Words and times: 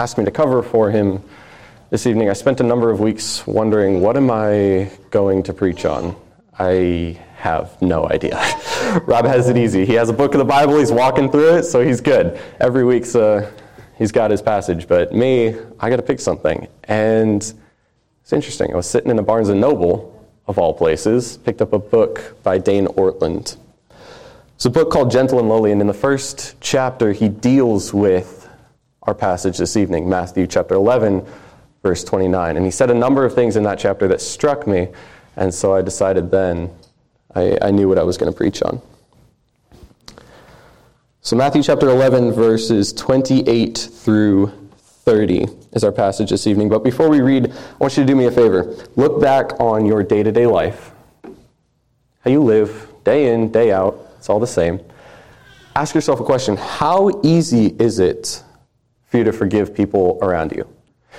asked 0.00 0.16
me 0.16 0.24
to 0.24 0.30
cover 0.30 0.62
for 0.62 0.90
him 0.90 1.22
this 1.90 2.06
evening, 2.06 2.30
I 2.30 2.32
spent 2.32 2.58
a 2.60 2.62
number 2.62 2.90
of 2.90 3.00
weeks 3.00 3.46
wondering 3.46 4.00
what 4.00 4.16
am 4.16 4.30
I 4.30 4.90
going 5.10 5.42
to 5.42 5.52
preach 5.52 5.84
on? 5.84 6.16
I 6.58 7.20
have 7.36 7.80
no 7.82 8.08
idea. 8.08 8.36
Rob 9.04 9.26
has 9.26 9.50
it 9.50 9.58
easy. 9.58 9.84
He 9.84 9.92
has 9.92 10.08
a 10.08 10.14
book 10.14 10.32
of 10.32 10.38
the 10.38 10.44
Bible, 10.46 10.78
he's 10.78 10.90
walking 10.90 11.30
through 11.30 11.56
it, 11.56 11.64
so 11.64 11.84
he's 11.84 12.00
good. 12.00 12.40
Every 12.60 12.82
week's 12.82 13.14
uh, 13.14 13.52
he's 13.98 14.10
got 14.10 14.30
his 14.30 14.40
passage, 14.40 14.88
but 14.88 15.12
me, 15.12 15.54
I 15.78 15.90
got 15.90 15.96
to 15.96 16.02
pick 16.02 16.18
something. 16.18 16.66
And 16.84 17.42
it's 18.22 18.32
interesting. 18.32 18.72
I 18.72 18.76
was 18.76 18.88
sitting 18.88 19.10
in 19.10 19.18
a 19.18 19.22
Barnes 19.22 19.50
and 19.50 19.60
Noble 19.60 20.26
of 20.46 20.58
all 20.58 20.72
places, 20.72 21.36
picked 21.36 21.60
up 21.60 21.74
a 21.74 21.78
book 21.78 22.42
by 22.42 22.56
Dane 22.56 22.86
Ortlund. 22.86 23.58
It's 24.54 24.64
a 24.64 24.70
book 24.70 24.90
called 24.90 25.10
Gentle 25.10 25.40
and 25.40 25.50
Lowly, 25.50 25.72
and 25.72 25.80
in 25.82 25.88
the 25.88 25.92
first 25.92 26.54
chapter, 26.62 27.12
he 27.12 27.28
deals 27.28 27.92
with 27.92 28.39
our 29.10 29.14
passage 29.14 29.58
this 29.58 29.76
evening, 29.76 30.08
Matthew 30.08 30.46
chapter 30.46 30.76
11, 30.76 31.26
verse 31.82 32.04
29. 32.04 32.56
And 32.56 32.64
he 32.64 32.70
said 32.70 32.92
a 32.92 32.94
number 32.94 33.24
of 33.24 33.34
things 33.34 33.56
in 33.56 33.64
that 33.64 33.76
chapter 33.76 34.06
that 34.06 34.20
struck 34.20 34.68
me, 34.68 34.86
and 35.34 35.52
so 35.52 35.74
I 35.74 35.82
decided 35.82 36.30
then 36.30 36.72
I, 37.34 37.58
I 37.60 37.72
knew 37.72 37.88
what 37.88 37.98
I 37.98 38.04
was 38.04 38.16
going 38.16 38.30
to 38.30 38.36
preach 38.36 38.62
on. 38.62 38.80
So, 41.22 41.34
Matthew 41.34 41.64
chapter 41.64 41.88
11, 41.88 42.30
verses 42.30 42.92
28 42.92 43.76
through 43.78 44.52
30 44.78 45.46
is 45.72 45.82
our 45.82 45.90
passage 45.90 46.30
this 46.30 46.46
evening. 46.46 46.68
But 46.68 46.84
before 46.84 47.08
we 47.08 47.20
read, 47.20 47.50
I 47.50 47.76
want 47.80 47.96
you 47.96 48.04
to 48.04 48.06
do 48.06 48.14
me 48.14 48.26
a 48.26 48.30
favor. 48.30 48.76
Look 48.94 49.20
back 49.20 49.58
on 49.58 49.86
your 49.86 50.04
day 50.04 50.22
to 50.22 50.30
day 50.30 50.46
life, 50.46 50.92
how 52.20 52.30
you 52.30 52.44
live, 52.44 52.86
day 53.02 53.34
in, 53.34 53.50
day 53.50 53.72
out. 53.72 53.98
It's 54.18 54.28
all 54.28 54.38
the 54.38 54.46
same. 54.46 54.78
Ask 55.74 55.96
yourself 55.96 56.20
a 56.20 56.24
question 56.24 56.56
How 56.56 57.10
easy 57.24 57.74
is 57.80 57.98
it 57.98 58.44
for 59.10 59.18
you 59.18 59.24
to 59.24 59.32
forgive 59.32 59.74
people 59.74 60.18
around 60.22 60.52
you? 60.52 60.66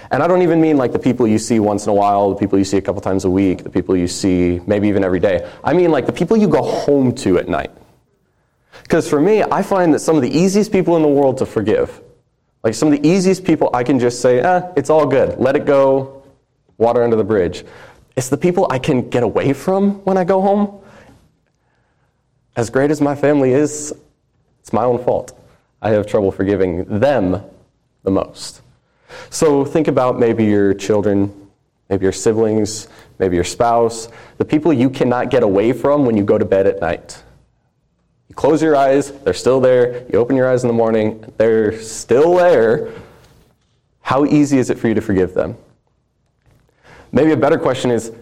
And 0.10 0.24
I 0.24 0.28
don't 0.28 0.42
even 0.42 0.60
mean 0.60 0.78
like 0.78 0.94
the 0.94 1.00
people 1.00 1.28
you 1.28 1.38
see 1.38 1.60
once 1.60 1.86
in 1.86 1.90
a 1.90 1.94
while, 1.94 2.30
the 2.30 2.36
people 2.36 2.58
you 2.58 2.66
see 2.66 2.78
a 2.78 2.82
couple 2.82 3.02
times 3.02 3.26
a 3.26 3.30
week, 3.30 3.64
the 3.64 3.70
people 3.70 3.96
you 3.96 4.08
see 4.08 4.60
maybe 4.66 4.88
even 4.88 5.04
every 5.04 5.20
day. 5.20 5.50
I 5.64 5.74
mean 5.74 5.92
like 5.92 6.06
the 6.06 6.14
people 6.14 6.38
you 6.38 6.48
go 6.48 6.64
home 6.64 7.14
to 7.16 7.38
at 7.38 7.48
night. 7.48 7.72
Because 8.84 9.08
for 9.08 9.22
me, 9.22 9.44
I 9.44 9.62
find 9.62 9.94
that 9.94 10.00
some 10.00 10.16
of 10.16 10.22
the 10.22 10.30
easiest 10.30 10.72
people 10.72 10.96
in 10.96 11.02
the 11.02 11.08
world 11.08 11.38
to 11.38 11.46
forgive, 11.46 12.02
like 12.64 12.74
some 12.74 12.92
of 12.92 13.02
the 13.02 13.08
easiest 13.08 13.44
people 13.44 13.70
I 13.74 13.84
can 13.84 14.00
just 14.00 14.22
say, 14.22 14.40
eh, 14.40 14.72
it's 14.76 14.90
all 14.90 15.06
good, 15.06 15.38
let 15.40 15.56
it 15.56 15.66
go, 15.66 16.24
water 16.78 17.04
under 17.04 17.16
the 17.16 17.24
bridge. 17.24 17.64
It's 18.16 18.30
the 18.30 18.38
people 18.38 18.68
I 18.70 18.80
can 18.80 19.10
get 19.10 19.24
away 19.24 19.54
from 19.54 20.04
when 20.04 20.18
I 20.18 20.24
go 20.24 20.42
home. 20.42 20.82
As 22.56 22.70
great 22.70 22.92
as 22.92 23.00
my 23.00 23.16
family 23.16 23.52
is, 23.54 23.94
it's 24.60 24.74
my 24.74 24.84
own 24.84 25.02
fault. 25.04 25.38
I 25.82 25.92
have 25.92 26.06
trouble 26.06 26.32
forgiving 26.32 27.00
them 27.00 27.44
the 28.04 28.12
most. 28.12 28.62
So 29.30 29.66
think 29.66 29.88
about 29.88 30.20
maybe 30.20 30.46
your 30.46 30.74
children, 30.74 31.50
maybe 31.90 32.04
your 32.04 32.12
siblings, 32.12 32.88
maybe 33.20 33.36
your 33.36 33.44
spouse, 33.44 34.08
the 34.38 34.46
people 34.46 34.72
you 34.72 34.90
cannot 34.90 35.30
get 35.30 35.44
away 35.44 35.74
from 35.74 36.06
when 36.06 36.18
you 36.18 36.24
go 36.24 36.38
to 36.38 36.46
bed 36.46 36.68
at 36.68 36.82
night. 36.82 37.22
You 38.30 38.36
close 38.36 38.62
your 38.62 38.76
eyes, 38.76 39.12
they're 39.12 39.34
still 39.34 39.60
there. 39.60 40.06
You 40.12 40.20
open 40.20 40.38
your 40.38 40.50
eyes 40.50 40.64
in 40.64 40.68
the 40.68 40.74
morning, 40.74 41.34
they're 41.38 41.80
still 41.82 42.36
there. 42.36 42.94
How 44.02 44.26
easy 44.26 44.58
is 44.58 44.70
it 44.70 44.80
for 44.80 44.88
you 44.88 44.94
to 44.94 45.02
forgive 45.02 45.34
them? 45.34 45.58
Maybe 47.12 47.32
a 47.32 47.38
better 47.38 47.58
question 47.58 47.92
is 47.92 48.14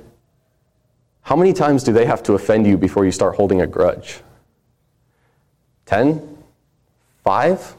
how 1.21 1.35
many 1.35 1.53
times 1.53 1.83
do 1.83 1.93
they 1.93 2.05
have 2.05 2.23
to 2.23 2.33
offend 2.33 2.65
you 2.65 2.75
before 2.75 3.05
you 3.05 3.11
start 3.11 3.35
holding 3.35 3.61
a 3.61 3.67
grudge? 3.67 4.21
10? 5.85 6.37
5? 7.23 7.75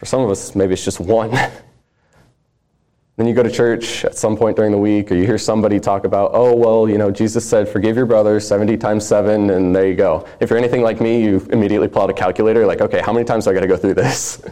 For 0.00 0.06
some 0.06 0.22
of 0.22 0.30
us, 0.30 0.54
maybe 0.54 0.72
it's 0.72 0.84
just 0.84 0.98
one. 0.98 1.30
then 3.16 3.26
you 3.26 3.34
go 3.34 3.42
to 3.42 3.50
church 3.50 4.02
at 4.06 4.16
some 4.16 4.34
point 4.34 4.56
during 4.56 4.72
the 4.72 4.78
week, 4.78 5.12
or 5.12 5.14
you 5.14 5.24
hear 5.24 5.36
somebody 5.36 5.78
talk 5.78 6.04
about, 6.04 6.30
oh, 6.32 6.56
well, 6.56 6.88
you 6.88 6.96
know, 6.96 7.10
Jesus 7.10 7.46
said, 7.46 7.68
forgive 7.68 7.96
your 7.96 8.06
brother 8.06 8.40
70 8.40 8.78
times 8.78 9.06
7, 9.06 9.50
and 9.50 9.76
there 9.76 9.86
you 9.86 9.94
go. 9.94 10.26
If 10.40 10.48
you're 10.48 10.58
anything 10.58 10.80
like 10.80 11.02
me, 11.02 11.22
you 11.22 11.46
immediately 11.50 11.86
pull 11.86 12.00
out 12.00 12.08
a 12.08 12.14
calculator, 12.14 12.64
like, 12.64 12.80
okay, 12.80 13.02
how 13.02 13.12
many 13.12 13.26
times 13.26 13.44
do 13.44 13.50
I 13.50 13.52
got 13.52 13.60
to 13.60 13.66
go 13.66 13.76
through 13.76 13.92
this? 13.92 14.40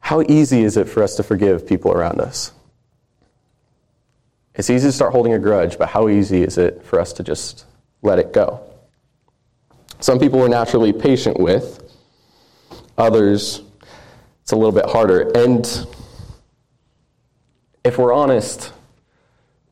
how 0.00 0.20
easy 0.20 0.64
is 0.64 0.76
it 0.76 0.86
for 0.86 1.02
us 1.02 1.16
to 1.16 1.22
forgive 1.22 1.66
people 1.66 1.92
around 1.92 2.20
us? 2.20 2.52
It's 4.54 4.68
easy 4.68 4.88
to 4.88 4.92
start 4.92 5.12
holding 5.12 5.32
a 5.32 5.38
grudge, 5.38 5.78
but 5.78 5.88
how 5.88 6.10
easy 6.10 6.42
is 6.42 6.58
it 6.58 6.84
for 6.84 7.00
us 7.00 7.14
to 7.14 7.22
just 7.22 7.64
let 8.02 8.18
it 8.18 8.34
go? 8.34 8.60
Some 10.00 10.18
people 10.18 10.40
we're 10.40 10.48
naturally 10.48 10.92
patient 10.92 11.40
with, 11.40 11.85
Others, 12.98 13.62
it's 14.42 14.52
a 14.52 14.56
little 14.56 14.72
bit 14.72 14.86
harder. 14.86 15.30
And 15.34 15.66
if 17.84 17.98
we're 17.98 18.12
honest, 18.12 18.72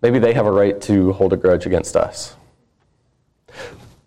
maybe 0.02 0.18
they 0.18 0.34
have 0.34 0.46
a 0.46 0.52
right 0.52 0.80
to 0.82 1.12
hold 1.12 1.32
a 1.32 1.36
grudge 1.36 1.66
against 1.66 1.96
us. 1.96 2.36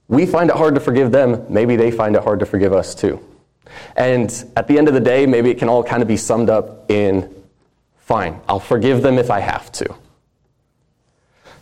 We 0.08 0.26
find 0.26 0.50
it 0.50 0.56
hard 0.56 0.76
to 0.76 0.82
forgive 0.82 1.12
them, 1.12 1.46
maybe 1.50 1.76
they 1.76 1.92
find 1.92 2.16
it 2.16 2.24
hard 2.24 2.40
to 2.40 2.46
forgive 2.46 2.74
us 2.74 2.96
too. 2.96 3.20
And 3.96 4.32
at 4.56 4.68
the 4.68 4.78
end 4.78 4.88
of 4.88 4.94
the 4.94 5.00
day, 5.00 5.26
maybe 5.26 5.50
it 5.50 5.58
can 5.58 5.68
all 5.68 5.84
kind 5.84 6.02
of 6.02 6.08
be 6.08 6.18
summed 6.18 6.50
up 6.50 6.90
in 6.90 7.34
fine, 7.98 8.40
I'll 8.48 8.60
forgive 8.60 9.02
them 9.02 9.18
if 9.18 9.30
I 9.30 9.42
have 9.42 9.72
to. 9.74 9.96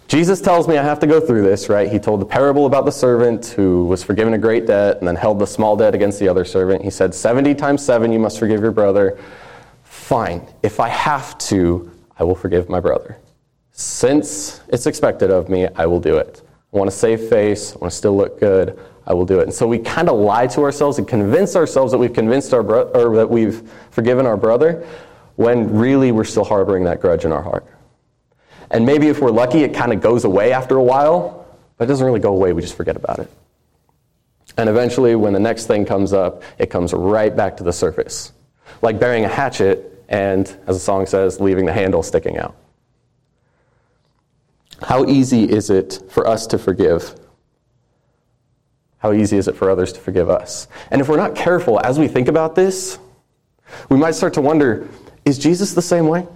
Jesus 0.08 0.40
tells 0.40 0.68
me 0.68 0.78
I 0.78 0.84
have 0.84 1.00
to 1.00 1.08
go 1.08 1.20
through 1.20 1.42
this, 1.42 1.68
right? 1.68 1.92
He 1.92 1.98
told 1.98 2.22
the 2.22 2.26
parable 2.26 2.68
about 2.68 2.86
the 2.86 2.92
servant 2.92 3.48
who 3.48 3.86
was 3.86 4.04
forgiven 4.04 4.34
a 4.34 4.38
great 4.38 4.68
debt 4.68 4.98
and 5.00 5.08
then 5.08 5.16
held 5.16 5.40
the 5.40 5.48
small 5.48 5.76
debt 5.76 5.96
against 5.96 6.20
the 6.20 6.28
other 6.28 6.46
servant. 6.46 6.84
He 6.84 6.92
said, 6.92 7.14
70 7.14 7.56
times 7.56 7.84
7, 7.84 8.12
you 8.12 8.20
must 8.20 8.38
forgive 8.38 8.62
your 8.62 8.72
brother. 8.72 9.18
Fine. 9.84 10.48
If 10.62 10.80
I 10.80 10.90
have 10.90 11.38
to, 11.40 11.92
I 12.20 12.24
will 12.24 12.36
forgive 12.36 12.70
my 12.70 12.80
brother. 12.80 13.18
Since 13.72 14.62
it's 14.68 14.86
expected 14.86 15.32
of 15.32 15.50
me, 15.50 15.68
I 15.76 15.88
will 15.88 16.00
do 16.00 16.18
it. 16.18 16.44
I 16.72 16.78
want 16.78 16.90
to 16.90 16.96
save 16.96 17.28
face. 17.28 17.74
I 17.74 17.80
want 17.80 17.92
to 17.92 17.98
still 17.98 18.16
look 18.16 18.40
good. 18.40 18.80
I 19.08 19.14
will 19.14 19.26
do 19.26 19.40
it. 19.40 19.44
And 19.44 19.54
so 19.54 19.68
we 19.68 19.80
kind 19.80 20.08
of 20.08 20.20
lie 20.20 20.46
to 20.48 20.62
ourselves 20.62 21.00
and 21.00 21.08
convince 21.08 21.56
ourselves 21.56 21.92
that 21.92 21.98
we've 21.98 22.14
convinced 22.14 22.54
our 22.54 22.62
bro- 22.62 22.92
or 22.92 23.16
that 23.16 23.30
we've 23.30 23.70
forgiven 23.90 24.26
our 24.28 24.38
brother 24.38 24.88
when 25.36 25.76
really 25.76 26.12
we're 26.12 26.24
still 26.24 26.46
harboring 26.46 26.84
that 26.84 27.02
grudge 27.02 27.26
in 27.26 27.32
our 27.32 27.42
heart. 27.42 27.66
And 28.76 28.86
maybe 28.86 29.08
if 29.08 29.22
we're 29.22 29.32
lucky, 29.32 29.64
it 29.64 29.74
kind 29.74 29.94
of 29.94 30.02
goes 30.02 30.26
away 30.26 30.52
after 30.52 30.76
a 30.76 30.84
while, 30.84 31.48
but 31.78 31.86
it 31.86 31.88
doesn't 31.88 32.06
really 32.06 32.20
go 32.20 32.34
away. 32.34 32.52
We 32.52 32.62
just 32.62 32.76
forget 32.76 32.98
about 32.98 33.20
it. 33.20 33.32
And 34.58 34.68
eventually, 34.68 35.16
when 35.16 35.32
the 35.32 35.40
next 35.40 35.68
thing 35.68 35.86
comes 35.86 36.12
up, 36.12 36.44
it 36.58 36.70
comes 36.70 36.92
right 36.94 37.34
back 37.34 37.56
to 37.56 37.64
the 37.64 37.72
surface. 37.72 38.34
Like 38.82 39.00
burying 39.00 39.24
a 39.24 39.30
hatchet 39.30 40.04
and, 40.10 40.46
as 40.68 40.76
the 40.76 40.80
song 40.82 41.06
says, 41.06 41.40
leaving 41.40 41.66
the 41.66 41.72
handle 41.72 42.04
sticking 42.04 42.38
out. 42.38 42.54
How 44.82 45.06
easy 45.06 45.50
is 45.50 45.70
it 45.70 46.04
for 46.10 46.28
us 46.28 46.46
to 46.48 46.58
forgive? 46.58 47.18
How 48.98 49.14
easy 49.14 49.38
is 49.38 49.48
it 49.48 49.56
for 49.56 49.70
others 49.70 49.94
to 49.94 50.02
forgive 50.02 50.30
us? 50.30 50.68
And 50.92 51.00
if 51.00 51.08
we're 51.08 51.16
not 51.16 51.34
careful 51.34 51.80
as 51.82 51.98
we 51.98 52.10
think 52.10 52.28
about 52.28 52.56
this, 52.56 53.00
we 53.88 53.96
might 53.96 54.16
start 54.16 54.34
to 54.34 54.42
wonder 54.42 54.90
is 55.24 55.40
Jesus 55.40 55.74
the 55.74 55.82
same 55.82 56.10
way? 56.10 56.28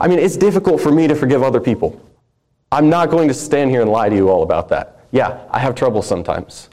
I 0.00 0.08
mean, 0.08 0.18
it's 0.18 0.36
difficult 0.36 0.80
for 0.80 0.92
me 0.92 1.06
to 1.08 1.14
forgive 1.14 1.42
other 1.42 1.60
people. 1.60 2.00
I'm 2.72 2.88
not 2.88 3.10
going 3.10 3.28
to 3.28 3.34
stand 3.34 3.70
here 3.70 3.82
and 3.82 3.90
lie 3.90 4.08
to 4.08 4.16
you 4.16 4.28
all 4.28 4.42
about 4.42 4.68
that. 4.70 5.06
Yeah, 5.12 5.40
I 5.50 5.60
have 5.60 5.74
trouble 5.74 6.02
sometimes. 6.02 6.70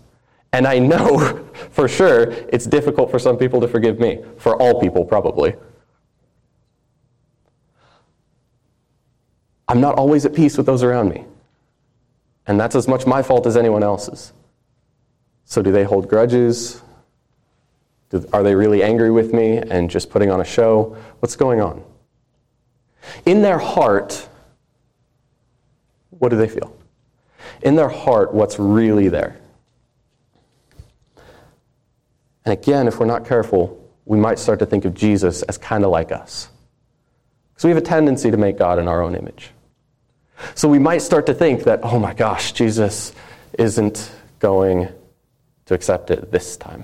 And 0.54 0.66
I 0.66 0.80
know 0.80 1.48
for 1.72 1.88
sure 1.88 2.32
it's 2.50 2.66
difficult 2.66 3.12
for 3.12 3.20
some 3.20 3.38
people 3.38 3.62
to 3.62 3.68
forgive 3.68 4.00
me, 4.00 4.24
for 4.38 4.56
all 4.62 4.80
people, 4.82 5.06
probably. 5.06 5.56
I'm 9.68 9.80
not 9.80 9.96
always 9.96 10.26
at 10.26 10.34
peace 10.34 10.58
with 10.58 10.66
those 10.66 10.84
around 10.84 11.10
me. 11.10 11.26
And 12.48 12.60
that's 12.60 12.76
as 12.76 12.88
much 12.88 13.06
my 13.06 13.22
fault 13.22 13.46
as 13.46 13.56
anyone 13.56 13.84
else's. 13.84 14.34
So, 15.46 15.62
do 15.62 15.72
they 15.72 15.84
hold 15.84 16.10
grudges? 16.10 16.82
are 18.34 18.44
they 18.44 18.56
really 18.56 18.84
angry 18.84 19.10
with 19.10 19.34
me 19.34 19.58
and 19.58 19.90
just 19.90 20.10
putting 20.10 20.30
on 20.30 20.42
a 20.42 20.44
show? 20.44 20.98
What's 21.20 21.36
going 21.36 21.62
on? 21.62 21.84
In 23.26 23.42
their 23.42 23.58
heart, 23.58 24.28
what 26.10 26.30
do 26.30 26.38
they 26.38 26.48
feel? 26.48 26.76
In 27.62 27.76
their 27.76 27.90
heart, 27.90 28.34
what's 28.34 28.60
really 28.60 29.08
there? 29.08 29.38
And 32.46 32.54
again, 32.54 32.88
if 32.88 33.00
we're 33.00 33.06
not 33.06 33.26
careful, 33.26 33.78
we 34.06 34.18
might 34.18 34.40
start 34.40 34.60
to 34.60 34.66
think 34.66 34.86
of 34.86 34.94
Jesus 34.94 35.44
as 35.44 35.58
kind 35.58 35.84
of 35.84 35.92
like 35.92 36.12
us. 36.12 36.50
Because 37.54 37.66
we 37.66 37.70
have 37.70 37.78
a 37.78 37.86
tendency 37.86 38.32
to 38.32 38.38
make 38.38 38.58
God 38.58 38.80
in 38.80 38.88
our 38.88 39.02
own 39.02 39.16
image. 39.16 39.52
So 40.56 40.68
we 40.68 40.80
might 40.80 41.04
start 41.04 41.28
to 41.28 41.34
think 41.34 41.64
that, 41.66 41.82
oh 41.84 42.00
my 42.00 42.14
gosh, 42.14 42.52
Jesus 42.54 43.14
isn't 43.60 44.12
going 44.40 44.90
to 45.66 45.74
accept 45.74 46.10
it 46.10 46.32
this 46.32 46.58
time. 46.58 46.84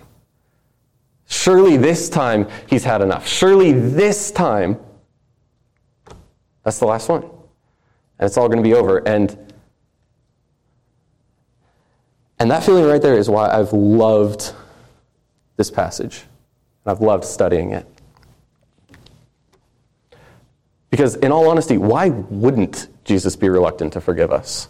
Surely 1.27 1.75
this 1.75 2.07
time 2.07 2.47
he's 2.67 2.83
had 2.83 3.01
enough. 3.01 3.27
Surely 3.27 3.71
this 3.71 4.31
time 4.31 4.79
that's 6.67 6.79
the 6.79 6.85
last 6.85 7.07
one. 7.07 7.23
And 7.23 8.27
it's 8.27 8.35
all 8.35 8.49
going 8.49 8.61
to 8.61 8.69
be 8.69 8.73
over. 8.73 8.97
And, 9.07 9.53
and 12.39 12.51
that 12.51 12.61
feeling 12.61 12.83
right 12.83 13.01
there 13.01 13.17
is 13.17 13.29
why 13.29 13.49
I've 13.49 13.71
loved 13.71 14.51
this 15.55 15.71
passage. 15.71 16.25
And 16.83 16.91
I've 16.91 16.99
loved 16.99 17.23
studying 17.23 17.71
it. 17.71 17.87
Because, 20.89 21.15
in 21.15 21.31
all 21.31 21.49
honesty, 21.49 21.77
why 21.77 22.09
wouldn't 22.09 22.89
Jesus 23.05 23.37
be 23.37 23.47
reluctant 23.47 23.93
to 23.93 24.01
forgive 24.01 24.33
us? 24.33 24.67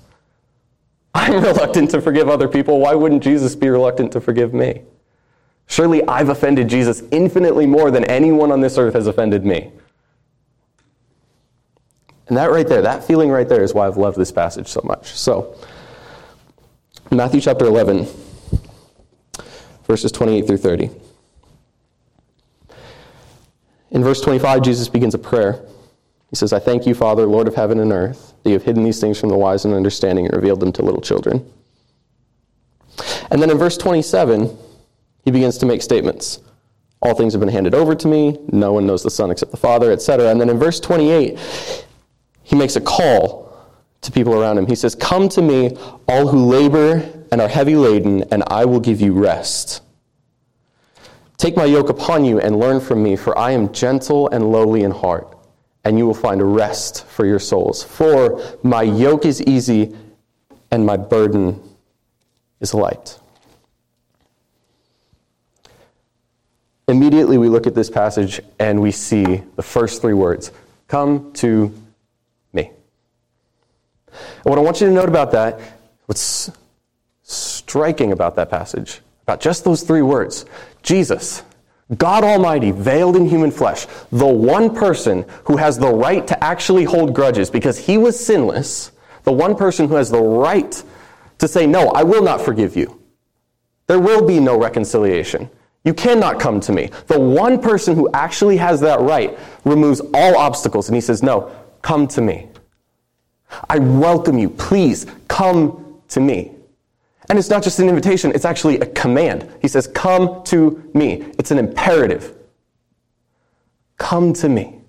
I'm 1.15 1.41
reluctant 1.41 1.89
to 1.89 2.01
forgive 2.01 2.29
other 2.29 2.47
people. 2.47 2.79
Why 2.79 2.93
wouldn't 2.93 3.23
Jesus 3.23 3.55
be 3.55 3.69
reluctant 3.69 4.11
to 4.11 4.21
forgive 4.21 4.53
me? 4.53 4.83
Surely 5.65 6.07
I've 6.07 6.29
offended 6.29 6.67
Jesus 6.67 7.01
infinitely 7.09 7.65
more 7.65 7.89
than 7.89 8.03
anyone 8.05 8.51
on 8.51 8.61
this 8.61 8.77
earth 8.77 8.93
has 8.93 9.07
offended 9.07 9.43
me. 9.47 9.71
And 12.27 12.37
that 12.37 12.51
right 12.51 12.67
there, 12.67 12.81
that 12.81 13.05
feeling 13.05 13.29
right 13.29 13.47
there 13.47 13.63
is 13.63 13.73
why 13.73 13.87
I've 13.87 13.97
loved 13.97 14.17
this 14.17 14.31
passage 14.31 14.67
so 14.67 14.81
much. 14.83 15.13
So, 15.13 15.55
Matthew 17.09 17.39
chapter 17.39 17.65
11, 17.65 18.07
verses 19.85 20.11
28 20.11 20.45
through 20.45 20.57
30. 20.57 20.89
In 23.91 24.03
verse 24.03 24.19
25, 24.19 24.61
Jesus 24.61 24.89
begins 24.89 25.15
a 25.15 25.17
prayer. 25.17 25.61
He 26.29 26.35
says, 26.35 26.51
I 26.51 26.59
thank 26.59 26.85
you, 26.85 26.93
Father, 26.93 27.25
Lord 27.25 27.47
of 27.47 27.55
heaven 27.55 27.79
and 27.79 27.93
earth, 27.93 28.33
that 28.43 28.49
you 28.49 28.53
have 28.55 28.63
hidden 28.63 28.83
these 28.83 28.99
things 28.99 29.17
from 29.17 29.29
the 29.29 29.37
wise 29.37 29.63
and 29.63 29.73
understanding 29.73 30.25
and 30.25 30.35
revealed 30.35 30.59
them 30.59 30.73
to 30.73 30.81
little 30.81 30.99
children. 30.99 31.49
And 33.31 33.41
then 33.41 33.49
in 33.49 33.57
verse 33.57 33.77
27, 33.77 34.57
he 35.23 35.31
begins 35.31 35.57
to 35.59 35.65
make 35.65 35.81
statements. 35.81 36.41
All 37.01 37.13
things 37.13 37.33
have 37.33 37.39
been 37.39 37.49
handed 37.49 37.73
over 37.73 37.95
to 37.95 38.07
me. 38.07 38.37
No 38.51 38.73
one 38.73 38.85
knows 38.85 39.03
the 39.03 39.09
Son 39.09 39.31
except 39.31 39.51
the 39.51 39.57
Father, 39.57 39.91
etc. 39.91 40.29
And 40.29 40.41
then 40.41 40.49
in 40.49 40.57
verse 40.57 40.79
28, 40.79 41.37
he 42.47 42.55
makes 42.55 42.77
a 42.77 42.81
call 42.81 43.53
to 43.99 44.09
people 44.09 44.33
around 44.33 44.57
him. 44.57 44.67
He 44.67 44.75
says, 44.75 44.95
Come 44.95 45.27
to 45.29 45.41
me, 45.41 45.75
all 46.07 46.29
who 46.29 46.45
labor 46.45 47.03
and 47.29 47.41
are 47.41 47.47
heavy 47.49 47.75
laden, 47.75 48.23
and 48.31 48.41
I 48.47 48.63
will 48.63 48.79
give 48.79 49.01
you 49.01 49.11
rest. 49.11 49.81
Take 51.35 51.57
my 51.57 51.65
yoke 51.65 51.89
upon 51.89 52.23
you 52.23 52.39
and 52.39 52.57
learn 52.57 52.79
from 52.79 53.03
me, 53.03 53.17
for 53.17 53.37
I 53.37 53.51
am 53.51 53.73
gentle 53.73 54.29
and 54.29 54.49
lowly 54.49 54.83
in 54.83 54.91
heart 54.91 55.37
and 55.83 55.97
you 55.97 56.05
will 56.05 56.13
find 56.13 56.55
rest 56.55 57.05
for 57.05 57.25
your 57.25 57.37
souls. 57.37 57.83
For 57.83 58.41
my 58.63 58.81
yoke 58.81 59.25
is 59.25 59.41
easy 59.43 59.93
and 60.71 60.85
my 60.85 60.95
burden 60.95 61.61
is 62.61 62.73
light. 62.73 63.19
Immediately, 66.87 67.37
we 67.37 67.49
look 67.49 67.67
at 67.67 67.75
this 67.75 67.89
passage 67.89 68.39
and 68.57 68.81
we 68.81 68.91
see 68.91 69.43
the 69.57 69.63
first 69.63 70.01
three 70.01 70.13
words 70.13 70.53
Come 70.87 71.33
to. 71.33 71.73
And 74.37 74.45
what 74.45 74.57
I 74.57 74.61
want 74.61 74.81
you 74.81 74.87
to 74.87 74.93
note 74.93 75.09
about 75.09 75.31
that, 75.31 75.59
what's 76.05 76.51
striking 77.23 78.11
about 78.11 78.35
that 78.35 78.49
passage, 78.49 79.01
about 79.23 79.41
just 79.41 79.63
those 79.63 79.83
three 79.83 80.01
words 80.01 80.45
Jesus, 80.83 81.43
God 81.97 82.23
Almighty, 82.23 82.71
veiled 82.71 83.15
in 83.15 83.27
human 83.27 83.51
flesh, 83.51 83.87
the 84.11 84.27
one 84.27 84.73
person 84.75 85.25
who 85.45 85.57
has 85.57 85.77
the 85.77 85.93
right 85.93 86.25
to 86.27 86.43
actually 86.43 86.83
hold 86.83 87.13
grudges 87.13 87.49
because 87.49 87.77
he 87.77 87.97
was 87.97 88.19
sinless, 88.19 88.91
the 89.23 89.31
one 89.31 89.55
person 89.55 89.87
who 89.87 89.95
has 89.95 90.09
the 90.09 90.21
right 90.21 90.83
to 91.39 91.47
say, 91.47 91.65
No, 91.65 91.89
I 91.89 92.03
will 92.03 92.23
not 92.23 92.41
forgive 92.41 92.75
you. 92.75 93.01
There 93.87 93.99
will 93.99 94.25
be 94.25 94.39
no 94.39 94.59
reconciliation. 94.59 95.49
You 95.85 95.93
cannot 95.93 96.39
come 96.39 96.59
to 96.61 96.73
me. 96.73 96.89
The 97.07 97.19
one 97.19 97.61
person 97.61 97.95
who 97.95 98.09
actually 98.13 98.57
has 98.57 98.81
that 98.81 98.99
right 98.99 99.37
removes 99.63 100.01
all 100.13 100.37
obstacles 100.37 100.89
and 100.89 100.95
he 100.95 101.01
says, 101.01 101.23
No, 101.23 101.51
come 101.81 102.07
to 102.09 102.21
me. 102.21 102.49
I 103.69 103.79
welcome 103.79 104.37
you. 104.37 104.49
Please 104.49 105.05
come 105.27 106.01
to 106.09 106.19
me. 106.19 106.51
And 107.29 107.37
it's 107.37 107.49
not 107.49 107.63
just 107.63 107.79
an 107.79 107.89
invitation, 107.89 108.31
it's 108.33 108.45
actually 108.45 108.79
a 108.79 108.85
command. 108.85 109.49
He 109.61 109.67
says, 109.67 109.87
Come 109.87 110.43
to 110.45 110.89
me. 110.93 111.25
It's 111.37 111.51
an 111.51 111.57
imperative. 111.57 112.35
Come 113.97 114.33
to 114.33 114.47
me. 114.47 114.79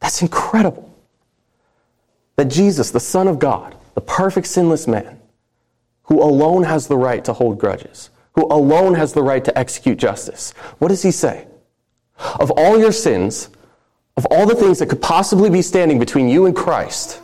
That's 0.00 0.22
incredible. 0.22 0.90
That 2.36 2.46
Jesus, 2.46 2.90
the 2.90 3.00
Son 3.00 3.26
of 3.26 3.38
God, 3.38 3.74
the 3.94 4.00
perfect 4.00 4.46
sinless 4.46 4.86
man, 4.86 5.20
who 6.04 6.22
alone 6.22 6.64
has 6.64 6.86
the 6.86 6.96
right 6.96 7.24
to 7.24 7.32
hold 7.32 7.58
grudges, 7.58 8.10
who 8.34 8.44
alone 8.52 8.94
has 8.94 9.12
the 9.12 9.22
right 9.22 9.44
to 9.44 9.58
execute 9.58 9.98
justice, 9.98 10.52
what 10.78 10.88
does 10.88 11.02
he 11.02 11.10
say? 11.10 11.46
Of 12.38 12.50
all 12.50 12.78
your 12.78 12.92
sins, 12.92 13.48
of 14.16 14.26
all 14.30 14.46
the 14.46 14.54
things 14.54 14.78
that 14.78 14.88
could 14.88 15.02
possibly 15.02 15.50
be 15.50 15.62
standing 15.62 15.98
between 15.98 16.28
you 16.28 16.46
and 16.46 16.54
Christ, 16.54 17.20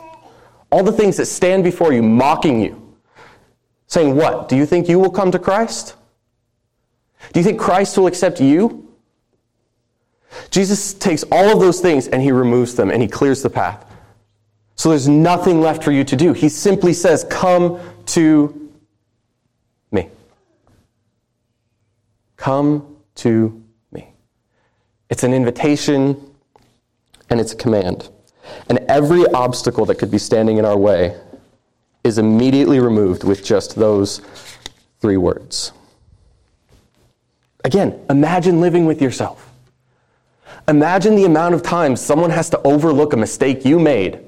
all 0.73 0.83
the 0.83 0.93
things 0.93 1.17
that 1.19 1.27
stand 1.27 1.63
before 1.65 1.93
you 1.93 2.03
mocking 2.03 2.61
you, 2.61 2.97
saying, 3.87 4.17
What? 4.17 4.49
Do 4.49 4.57
you 4.57 4.67
think 4.67 4.89
you 4.89 4.99
will 4.99 5.11
come 5.11 5.31
to 5.31 5.39
Christ? 5.39 5.95
Do 7.33 7.41
you 7.41 7.45
think 7.45 7.61
Christ 7.61 7.97
will 7.97 8.07
accept 8.07 8.41
you? 8.41 8.89
Jesus 10.51 10.95
takes 10.95 11.25
all 11.31 11.53
of 11.53 11.61
those 11.61 11.81
things 11.81 12.09
and 12.09 12.23
he 12.23 12.33
removes 12.33 12.75
them 12.75 12.91
and 12.91 13.03
he 13.03 13.09
clears 13.09 13.43
the 13.43 13.51
path. 13.51 13.85
So 14.77 14.89
there's 14.89 15.09
nothing 15.09 15.61
left 15.61 15.85
for 15.85 15.93
you 15.93 16.05
to 16.05 16.17
do. 16.17 16.33
He 16.33 16.49
simply 16.49 16.93
says, 16.93 17.25
Come 17.29 17.79
to 18.07 18.73
me. 19.93 20.09
Come 22.37 22.97
to 23.17 23.63
me. 23.93 24.09
It's 25.11 25.23
an 25.23 25.35
invitation 25.35 26.30
and 27.31 27.41
it's 27.41 27.53
a 27.53 27.57
command. 27.57 28.11
And 28.69 28.81
every 28.89 29.27
obstacle 29.29 29.87
that 29.87 29.97
could 29.97 30.11
be 30.11 30.19
standing 30.19 30.59
in 30.59 30.65
our 30.65 30.77
way 30.77 31.17
is 32.05 32.19
immediately 32.19 32.81
removed 32.81 33.25
with 33.25 33.45
just 33.45 33.77
those 33.77 34.21
three 35.01 35.17
words. 35.17 35.73
Again, 37.65 38.01
imagine 38.09 38.61
living 38.61 38.87
with 38.87 39.01
yourself. 39.01 39.47
Imagine 40.69 41.15
the 41.15 41.25
amount 41.25 41.55
of 41.55 41.63
times 41.63 42.01
someone 42.01 42.31
has 42.31 42.51
to 42.51 42.61
overlook 42.63 43.13
a 43.13 43.17
mistake 43.17 43.65
you 43.65 43.79
made. 43.79 44.21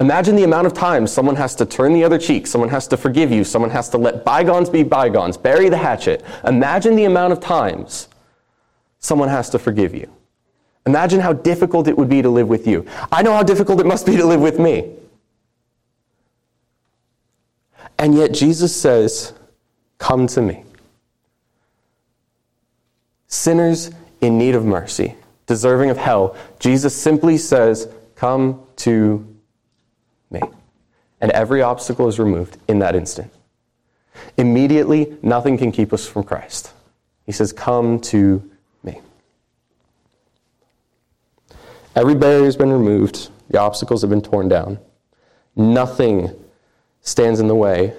Imagine 0.00 0.36
the 0.36 0.44
amount 0.44 0.66
of 0.66 0.74
times 0.74 1.12
someone 1.12 1.36
has 1.36 1.54
to 1.56 1.66
turn 1.66 1.92
the 1.92 2.02
other 2.02 2.18
cheek, 2.18 2.46
someone 2.46 2.68
has 2.68 2.88
to 2.88 2.96
forgive 2.96 3.30
you, 3.30 3.44
someone 3.44 3.70
has 3.70 3.88
to 3.90 3.98
let 3.98 4.24
bygones 4.24 4.68
be 4.68 4.82
bygones, 4.82 5.36
bury 5.36 5.68
the 5.68 5.76
hatchet. 5.76 6.24
Imagine 6.44 6.96
the 6.96 7.04
amount 7.04 7.32
of 7.32 7.40
times 7.40 8.08
someone 8.98 9.28
has 9.28 9.50
to 9.50 9.58
forgive 9.58 9.94
you. 9.94 10.10
Imagine 10.86 11.20
how 11.20 11.32
difficult 11.32 11.88
it 11.88 11.96
would 11.96 12.08
be 12.08 12.20
to 12.22 12.28
live 12.28 12.48
with 12.48 12.66
you. 12.66 12.86
I 13.10 13.22
know 13.22 13.32
how 13.32 13.42
difficult 13.42 13.80
it 13.80 13.86
must 13.86 14.04
be 14.04 14.16
to 14.16 14.26
live 14.26 14.40
with 14.40 14.58
me. 14.58 14.92
And 17.98 18.14
yet 18.14 18.32
Jesus 18.32 18.74
says, 18.74 19.32
Come 19.98 20.26
to 20.28 20.42
me. 20.42 20.64
Sinners 23.28 23.90
in 24.20 24.38
need 24.38 24.54
of 24.54 24.64
mercy, 24.64 25.14
deserving 25.46 25.90
of 25.90 25.96
hell, 25.96 26.36
Jesus 26.58 26.94
simply 26.94 27.38
says, 27.38 27.88
Come 28.14 28.60
to 28.76 29.26
me. 30.30 30.40
And 31.20 31.30
every 31.32 31.62
obstacle 31.62 32.08
is 32.08 32.18
removed 32.18 32.58
in 32.68 32.80
that 32.80 32.94
instant. 32.94 33.32
Immediately, 34.36 35.16
nothing 35.22 35.56
can 35.56 35.72
keep 35.72 35.92
us 35.92 36.06
from 36.06 36.24
Christ. 36.24 36.72
He 37.24 37.32
says, 37.32 37.52
Come 37.52 38.00
to 38.00 38.50
Every 41.96 42.14
barrier 42.14 42.44
has 42.44 42.56
been 42.56 42.72
removed, 42.72 43.30
the 43.50 43.60
obstacles 43.60 44.00
have 44.02 44.10
been 44.10 44.22
torn 44.22 44.48
down. 44.48 44.78
Nothing 45.54 46.34
stands 47.02 47.38
in 47.38 47.46
the 47.46 47.54
way 47.54 47.94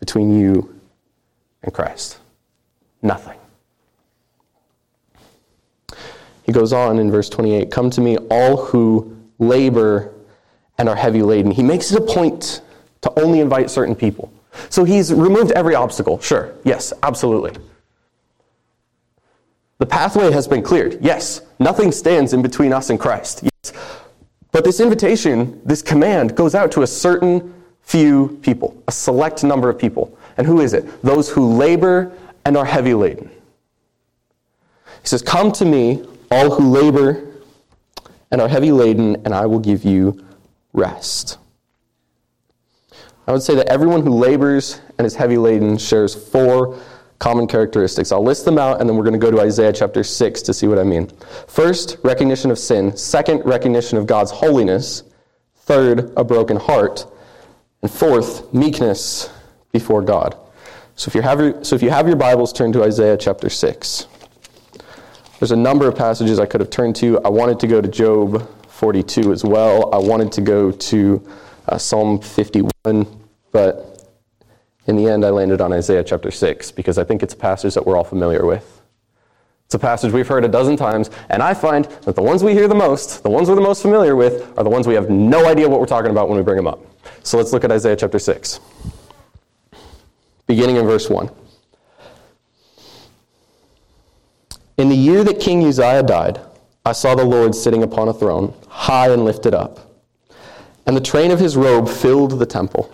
between 0.00 0.38
you 0.38 0.80
and 1.62 1.72
Christ. 1.72 2.18
Nothing. 3.02 3.38
He 6.44 6.52
goes 6.52 6.72
on 6.72 6.98
in 6.98 7.10
verse 7.10 7.28
28 7.28 7.70
Come 7.70 7.90
to 7.90 8.00
me, 8.00 8.16
all 8.30 8.56
who 8.56 9.16
labor 9.38 10.12
and 10.78 10.88
are 10.88 10.96
heavy 10.96 11.22
laden. 11.22 11.50
He 11.50 11.62
makes 11.62 11.92
it 11.92 11.98
a 11.98 12.00
point 12.04 12.62
to 13.02 13.12
only 13.20 13.40
invite 13.40 13.70
certain 13.70 13.94
people. 13.94 14.32
So 14.70 14.84
he's 14.84 15.12
removed 15.12 15.52
every 15.52 15.74
obstacle. 15.74 16.20
Sure, 16.20 16.54
yes, 16.64 16.92
absolutely. 17.02 17.60
The 19.78 19.86
pathway 19.86 20.30
has 20.30 20.46
been 20.46 20.62
cleared. 20.62 20.98
Yes, 21.00 21.42
nothing 21.58 21.90
stands 21.92 22.32
in 22.32 22.42
between 22.42 22.72
us 22.72 22.90
and 22.90 22.98
Christ. 22.98 23.42
Yes. 23.42 23.72
But 24.52 24.64
this 24.64 24.78
invitation, 24.78 25.60
this 25.64 25.82
command, 25.82 26.36
goes 26.36 26.54
out 26.54 26.70
to 26.72 26.82
a 26.82 26.86
certain 26.86 27.52
few 27.82 28.38
people, 28.42 28.80
a 28.86 28.92
select 28.92 29.42
number 29.42 29.68
of 29.68 29.78
people. 29.78 30.16
And 30.36 30.46
who 30.46 30.60
is 30.60 30.74
it? 30.74 31.02
Those 31.02 31.28
who 31.28 31.54
labor 31.54 32.12
and 32.44 32.56
are 32.56 32.64
heavy 32.64 32.94
laden. 32.94 33.28
He 35.02 35.08
says, 35.08 35.22
Come 35.22 35.52
to 35.52 35.64
me, 35.64 36.04
all 36.30 36.50
who 36.54 36.70
labor 36.70 37.34
and 38.30 38.40
are 38.40 38.48
heavy 38.48 38.72
laden, 38.72 39.16
and 39.24 39.34
I 39.34 39.46
will 39.46 39.60
give 39.60 39.84
you 39.84 40.24
rest. 40.72 41.38
I 43.26 43.32
would 43.32 43.42
say 43.42 43.54
that 43.54 43.68
everyone 43.68 44.02
who 44.02 44.10
labors 44.10 44.80
and 44.98 45.06
is 45.06 45.14
heavy 45.14 45.38
laden 45.38 45.78
shares 45.78 46.14
four 46.14 46.78
common 47.18 47.46
characteristics. 47.46 48.12
I'll 48.12 48.22
list 48.22 48.44
them 48.44 48.58
out 48.58 48.80
and 48.80 48.88
then 48.88 48.96
we're 48.96 49.04
going 49.04 49.18
to 49.18 49.24
go 49.24 49.30
to 49.30 49.40
Isaiah 49.40 49.72
chapter 49.72 50.04
6 50.04 50.42
to 50.42 50.54
see 50.54 50.66
what 50.66 50.78
I 50.78 50.84
mean. 50.84 51.10
First, 51.46 51.96
recognition 52.02 52.50
of 52.50 52.58
sin. 52.58 52.96
Second, 52.96 53.44
recognition 53.44 53.98
of 53.98 54.06
God's 54.06 54.30
holiness. 54.30 55.02
Third, 55.56 56.12
a 56.16 56.24
broken 56.24 56.56
heart. 56.56 57.06
And 57.82 57.90
fourth, 57.90 58.52
meekness 58.52 59.30
before 59.72 60.02
God. 60.02 60.36
So 60.96 61.08
if 61.08 61.14
you 61.14 61.22
have 61.22 61.40
your, 61.40 61.64
so 61.64 61.74
if 61.76 61.82
you 61.82 61.90
have 61.90 62.06
your 62.06 62.16
Bibles, 62.16 62.52
turn 62.52 62.72
to 62.72 62.84
Isaiah 62.84 63.16
chapter 63.16 63.50
6. 63.50 64.06
There's 65.40 65.50
a 65.50 65.56
number 65.56 65.88
of 65.88 65.96
passages 65.96 66.38
I 66.38 66.46
could 66.46 66.60
have 66.60 66.70
turned 66.70 66.96
to. 66.96 67.20
I 67.24 67.28
wanted 67.28 67.58
to 67.60 67.66
go 67.66 67.80
to 67.80 67.88
Job 67.88 68.48
42 68.68 69.32
as 69.32 69.44
well. 69.44 69.92
I 69.92 69.98
wanted 69.98 70.30
to 70.32 70.40
go 70.40 70.70
to 70.70 71.28
uh, 71.68 71.78
Psalm 71.78 72.20
51, 72.20 72.70
but 73.50 73.93
in 74.86 74.96
the 74.96 75.08
end, 75.08 75.24
I 75.24 75.30
landed 75.30 75.60
on 75.60 75.72
Isaiah 75.72 76.04
chapter 76.04 76.30
6 76.30 76.72
because 76.72 76.98
I 76.98 77.04
think 77.04 77.22
it's 77.22 77.34
a 77.34 77.38
passage 77.38 77.74
that 77.74 77.86
we're 77.86 77.96
all 77.96 78.04
familiar 78.04 78.44
with. 78.44 78.82
It's 79.64 79.74
a 79.74 79.78
passage 79.78 80.12
we've 80.12 80.28
heard 80.28 80.44
a 80.44 80.48
dozen 80.48 80.76
times, 80.76 81.10
and 81.30 81.42
I 81.42 81.54
find 81.54 81.86
that 82.02 82.14
the 82.14 82.22
ones 82.22 82.44
we 82.44 82.52
hear 82.52 82.68
the 82.68 82.74
most, 82.74 83.22
the 83.22 83.30
ones 83.30 83.48
we're 83.48 83.54
the 83.54 83.62
most 83.62 83.80
familiar 83.80 84.14
with, 84.14 84.56
are 84.58 84.62
the 84.62 84.70
ones 84.70 84.86
we 84.86 84.94
have 84.94 85.08
no 85.08 85.46
idea 85.46 85.68
what 85.68 85.80
we're 85.80 85.86
talking 85.86 86.10
about 86.10 86.28
when 86.28 86.36
we 86.36 86.44
bring 86.44 86.56
them 86.56 86.66
up. 86.66 86.84
So 87.22 87.38
let's 87.38 87.52
look 87.52 87.64
at 87.64 87.72
Isaiah 87.72 87.96
chapter 87.96 88.18
6, 88.18 88.60
beginning 90.46 90.76
in 90.76 90.84
verse 90.84 91.08
1. 91.08 91.30
In 94.76 94.90
the 94.90 94.96
year 94.96 95.24
that 95.24 95.40
King 95.40 95.64
Uzziah 95.64 96.02
died, 96.02 96.40
I 96.84 96.92
saw 96.92 97.14
the 97.14 97.24
Lord 97.24 97.54
sitting 97.54 97.82
upon 97.82 98.08
a 98.08 98.14
throne, 98.14 98.52
high 98.68 99.08
and 99.08 99.24
lifted 99.24 99.54
up, 99.54 99.98
and 100.86 100.94
the 100.94 101.00
train 101.00 101.30
of 101.30 101.40
his 101.40 101.56
robe 101.56 101.88
filled 101.88 102.38
the 102.38 102.46
temple. 102.46 102.93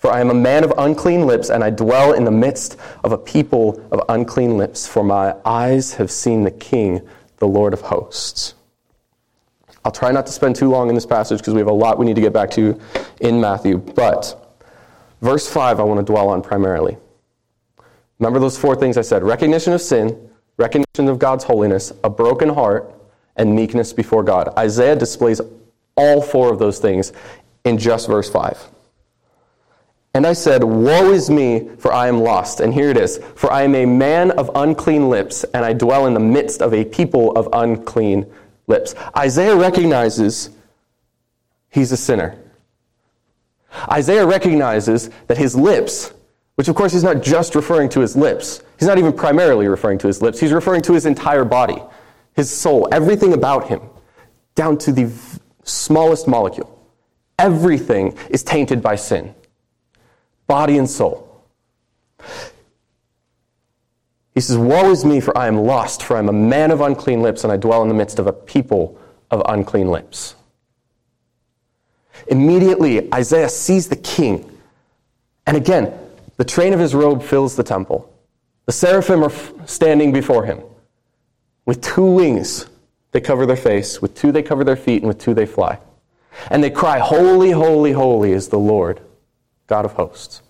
For 0.00 0.10
I 0.10 0.20
am 0.20 0.30
a 0.30 0.34
man 0.34 0.64
of 0.64 0.72
unclean 0.78 1.26
lips, 1.26 1.50
and 1.50 1.62
I 1.62 1.68
dwell 1.68 2.14
in 2.14 2.24
the 2.24 2.30
midst 2.30 2.78
of 3.04 3.12
a 3.12 3.18
people 3.18 3.86
of 3.92 4.00
unclean 4.08 4.56
lips. 4.56 4.88
For 4.88 5.04
my 5.04 5.36
eyes 5.44 5.92
have 5.94 6.10
seen 6.10 6.42
the 6.42 6.50
King, 6.50 7.06
the 7.36 7.46
Lord 7.46 7.74
of 7.74 7.82
hosts. 7.82 8.54
I'll 9.84 9.92
try 9.92 10.10
not 10.10 10.24
to 10.24 10.32
spend 10.32 10.56
too 10.56 10.70
long 10.70 10.88
in 10.88 10.94
this 10.94 11.04
passage 11.04 11.40
because 11.40 11.52
we 11.52 11.60
have 11.60 11.68
a 11.68 11.72
lot 11.72 11.98
we 11.98 12.06
need 12.06 12.16
to 12.16 12.22
get 12.22 12.32
back 12.32 12.50
to 12.52 12.80
in 13.20 13.42
Matthew. 13.42 13.76
But 13.76 14.58
verse 15.20 15.46
5, 15.46 15.78
I 15.78 15.82
want 15.82 16.00
to 16.00 16.10
dwell 16.10 16.30
on 16.30 16.40
primarily. 16.40 16.96
Remember 18.18 18.38
those 18.38 18.56
four 18.56 18.74
things 18.74 18.96
I 18.96 19.02
said 19.02 19.22
recognition 19.22 19.74
of 19.74 19.82
sin, 19.82 20.30
recognition 20.56 21.08
of 21.08 21.18
God's 21.18 21.44
holiness, 21.44 21.92
a 22.02 22.08
broken 22.08 22.48
heart, 22.48 22.90
and 23.36 23.54
meekness 23.54 23.92
before 23.92 24.22
God. 24.22 24.48
Isaiah 24.58 24.96
displays 24.96 25.42
all 25.94 26.22
four 26.22 26.50
of 26.50 26.58
those 26.58 26.78
things 26.78 27.12
in 27.64 27.76
just 27.76 28.06
verse 28.06 28.30
5. 28.30 28.70
And 30.12 30.26
I 30.26 30.32
said, 30.32 30.64
Woe 30.64 31.12
is 31.12 31.30
me, 31.30 31.68
for 31.78 31.92
I 31.92 32.08
am 32.08 32.20
lost. 32.20 32.60
And 32.60 32.74
here 32.74 32.90
it 32.90 32.96
is 32.96 33.20
For 33.36 33.52
I 33.52 33.62
am 33.62 33.74
a 33.74 33.86
man 33.86 34.32
of 34.32 34.50
unclean 34.54 35.08
lips, 35.08 35.44
and 35.54 35.64
I 35.64 35.72
dwell 35.72 36.06
in 36.06 36.14
the 36.14 36.20
midst 36.20 36.62
of 36.62 36.74
a 36.74 36.84
people 36.84 37.32
of 37.32 37.48
unclean 37.52 38.26
lips. 38.66 38.94
Isaiah 39.16 39.56
recognizes 39.56 40.50
he's 41.70 41.92
a 41.92 41.96
sinner. 41.96 42.36
Isaiah 43.90 44.26
recognizes 44.26 45.10
that 45.28 45.38
his 45.38 45.54
lips, 45.54 46.12
which 46.56 46.66
of 46.66 46.74
course 46.74 46.92
he's 46.92 47.04
not 47.04 47.22
just 47.22 47.54
referring 47.54 47.88
to 47.90 48.00
his 48.00 48.16
lips, 48.16 48.64
he's 48.80 48.88
not 48.88 48.98
even 48.98 49.12
primarily 49.12 49.68
referring 49.68 49.98
to 49.98 50.08
his 50.08 50.20
lips, 50.20 50.40
he's 50.40 50.52
referring 50.52 50.82
to 50.82 50.92
his 50.92 51.06
entire 51.06 51.44
body, 51.44 51.80
his 52.34 52.50
soul, 52.50 52.88
everything 52.90 53.32
about 53.32 53.68
him, 53.68 53.80
down 54.56 54.76
to 54.78 54.90
the 54.90 55.08
smallest 55.62 56.26
molecule. 56.26 56.76
Everything 57.38 58.18
is 58.28 58.42
tainted 58.42 58.82
by 58.82 58.96
sin 58.96 59.34
body 60.50 60.78
and 60.78 60.90
soul. 60.90 61.44
He 64.34 64.40
says, 64.40 64.58
Woe 64.58 64.90
is 64.90 65.04
me, 65.04 65.20
for 65.20 65.36
I 65.38 65.46
am 65.46 65.58
lost, 65.58 66.02
for 66.02 66.16
I 66.16 66.18
am 66.18 66.28
a 66.28 66.32
man 66.32 66.72
of 66.72 66.80
unclean 66.80 67.22
lips, 67.22 67.44
and 67.44 67.52
I 67.52 67.56
dwell 67.56 67.82
in 67.82 67.88
the 67.88 67.94
midst 67.94 68.18
of 68.18 68.26
a 68.26 68.32
people 68.32 68.98
of 69.30 69.42
unclean 69.46 69.92
lips. 69.92 70.34
Immediately, 72.26 73.14
Isaiah 73.14 73.48
sees 73.48 73.86
the 73.86 73.96
king. 73.96 74.58
And 75.46 75.56
again, 75.56 75.94
the 76.36 76.44
train 76.44 76.72
of 76.72 76.80
his 76.80 76.96
robe 76.96 77.22
fills 77.22 77.54
the 77.54 77.62
temple. 77.62 78.12
The 78.66 78.72
seraphim 78.72 79.22
are 79.22 79.32
standing 79.66 80.12
before 80.12 80.44
him. 80.46 80.60
With 81.64 81.80
two 81.80 82.04
wings, 82.04 82.68
they 83.12 83.20
cover 83.20 83.46
their 83.46 83.54
face. 83.70 84.02
With 84.02 84.16
two, 84.16 84.32
they 84.32 84.42
cover 84.42 84.64
their 84.64 84.74
feet. 84.74 85.02
And 85.02 85.06
with 85.06 85.20
two, 85.20 85.32
they 85.32 85.46
fly. 85.46 85.78
And 86.50 86.62
they 86.64 86.70
cry, 86.70 86.98
Holy, 86.98 87.52
holy, 87.52 87.92
holy 87.92 88.32
is 88.32 88.48
the 88.48 88.58
Lord 88.58 89.00
God 89.70 89.84
of 89.84 89.92
hosts. 89.92 90.42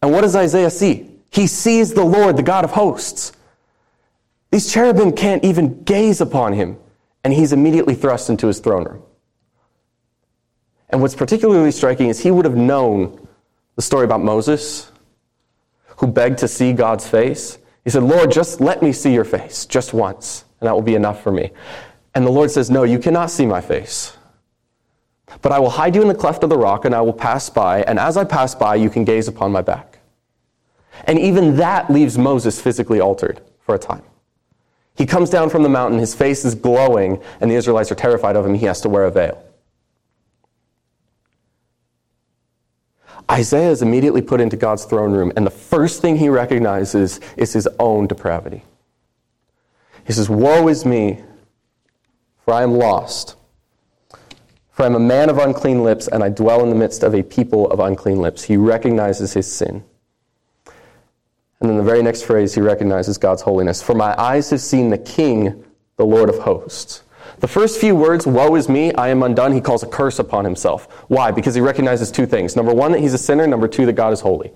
And 0.00 0.12
what 0.12 0.22
does 0.22 0.36
Isaiah 0.36 0.70
see? 0.70 1.10
He 1.30 1.48
sees 1.48 1.92
the 1.92 2.04
Lord, 2.04 2.36
the 2.36 2.42
God 2.42 2.64
of 2.64 2.70
hosts. 2.70 3.32
These 4.52 4.72
cherubim 4.72 5.12
can't 5.12 5.44
even 5.44 5.82
gaze 5.82 6.20
upon 6.20 6.52
him, 6.52 6.78
and 7.24 7.32
he's 7.32 7.52
immediately 7.52 7.94
thrust 7.94 8.30
into 8.30 8.46
his 8.46 8.60
throne 8.60 8.84
room. 8.84 9.02
And 10.90 11.00
what's 11.00 11.16
particularly 11.16 11.72
striking 11.72 12.08
is 12.08 12.20
he 12.20 12.30
would 12.30 12.44
have 12.44 12.56
known 12.56 13.26
the 13.74 13.82
story 13.82 14.04
about 14.04 14.22
Moses, 14.22 14.92
who 15.96 16.06
begged 16.06 16.38
to 16.38 16.48
see 16.48 16.72
God's 16.72 17.08
face. 17.08 17.58
He 17.82 17.90
said, 17.90 18.04
Lord, 18.04 18.30
just 18.30 18.60
let 18.60 18.80
me 18.80 18.92
see 18.92 19.12
your 19.12 19.24
face, 19.24 19.66
just 19.66 19.92
once, 19.92 20.44
and 20.60 20.68
that 20.68 20.74
will 20.74 20.82
be 20.82 20.94
enough 20.94 21.22
for 21.22 21.32
me. 21.32 21.50
And 22.14 22.24
the 22.24 22.30
Lord 22.30 22.50
says, 22.50 22.70
No, 22.70 22.84
you 22.84 23.00
cannot 23.00 23.30
see 23.30 23.46
my 23.46 23.60
face. 23.60 24.16
But 25.40 25.52
I 25.52 25.58
will 25.58 25.70
hide 25.70 25.94
you 25.94 26.02
in 26.02 26.08
the 26.08 26.14
cleft 26.14 26.44
of 26.44 26.50
the 26.50 26.58
rock, 26.58 26.84
and 26.84 26.94
I 26.94 27.00
will 27.00 27.12
pass 27.12 27.48
by, 27.48 27.82
and 27.82 27.98
as 27.98 28.16
I 28.16 28.24
pass 28.24 28.54
by, 28.54 28.74
you 28.74 28.90
can 28.90 29.04
gaze 29.04 29.28
upon 29.28 29.52
my 29.52 29.62
back. 29.62 29.98
And 31.04 31.18
even 31.18 31.56
that 31.56 31.90
leaves 31.90 32.18
Moses 32.18 32.60
physically 32.60 33.00
altered 33.00 33.40
for 33.60 33.74
a 33.74 33.78
time. 33.78 34.02
He 34.94 35.06
comes 35.06 35.30
down 35.30 35.48
from 35.48 35.62
the 35.62 35.68
mountain, 35.68 35.98
his 35.98 36.14
face 36.14 36.44
is 36.44 36.54
glowing, 36.54 37.22
and 37.40 37.50
the 37.50 37.54
Israelites 37.54 37.90
are 37.90 37.96
terrified 37.96 38.36
of 38.36 38.44
him. 38.44 38.54
He 38.54 38.66
has 38.66 38.80
to 38.82 38.88
wear 38.88 39.04
a 39.04 39.10
veil. 39.10 39.42
Isaiah 43.30 43.70
is 43.70 43.82
immediately 43.82 44.20
put 44.20 44.40
into 44.40 44.56
God's 44.56 44.84
throne 44.84 45.12
room, 45.12 45.32
and 45.36 45.46
the 45.46 45.50
first 45.50 46.02
thing 46.02 46.16
he 46.16 46.28
recognizes 46.28 47.20
is 47.36 47.52
his 47.52 47.68
own 47.78 48.06
depravity. 48.06 48.64
He 50.06 50.12
says, 50.12 50.28
Woe 50.28 50.68
is 50.68 50.84
me, 50.84 51.22
for 52.44 52.52
I 52.52 52.62
am 52.62 52.74
lost. 52.74 53.36
For 54.82 54.86
I 54.86 54.88
am 54.88 54.96
a 54.96 54.98
man 54.98 55.30
of 55.30 55.38
unclean 55.38 55.84
lips, 55.84 56.08
and 56.08 56.24
I 56.24 56.28
dwell 56.28 56.64
in 56.64 56.68
the 56.68 56.74
midst 56.74 57.04
of 57.04 57.14
a 57.14 57.22
people 57.22 57.70
of 57.70 57.78
unclean 57.78 58.20
lips. 58.20 58.42
He 58.42 58.56
recognizes 58.56 59.32
his 59.32 59.46
sin. 59.46 59.84
And 61.60 61.70
then 61.70 61.76
the 61.76 61.84
very 61.84 62.02
next 62.02 62.22
phrase, 62.22 62.52
he 62.52 62.60
recognizes 62.60 63.16
God's 63.16 63.42
holiness. 63.42 63.80
For 63.80 63.94
my 63.94 64.12
eyes 64.20 64.50
have 64.50 64.60
seen 64.60 64.90
the 64.90 64.98
King, 64.98 65.64
the 65.98 66.04
Lord 66.04 66.28
of 66.28 66.40
hosts. 66.40 67.04
The 67.38 67.46
first 67.46 67.80
few 67.80 67.94
words, 67.94 68.26
woe 68.26 68.56
is 68.56 68.68
me, 68.68 68.92
I 68.94 69.06
am 69.06 69.22
undone, 69.22 69.52
he 69.52 69.60
calls 69.60 69.84
a 69.84 69.86
curse 69.86 70.18
upon 70.18 70.44
himself. 70.44 70.92
Why? 71.06 71.30
Because 71.30 71.54
he 71.54 71.60
recognizes 71.60 72.10
two 72.10 72.26
things. 72.26 72.56
Number 72.56 72.74
one, 72.74 72.90
that 72.90 72.98
he's 72.98 73.14
a 73.14 73.18
sinner. 73.18 73.46
Number 73.46 73.68
two, 73.68 73.86
that 73.86 73.92
God 73.92 74.12
is 74.12 74.20
holy. 74.20 74.50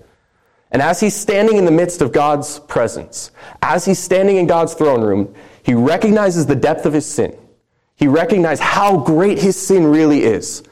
And 0.71 0.81
as 0.81 0.99
he's 0.99 1.15
standing 1.15 1.55
in 1.55 1.63
the 1.63 1.71
midst 1.71 2.01
of 2.01 2.11
God's 2.11 2.59
presence, 2.59 3.31
as 3.61 3.85
he's 3.85 3.99
standing 3.99 4.35
in 4.35 4.45
God's 4.45 4.73
throne 4.73 5.03
room, 5.03 5.33
he 5.63 5.73
recognizes 5.73 6.45
the 6.45 6.55
depth 6.57 6.85
of 6.85 6.91
his 6.91 7.05
sin. 7.05 7.33
He 7.97 8.07
recognizes 8.07 8.59
how 8.59 8.97
great 8.97 9.39
his 9.39 9.59
sin 9.59 9.85
really 9.87 10.23
is. 10.23 10.63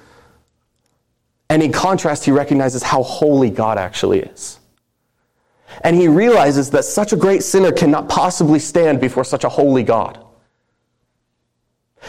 And 1.49 1.61
in 1.61 1.71
contrast, 1.71 2.23
he 2.23 2.31
recognizes 2.31 2.83
how 2.83 3.03
holy 3.03 3.49
God 3.49 3.77
actually 3.77 4.19
is. 4.19 4.59
And 5.81 5.95
he 5.95 6.07
realizes 6.07 6.69
that 6.71 6.85
such 6.85 7.13
a 7.13 7.17
great 7.17 7.43
sinner 7.43 7.71
cannot 7.71 8.07
possibly 8.07 8.59
stand 8.59 9.01
before 9.01 9.23
such 9.23 9.43
a 9.43 9.49
holy 9.49 9.83
God. 9.83 10.23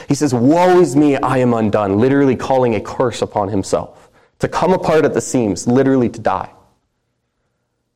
He 0.09 0.15
says, 0.15 0.35
Woe 0.35 0.81
is 0.81 0.95
me, 0.95 1.17
I 1.17 1.39
am 1.39 1.55
undone, 1.55 1.99
literally 1.99 2.37
calling 2.37 2.75
a 2.75 2.81
curse 2.81 3.23
upon 3.23 3.49
himself, 3.49 4.11
to 4.41 4.49
come 4.49 4.75
apart 4.75 5.07
at 5.07 5.15
the 5.15 5.21
seams, 5.23 5.67
literally 5.67 6.11
to 6.11 6.21
die. 6.21 6.53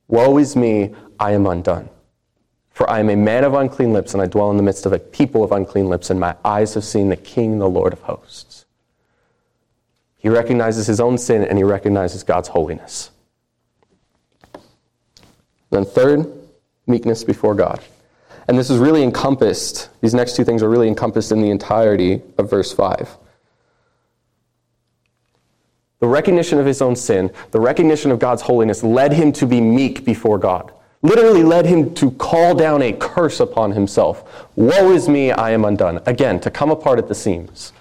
Woe 0.09 0.39
is 0.39 0.57
me, 0.57 0.95
I 1.19 1.33
am 1.33 1.47
undone. 1.47 1.91
For 2.81 2.89
I 2.89 3.01
am 3.01 3.11
a 3.11 3.15
man 3.15 3.45
of 3.45 3.53
unclean 3.53 3.93
lips, 3.93 4.15
and 4.15 4.23
I 4.23 4.27
dwell 4.27 4.51
in 4.51 4.57
the 4.57 4.63
midst 4.63 4.87
of 4.87 4.95
a 4.95 4.99
people 4.99 5.45
of 5.45 5.53
unclean 5.53 5.91
lips, 5.91 6.09
and 6.09 6.19
my 6.19 6.35
eyes 6.47 6.73
have 6.73 6.83
seen 6.83 7.11
the 7.11 7.17
King, 7.17 7.59
the 7.59 7.69
Lord 7.69 7.93
of 7.93 8.01
hosts. 8.01 8.65
He 10.17 10.31
recognizes 10.31 10.87
his 10.87 10.99
own 10.99 11.19
sin 11.19 11.45
and 11.45 11.59
he 11.59 11.63
recognizes 11.63 12.23
God's 12.23 12.49
holiness. 12.49 13.11
Then, 15.69 15.85
third, 15.85 16.27
meekness 16.87 17.23
before 17.23 17.55
God. 17.55 17.81
And 18.49 18.59
this 18.59 18.71
is 18.71 18.79
really 18.79 19.03
encompassed, 19.03 19.91
these 20.01 20.15
next 20.15 20.35
two 20.35 20.45
things 20.45 20.63
are 20.63 20.71
really 20.71 20.89
encompassed 20.89 21.33
in 21.33 21.43
the 21.43 21.51
entirety 21.51 22.23
of 22.39 22.49
verse 22.49 22.73
5. 22.73 23.15
The 25.99 26.09
recognition 26.09 26.59
of 26.59 26.65
his 26.65 26.81
own 26.81 26.97
sin, 26.97 27.31
the 27.51 27.61
recognition 27.61 28.11
of 28.11 28.19
God's 28.19 28.41
holiness 28.41 28.83
led 28.83 29.13
him 29.13 29.33
to 29.33 29.47
be 29.47 29.61
meek 29.61 30.03
before 30.07 30.39
God. 30.39 30.73
Literally 31.03 31.43
led 31.43 31.67
him 31.67 31.95
to 31.95 32.11
call 32.13 32.55
down 32.55 32.83
a 32.83 32.93
curse 32.93 33.41
upon 33.41 33.73
himself. 33.73 34.47
Woe 34.57 34.93
is 34.93 35.09
me, 35.09 35.33
I 35.33 35.51
am 35.51 35.65
undone. 35.65 36.01
Again, 36.07 36.41
to 36.41 36.51
come 36.51 36.71
apart 36.71 36.99
at 36.99 37.09
the 37.09 37.15
seams. 37.15 37.73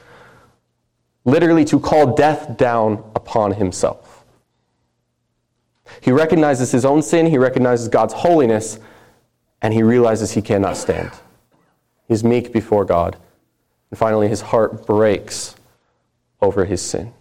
Literally 1.25 1.65
to 1.65 1.79
call 1.79 2.15
death 2.15 2.57
down 2.57 3.03
upon 3.15 3.53
himself. 3.53 4.23
He 6.01 6.11
recognizes 6.11 6.71
his 6.71 6.85
own 6.85 7.01
sin, 7.01 7.25
he 7.25 7.37
recognizes 7.37 7.87
God's 7.87 8.13
holiness, 8.13 8.79
and 9.61 9.73
he 9.73 9.83
realizes 9.83 10.31
he 10.31 10.41
cannot 10.41 10.77
stand. 10.77 11.11
He's 12.07 12.23
meek 12.23 12.53
before 12.53 12.85
God. 12.85 13.17
And 13.91 13.97
finally, 13.97 14.27
his 14.27 14.41
heart 14.41 14.85
breaks 14.85 15.55
over 16.41 16.65
his 16.65 16.81
sin. 16.81 17.13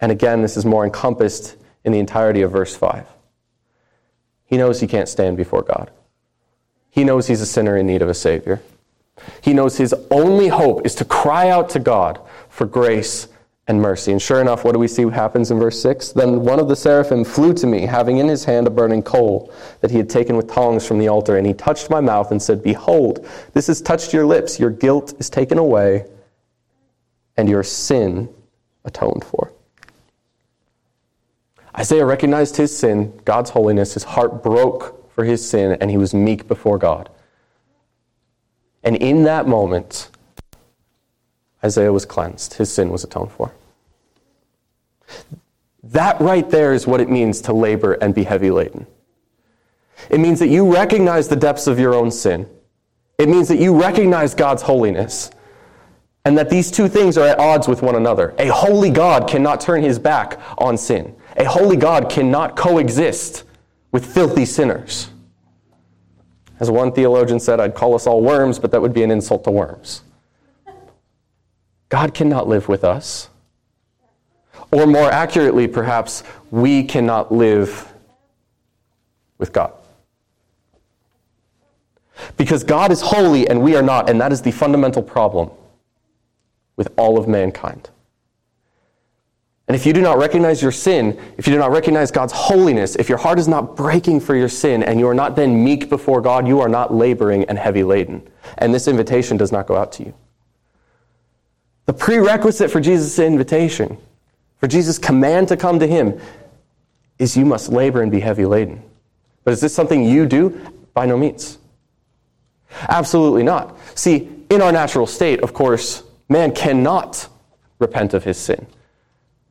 And 0.00 0.10
again, 0.10 0.42
this 0.42 0.56
is 0.56 0.64
more 0.64 0.84
encompassed 0.84 1.56
in 1.84 1.92
the 1.92 1.98
entirety 1.98 2.42
of 2.42 2.52
verse 2.52 2.74
5. 2.74 3.06
He 4.46 4.56
knows 4.56 4.80
he 4.80 4.86
can't 4.86 5.08
stand 5.08 5.36
before 5.36 5.62
God. 5.62 5.90
He 6.90 7.04
knows 7.04 7.26
he's 7.26 7.40
a 7.40 7.46
sinner 7.46 7.76
in 7.76 7.86
need 7.86 8.02
of 8.02 8.08
a 8.08 8.14
Savior. 8.14 8.60
He 9.40 9.52
knows 9.52 9.76
his 9.76 9.94
only 10.10 10.48
hope 10.48 10.84
is 10.84 10.94
to 10.96 11.04
cry 11.04 11.48
out 11.48 11.70
to 11.70 11.78
God 11.78 12.20
for 12.48 12.66
grace 12.66 13.28
and 13.66 13.80
mercy. 13.80 14.12
And 14.12 14.20
sure 14.20 14.40
enough, 14.40 14.64
what 14.64 14.72
do 14.72 14.78
we 14.78 14.88
see 14.88 15.08
happens 15.08 15.50
in 15.50 15.58
verse 15.58 15.80
6? 15.80 16.12
Then 16.12 16.42
one 16.42 16.60
of 16.60 16.68
the 16.68 16.76
seraphim 16.76 17.24
flew 17.24 17.54
to 17.54 17.66
me, 17.66 17.86
having 17.86 18.18
in 18.18 18.28
his 18.28 18.44
hand 18.44 18.66
a 18.66 18.70
burning 18.70 19.02
coal 19.02 19.52
that 19.80 19.90
he 19.90 19.96
had 19.96 20.10
taken 20.10 20.36
with 20.36 20.52
tongs 20.52 20.86
from 20.86 20.98
the 20.98 21.08
altar, 21.08 21.36
and 21.36 21.46
he 21.46 21.54
touched 21.54 21.88
my 21.88 22.00
mouth 22.00 22.30
and 22.30 22.42
said, 22.42 22.62
Behold, 22.62 23.26
this 23.54 23.68
has 23.68 23.80
touched 23.80 24.12
your 24.12 24.26
lips. 24.26 24.60
Your 24.60 24.70
guilt 24.70 25.14
is 25.18 25.30
taken 25.30 25.56
away, 25.56 26.06
and 27.36 27.48
your 27.48 27.62
sin 27.62 28.28
atoned 28.84 29.24
for. 29.24 29.50
Isaiah 31.76 32.06
recognized 32.06 32.56
his 32.56 32.76
sin, 32.76 33.20
God's 33.24 33.50
holiness. 33.50 33.94
His 33.94 34.04
heart 34.04 34.42
broke 34.42 35.10
for 35.12 35.24
his 35.24 35.48
sin, 35.48 35.76
and 35.80 35.90
he 35.90 35.96
was 35.96 36.14
meek 36.14 36.46
before 36.46 36.78
God. 36.78 37.08
And 38.82 38.96
in 38.96 39.24
that 39.24 39.48
moment, 39.48 40.10
Isaiah 41.64 41.92
was 41.92 42.04
cleansed. 42.04 42.54
His 42.54 42.72
sin 42.72 42.90
was 42.90 43.02
atoned 43.02 43.32
for. 43.32 43.52
That 45.82 46.20
right 46.20 46.48
there 46.48 46.72
is 46.72 46.86
what 46.86 47.00
it 47.00 47.10
means 47.10 47.40
to 47.42 47.52
labor 47.52 47.94
and 47.94 48.14
be 48.14 48.24
heavy 48.24 48.50
laden. 48.50 48.86
It 50.10 50.20
means 50.20 50.38
that 50.38 50.48
you 50.48 50.72
recognize 50.72 51.28
the 51.28 51.36
depths 51.36 51.66
of 51.66 51.78
your 51.78 51.94
own 51.94 52.10
sin. 52.10 52.48
It 53.18 53.28
means 53.28 53.48
that 53.48 53.58
you 53.58 53.80
recognize 53.80 54.34
God's 54.34 54.62
holiness. 54.62 55.30
And 56.26 56.38
that 56.38 56.48
these 56.48 56.70
two 56.70 56.88
things 56.88 57.18
are 57.18 57.26
at 57.26 57.38
odds 57.38 57.68
with 57.68 57.82
one 57.82 57.96
another. 57.96 58.34
A 58.38 58.48
holy 58.48 58.88
God 58.88 59.28
cannot 59.28 59.60
turn 59.60 59.82
his 59.82 59.98
back 59.98 60.40
on 60.56 60.78
sin. 60.78 61.14
A 61.36 61.44
holy 61.44 61.76
God 61.76 62.08
cannot 62.08 62.56
coexist 62.56 63.44
with 63.92 64.06
filthy 64.06 64.46
sinners. 64.46 65.10
As 66.60 66.70
one 66.70 66.92
theologian 66.92 67.40
said, 67.40 67.60
I'd 67.60 67.74
call 67.74 67.94
us 67.94 68.06
all 68.06 68.22
worms, 68.22 68.58
but 68.58 68.70
that 68.70 68.80
would 68.80 68.94
be 68.94 69.02
an 69.02 69.10
insult 69.10 69.44
to 69.44 69.50
worms. 69.50 70.02
God 71.90 72.14
cannot 72.14 72.48
live 72.48 72.68
with 72.68 72.84
us. 72.84 73.28
Or 74.72 74.86
more 74.86 75.10
accurately, 75.10 75.68
perhaps, 75.68 76.22
we 76.50 76.84
cannot 76.84 77.32
live 77.32 77.92
with 79.36 79.52
God. 79.52 79.72
Because 82.36 82.64
God 82.64 82.90
is 82.90 83.02
holy 83.02 83.46
and 83.46 83.60
we 83.60 83.76
are 83.76 83.82
not, 83.82 84.08
and 84.08 84.20
that 84.20 84.32
is 84.32 84.40
the 84.40 84.52
fundamental 84.52 85.02
problem 85.02 85.50
with 86.76 86.92
all 86.96 87.18
of 87.18 87.28
mankind. 87.28 87.90
And 89.66 89.74
if 89.74 89.86
you 89.86 89.94
do 89.94 90.02
not 90.02 90.18
recognize 90.18 90.60
your 90.60 90.72
sin, 90.72 91.18
if 91.38 91.46
you 91.46 91.52
do 91.52 91.58
not 91.58 91.70
recognize 91.70 92.10
God's 92.10 92.34
holiness, 92.34 92.96
if 92.96 93.08
your 93.08 93.16
heart 93.16 93.38
is 93.38 93.48
not 93.48 93.76
breaking 93.76 94.20
for 94.20 94.36
your 94.36 94.48
sin, 94.48 94.82
and 94.82 95.00
you 95.00 95.08
are 95.08 95.14
not 95.14 95.36
then 95.36 95.64
meek 95.64 95.88
before 95.88 96.20
God, 96.20 96.46
you 96.46 96.60
are 96.60 96.68
not 96.68 96.92
laboring 96.92 97.44
and 97.44 97.58
heavy 97.58 97.82
laden. 97.82 98.28
And 98.58 98.74
this 98.74 98.88
invitation 98.88 99.38
does 99.38 99.52
not 99.52 99.66
go 99.66 99.74
out 99.74 99.90
to 99.92 100.04
you. 100.04 100.14
The 101.86 101.94
prerequisite 101.94 102.70
for 102.70 102.80
Jesus' 102.80 103.18
invitation, 103.18 103.96
for 104.58 104.66
Jesus' 104.66 104.98
command 104.98 105.48
to 105.48 105.56
come 105.56 105.78
to 105.78 105.86
him, 105.86 106.20
is 107.18 107.36
you 107.36 107.46
must 107.46 107.70
labor 107.70 108.02
and 108.02 108.10
be 108.10 108.20
heavy 108.20 108.44
laden. 108.44 108.82
But 109.44 109.52
is 109.52 109.60
this 109.60 109.74
something 109.74 110.04
you 110.04 110.26
do? 110.26 110.60
By 110.92 111.06
no 111.06 111.16
means. 111.16 111.58
Absolutely 112.88 113.42
not. 113.42 113.76
See, 113.94 114.28
in 114.50 114.62
our 114.62 114.72
natural 114.72 115.06
state, 115.06 115.40
of 115.40 115.52
course, 115.52 116.03
man 116.28 116.54
cannot 116.54 117.28
repent 117.78 118.14
of 118.14 118.24
his 118.24 118.38
sin. 118.38 118.66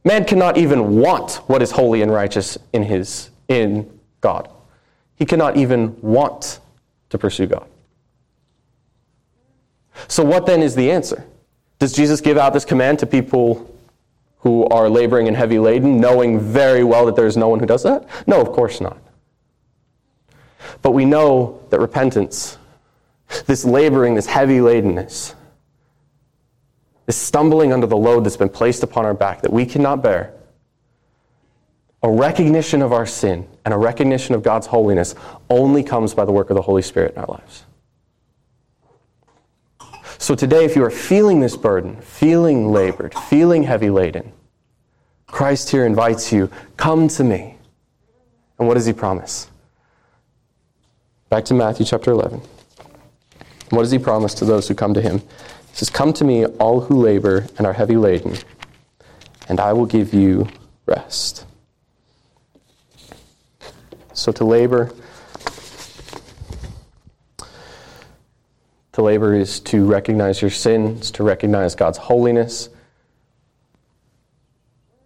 Man 0.04 0.26
cannot 0.26 0.58
even 0.58 0.98
want 0.98 1.36
what 1.48 1.62
is 1.62 1.72
holy 1.72 2.02
and 2.02 2.12
righteous 2.12 2.58
in 2.74 2.84
his 2.84 3.30
in 3.48 4.00
God. 4.22 4.50
He 5.16 5.26
cannot 5.26 5.58
even 5.58 6.00
want 6.02 6.60
to 7.10 7.18
pursue 7.18 7.48
God. 7.48 7.68
So 10.08 10.24
what 10.24 10.46
then 10.46 10.62
is 10.62 10.76
the 10.76 10.92
answer? 10.92 11.26
Does 11.80 11.94
Jesus 11.94 12.22
give 12.22 12.38
out 12.38 12.54
this 12.54 12.66
command 12.66 13.00
to 13.00 13.06
people 13.06 13.70
who 14.40 14.66
are 14.66 14.90
laboring 14.90 15.28
and 15.28 15.38
heavy 15.38 15.60
laden, 15.60 16.00
knowing 16.00 16.40
very 16.40 16.84
well 16.84 17.06
that 17.06 17.16
there's 17.16 17.38
no 17.38 17.48
one 17.48 17.60
who 17.60 17.66
does 17.66 17.84
that? 17.84 18.08
No, 18.28 18.42
of 18.42 18.52
course 18.52 18.82
not. 18.82 18.98
But 20.82 20.92
we 20.92 21.06
know 21.06 21.62
that 21.70 21.80
repentance, 21.80 22.58
this 23.46 23.64
laboring, 23.64 24.16
this 24.16 24.26
heavy 24.26 24.58
ladenness, 24.58 25.36
this 27.06 27.18
stumbling 27.18 27.74
under 27.74 27.88
the 27.88 27.98
load 27.98 28.24
that's 28.24 28.38
been 28.38 28.50
placed 28.50 28.84
upon 28.84 29.06
our 29.06 29.14
back 29.14 29.42
that 29.42 29.52
we 29.52 29.66
cannot 29.66 30.02
bear, 30.02 30.34
a 32.02 32.10
recognition 32.10 32.82
of 32.82 32.92
our 32.92 33.06
sin 33.06 33.48
and 33.66 33.74
a 33.74 33.78
recognition 33.78 34.36
of 34.36 34.44
God's 34.44 34.68
holiness 34.68 35.16
only 35.50 35.84
comes 35.84 36.14
by 36.14 36.26
the 36.26 36.32
work 36.32 36.50
of 36.50 36.56
the 36.56 36.62
Holy 36.62 36.82
Spirit 36.82 37.14
in 37.14 37.20
our 37.20 37.28
lives. 37.28 37.66
So 40.18 40.36
today, 40.36 40.64
if 40.64 40.76
you 40.76 40.84
are 40.86 40.92
feeling 40.92 41.40
this 41.40 41.58
burden, 41.58 42.00
feeling 42.02 42.72
labored, 42.72 43.14
feeling 43.14 43.64
heavy 43.64 43.90
laden, 43.90 44.32
Christ 45.28 45.70
here 45.70 45.86
invites 45.86 46.32
you, 46.32 46.50
come 46.78 47.08
to 47.10 47.24
me. 47.24 47.58
And 48.60 48.68
what 48.68 48.76
does 48.76 48.86
he 48.86 48.94
promise? 48.94 49.50
Back 51.30 51.46
to 51.46 51.54
Matthew 51.54 51.86
chapter 51.86 52.12
11. 52.12 52.42
What 53.72 53.82
does 53.82 53.92
he 53.92 53.98
promise 53.98 54.34
to 54.36 54.46
those 54.46 54.68
who 54.68 54.76
come 54.76 54.94
to 54.94 55.02
him? 55.02 55.22
He 55.74 55.78
says, 55.80 55.90
Come 55.90 56.14
to 56.14 56.24
me, 56.24 56.46
all 56.46 56.82
who 56.82 57.02
labor 57.02 57.48
and 57.58 57.66
are 57.66 57.74
heavy 57.74 57.98
laden, 57.98 58.38
and 59.50 59.60
I 59.60 59.74
will 59.74 59.88
give 59.88 60.14
you 60.14 60.48
rest. 60.86 61.48
So 64.14 64.32
to 64.34 64.46
labor, 64.46 64.94
to 68.92 69.02
labor 69.02 69.34
is 69.34 69.60
to 69.62 69.84
recognize 69.84 70.44
your 70.44 70.52
sins, 70.52 71.10
to 71.10 71.24
recognize 71.24 71.74
God's 71.74 71.98
holiness. 71.98 72.70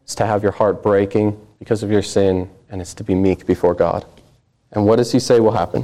It's 0.04 0.16
to 0.16 0.26
have 0.26 0.44
your 0.44 0.52
heart 0.52 0.84
breaking 0.84 1.40
because 1.60 1.82
of 1.82 1.90
your 1.90 2.02
sin, 2.02 2.50
and 2.70 2.82
it's 2.82 2.94
to 2.96 3.06
be 3.06 3.16
meek 3.16 3.46
before 3.46 3.74
God. 3.74 4.06
And 4.74 4.86
what 4.86 4.98
does 4.98 5.14
he 5.14 5.20
say 5.22 5.40
will 5.40 5.54
happen? 5.54 5.84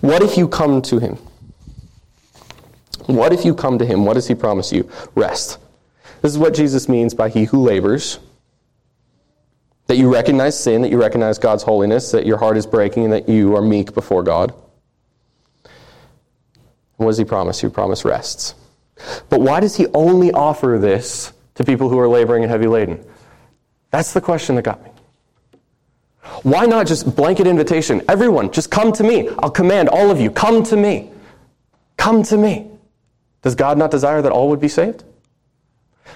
What 0.00 0.22
if 0.22 0.38
you 0.38 0.46
come 0.46 0.80
to 0.82 1.00
him? 1.00 1.18
What 3.06 3.32
if 3.32 3.44
you 3.44 3.54
come 3.54 3.78
to 3.78 3.86
him? 3.86 4.04
What 4.04 4.14
does 4.14 4.26
he 4.26 4.34
promise 4.34 4.72
you? 4.72 4.90
Rest. 5.14 5.58
This 6.22 6.32
is 6.32 6.38
what 6.38 6.54
Jesus 6.54 6.88
means 6.88 7.14
by 7.14 7.28
he 7.28 7.44
who 7.44 7.62
labors. 7.62 8.18
That 9.86 9.96
you 9.96 10.12
recognize 10.12 10.58
sin, 10.58 10.82
that 10.82 10.90
you 10.90 11.00
recognize 11.00 11.38
God's 11.38 11.62
holiness, 11.62 12.10
that 12.10 12.26
your 12.26 12.38
heart 12.38 12.56
is 12.56 12.66
breaking, 12.66 13.04
and 13.04 13.12
that 13.12 13.28
you 13.28 13.54
are 13.54 13.62
meek 13.62 13.94
before 13.94 14.22
God. 14.22 14.52
what 16.96 17.06
does 17.06 17.18
he 17.18 17.24
promise? 17.24 17.60
He 17.60 17.68
promise 17.68 18.04
rests. 18.04 18.54
But 19.28 19.40
why 19.40 19.60
does 19.60 19.76
he 19.76 19.86
only 19.88 20.32
offer 20.32 20.78
this 20.80 21.32
to 21.54 21.64
people 21.64 21.88
who 21.88 21.98
are 21.98 22.08
laboring 22.08 22.42
and 22.42 22.50
heavy 22.50 22.66
laden? 22.66 23.04
That's 23.90 24.12
the 24.12 24.20
question 24.20 24.56
that 24.56 24.62
got 24.62 24.82
me. 24.82 24.90
Why 26.42 26.66
not 26.66 26.86
just 26.86 27.14
blanket 27.14 27.46
invitation? 27.46 28.02
Everyone, 28.08 28.50
just 28.50 28.70
come 28.70 28.92
to 28.92 29.04
me. 29.04 29.28
I'll 29.38 29.50
command 29.50 29.88
all 29.88 30.10
of 30.10 30.20
you, 30.20 30.30
come 30.30 30.64
to 30.64 30.76
me. 30.76 31.12
Come 31.96 32.22
to 32.24 32.36
me. 32.36 32.70
Does 33.42 33.54
God 33.54 33.78
not 33.78 33.90
desire 33.90 34.22
that 34.22 34.32
all 34.32 34.48
would 34.48 34.60
be 34.60 34.68
saved? 34.68 35.04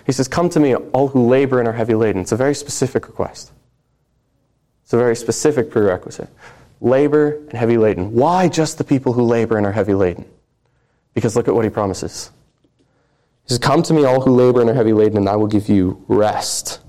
He 0.07 0.13
says, 0.13 0.29
Come 0.29 0.49
to 0.51 0.61
me, 0.61 0.75
all 0.75 1.09
who 1.09 1.29
labor 1.29 1.59
and 1.59 1.69
are 1.69 1.73
heavy 1.73 1.95
laden. 1.95 2.23
It's 2.23 2.33
a 2.33 2.37
very 2.37 2.55
specific 2.55 3.07
request. 3.07 3.53
It's 4.85 4.93
a 4.93 4.99
very 4.99 5.17
specific 5.17 5.71
prerequisite. 5.71 6.29
Labor 6.81 7.37
and 7.37 7.53
heavy 7.53 7.77
laden. 7.77 8.13
Why 8.13 8.49
just 8.49 8.79
the 8.79 8.85
people 8.85 9.13
who 9.13 9.23
labor 9.23 9.57
and 9.57 9.67
are 9.67 9.73
heavy 9.73 9.95
laden? 9.95 10.25
Because 11.15 11.37
look 11.37 11.49
at 11.49 11.55
what 11.55 11.65
he 11.65 11.71
promises. 11.71 12.31
He 13.45 13.51
says, 13.51 13.59
Come 13.59 13.83
to 13.85 13.95
me, 13.95 14.05
all 14.05 14.21
who 14.21 14.35
labor 14.35 14.61
and 14.61 14.71
are 14.71 14.75
heavy 14.75 14.93
laden, 14.93 15.19
and 15.19 15.29
I 15.29 15.37
will 15.37 15.47
give 15.47 15.69
you 15.69 16.03
rest. 16.09 16.81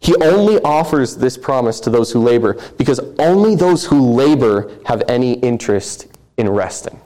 He 0.00 0.14
only 0.16 0.60
offers 0.62 1.16
this 1.16 1.36
promise 1.36 1.80
to 1.80 1.90
those 1.90 2.12
who 2.12 2.20
labor 2.20 2.56
because 2.76 3.00
only 3.18 3.56
those 3.56 3.84
who 3.84 4.12
labor 4.12 4.70
have 4.84 5.02
any 5.08 5.34
interest 5.34 6.06
in 6.36 6.48
resting. 6.48 7.00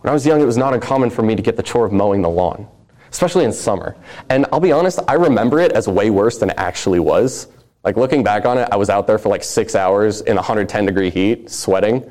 When 0.00 0.10
I 0.10 0.12
was 0.12 0.24
young, 0.24 0.40
it 0.40 0.44
was 0.44 0.56
not 0.56 0.74
uncommon 0.74 1.10
for 1.10 1.22
me 1.22 1.34
to 1.34 1.42
get 1.42 1.56
the 1.56 1.62
chore 1.62 1.84
of 1.84 1.92
mowing 1.92 2.22
the 2.22 2.28
lawn, 2.28 2.68
especially 3.10 3.44
in 3.44 3.52
summer. 3.52 3.96
And 4.28 4.46
I'll 4.52 4.60
be 4.60 4.72
honest, 4.72 5.00
I 5.08 5.14
remember 5.14 5.58
it 5.58 5.72
as 5.72 5.88
way 5.88 6.10
worse 6.10 6.38
than 6.38 6.50
it 6.50 6.56
actually 6.58 7.00
was. 7.00 7.48
Like 7.84 7.96
looking 7.96 8.22
back 8.22 8.44
on 8.44 8.58
it, 8.58 8.68
I 8.70 8.76
was 8.76 8.90
out 8.90 9.06
there 9.06 9.18
for 9.18 9.28
like 9.28 9.42
six 9.42 9.74
hours 9.74 10.20
in 10.20 10.36
110 10.36 10.86
degree 10.86 11.10
heat, 11.10 11.50
sweating. 11.50 12.08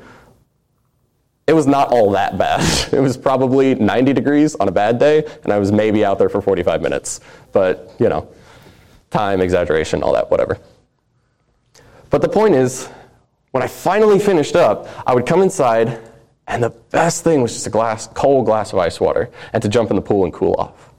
It 1.46 1.54
was 1.54 1.66
not 1.66 1.88
all 1.88 2.10
that 2.10 2.36
bad. 2.36 2.60
It 2.92 3.00
was 3.00 3.16
probably 3.16 3.74
90 3.74 4.12
degrees 4.12 4.54
on 4.56 4.68
a 4.68 4.72
bad 4.72 4.98
day, 4.98 5.24
and 5.44 5.52
I 5.52 5.58
was 5.58 5.72
maybe 5.72 6.04
out 6.04 6.18
there 6.18 6.28
for 6.28 6.42
45 6.42 6.82
minutes. 6.82 7.20
But, 7.52 7.94
you 7.98 8.08
know, 8.08 8.28
time, 9.10 9.40
exaggeration, 9.40 10.02
all 10.02 10.12
that, 10.12 10.30
whatever. 10.30 10.58
But 12.10 12.20
the 12.20 12.28
point 12.28 12.54
is, 12.54 12.88
when 13.52 13.62
I 13.62 13.66
finally 13.66 14.18
finished 14.18 14.56
up, 14.56 14.88
I 15.06 15.14
would 15.14 15.26
come 15.26 15.40
inside, 15.40 16.00
and 16.48 16.62
the 16.62 16.70
best 16.70 17.24
thing 17.24 17.42
was 17.42 17.52
just 17.52 17.66
a 17.66 17.70
glass, 17.70 18.08
cold 18.08 18.46
glass 18.46 18.72
of 18.72 18.78
ice 18.78 18.98
water, 18.98 19.30
and 19.52 19.62
to 19.62 19.68
jump 19.68 19.90
in 19.90 19.96
the 19.96 20.02
pool 20.02 20.24
and 20.24 20.32
cool 20.32 20.54
off. 20.58 20.90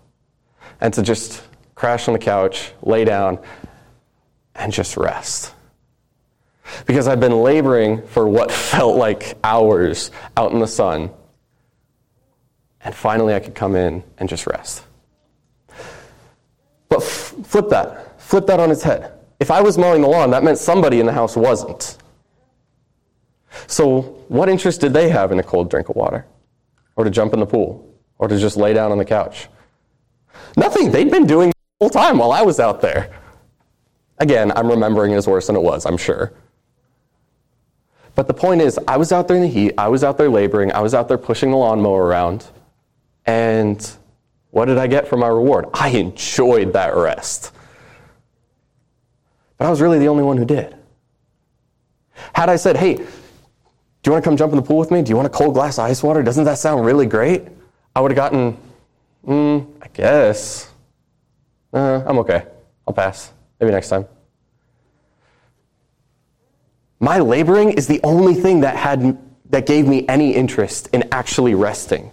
And 0.79 0.93
to 0.93 1.01
just 1.01 1.41
crash 1.73 2.07
on 2.07 2.13
the 2.13 2.19
couch, 2.19 2.71
lay 2.83 3.03
down, 3.03 3.39
and 4.53 4.71
just 4.71 4.95
rest. 4.95 5.53
Because 6.85 7.07
I've 7.07 7.19
been 7.19 7.41
laboring 7.41 8.05
for 8.05 8.27
what 8.27 8.51
felt 8.71 8.95
like 8.95 9.38
hours 9.43 10.12
out 10.38 10.51
in 10.51 10.59
the 10.59 10.67
sun, 10.67 11.09
and 12.81 12.93
finally 12.93 13.33
I 13.33 13.39
could 13.39 13.55
come 13.55 13.75
in 13.75 14.03
and 14.19 14.29
just 14.29 14.45
rest. 14.45 14.83
But 16.89 17.01
f- 17.01 17.33
flip 17.43 17.69
that. 17.69 18.21
Flip 18.21 18.45
that 18.45 18.59
on 18.59 18.69
its 18.69 18.83
head. 18.83 19.13
If 19.39 19.49
I 19.49 19.62
was 19.62 19.79
mowing 19.79 20.03
the 20.03 20.07
lawn, 20.07 20.29
that 20.29 20.43
meant 20.43 20.59
somebody 20.59 20.99
in 20.99 21.07
the 21.07 21.13
house 21.13 21.35
wasn't. 21.35 21.97
So, 23.67 24.01
what 24.27 24.49
interest 24.49 24.81
did 24.81 24.93
they 24.93 25.09
have 25.09 25.31
in 25.31 25.39
a 25.39 25.43
cold 25.43 25.69
drink 25.69 25.89
of 25.89 25.95
water? 25.95 26.25
Or 26.95 27.03
to 27.03 27.09
jump 27.09 27.33
in 27.33 27.39
the 27.39 27.45
pool? 27.45 27.85
Or 28.17 28.27
to 28.27 28.38
just 28.38 28.57
lay 28.57 28.73
down 28.73 28.91
on 28.91 28.97
the 28.97 29.05
couch? 29.05 29.47
Nothing. 30.57 30.91
They'd 30.91 31.12
been 31.12 31.25
doing 31.25 31.49
the 31.49 31.85
whole 31.85 31.89
time 31.89 32.17
while 32.17 32.31
I 32.31 32.41
was 32.41 32.59
out 32.59 32.81
there. 32.81 33.12
Again, 34.19 34.51
I'm 34.55 34.67
remembering 34.67 35.13
it 35.13 35.15
as 35.15 35.27
worse 35.27 35.47
than 35.47 35.55
it 35.55 35.62
was, 35.62 35.85
I'm 35.85 35.97
sure. 35.97 36.33
But 38.15 38.27
the 38.27 38.33
point 38.33 38.62
is, 38.62 38.77
I 38.88 38.97
was 38.97 39.12
out 39.13 39.27
there 39.27 39.38
in 39.38 39.43
the 39.43 39.49
heat, 39.49 39.73
I 39.77 39.88
was 39.88 40.03
out 40.03 40.17
there 40.17 40.29
laboring, 40.29 40.73
I 40.73 40.81
was 40.81 40.93
out 40.93 41.07
there 41.07 41.17
pushing 41.17 41.51
the 41.51 41.57
lawnmower 41.57 42.03
around, 42.03 42.45
and 43.25 43.89
what 44.51 44.65
did 44.65 44.77
I 44.77 44.88
get 44.88 45.07
for 45.07 45.15
my 45.15 45.27
reward? 45.27 45.67
I 45.73 45.89
enjoyed 45.89 46.73
that 46.73 46.95
rest. 46.95 47.53
But 49.57 49.67
I 49.67 49.69
was 49.69 49.79
really 49.79 49.99
the 49.99 50.07
only 50.07 50.23
one 50.23 50.35
who 50.35 50.45
did. 50.45 50.75
Had 52.33 52.49
I 52.49 52.57
said, 52.57 52.75
hey, 52.75 53.05
do 54.01 54.09
you 54.09 54.13
want 54.13 54.23
to 54.23 54.29
come 54.29 54.38
jump 54.38 54.53
in 54.53 54.57
the 54.57 54.63
pool 54.63 54.77
with 54.77 54.91
me? 54.91 55.01
Do 55.01 55.09
you 55.09 55.15
want 55.15 55.25
a 55.25 55.31
cold 55.31 55.53
glass 55.53 55.77
of 55.77 55.85
ice 55.85 56.01
water? 56.01 56.23
Doesn't 56.23 56.45
that 56.45 56.57
sound 56.57 56.85
really 56.85 57.05
great? 57.05 57.47
I 57.95 58.01
would 58.01 58.12
have 58.12 58.15
gotten, 58.15 58.57
mm, 59.27 59.67
I 59.81 59.88
guess. 59.89 60.71
Uh, 61.73 62.03
I'm 62.05 62.17
okay. 62.19 62.45
I'll 62.88 62.93
pass. 62.93 63.33
Maybe 63.59 63.71
next 63.71 63.89
time. 63.89 64.05
My 67.01 67.19
laboring 67.19 67.71
is 67.71 67.88
the 67.88 67.99
only 68.03 68.33
thing 68.33 68.62
that 68.62 68.75
had 68.75 69.17
that 69.49 69.65
gave 69.65 69.88
me 69.88 70.05
any 70.07 70.33
interest 70.33 70.89
in 70.93 71.03
actually 71.12 71.55
resting. 71.55 72.12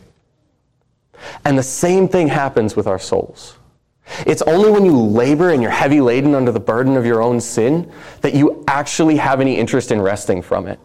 And 1.44 1.58
the 1.58 1.62
same 1.62 2.08
thing 2.08 2.28
happens 2.28 2.76
with 2.76 2.86
our 2.86 2.98
souls. 2.98 3.58
It's 4.26 4.42
only 4.42 4.70
when 4.70 4.84
you 4.84 4.96
labor 4.96 5.50
and 5.50 5.60
you're 5.60 5.70
heavy 5.70 6.00
laden 6.00 6.34
under 6.34 6.52
the 6.52 6.60
burden 6.60 6.96
of 6.96 7.04
your 7.04 7.22
own 7.22 7.40
sin 7.40 7.92
that 8.20 8.34
you 8.34 8.64
actually 8.68 9.16
have 9.16 9.40
any 9.40 9.56
interest 9.56 9.90
in 9.90 10.00
resting 10.00 10.42
from 10.42 10.66
it. 10.66 10.78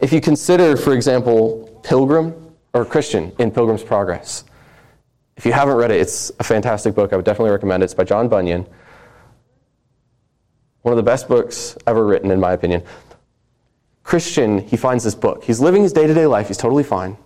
If 0.00 0.12
you 0.12 0.20
consider, 0.20 0.76
for 0.76 0.92
example, 0.92 1.80
Pilgrim 1.82 2.54
or 2.72 2.84
Christian 2.84 3.32
in 3.38 3.50
Pilgrim's 3.50 3.82
Progress, 3.82 4.44
if 5.36 5.44
you 5.44 5.52
haven't 5.52 5.76
read 5.76 5.90
it, 5.90 6.00
it's 6.00 6.30
a 6.38 6.44
fantastic 6.44 6.94
book. 6.94 7.12
I 7.12 7.16
would 7.16 7.24
definitely 7.24 7.50
recommend 7.50 7.82
it. 7.82 7.86
It's 7.86 7.94
by 7.94 8.04
John 8.04 8.28
Bunyan. 8.28 8.66
One 10.82 10.92
of 10.92 10.96
the 10.96 11.02
best 11.02 11.28
books 11.28 11.76
ever 11.86 12.06
written, 12.06 12.30
in 12.30 12.38
my 12.38 12.52
opinion. 12.52 12.82
Christian, 14.02 14.58
he 14.58 14.76
finds 14.76 15.02
this 15.02 15.14
book. 15.14 15.42
He's 15.42 15.60
living 15.60 15.82
his 15.82 15.92
day 15.92 16.06
to 16.06 16.14
day 16.14 16.26
life. 16.26 16.48
He's 16.48 16.58
totally 16.58 16.84
fine, 16.84 17.16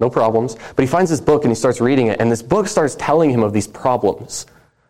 no 0.00 0.08
problems. 0.08 0.56
But 0.76 0.82
he 0.82 0.86
finds 0.86 1.10
this 1.10 1.20
book 1.20 1.44
and 1.44 1.50
he 1.50 1.56
starts 1.56 1.80
reading 1.80 2.06
it, 2.06 2.20
and 2.20 2.30
this 2.30 2.42
book 2.42 2.68
starts 2.68 2.94
telling 2.94 3.30
him 3.30 3.42
of 3.42 3.52
these 3.52 3.66
problems, 3.66 4.46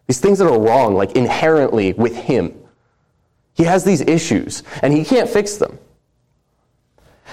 these 0.06 0.20
things 0.20 0.38
that 0.38 0.46
are 0.46 0.60
wrong, 0.60 0.94
like 0.94 1.12
inherently 1.12 1.94
with 1.94 2.14
him. 2.14 2.54
He 3.54 3.64
has 3.64 3.82
these 3.82 4.02
issues, 4.02 4.62
and 4.82 4.92
he 4.92 5.04
can't 5.04 5.28
fix 5.28 5.56
them. 5.56 5.78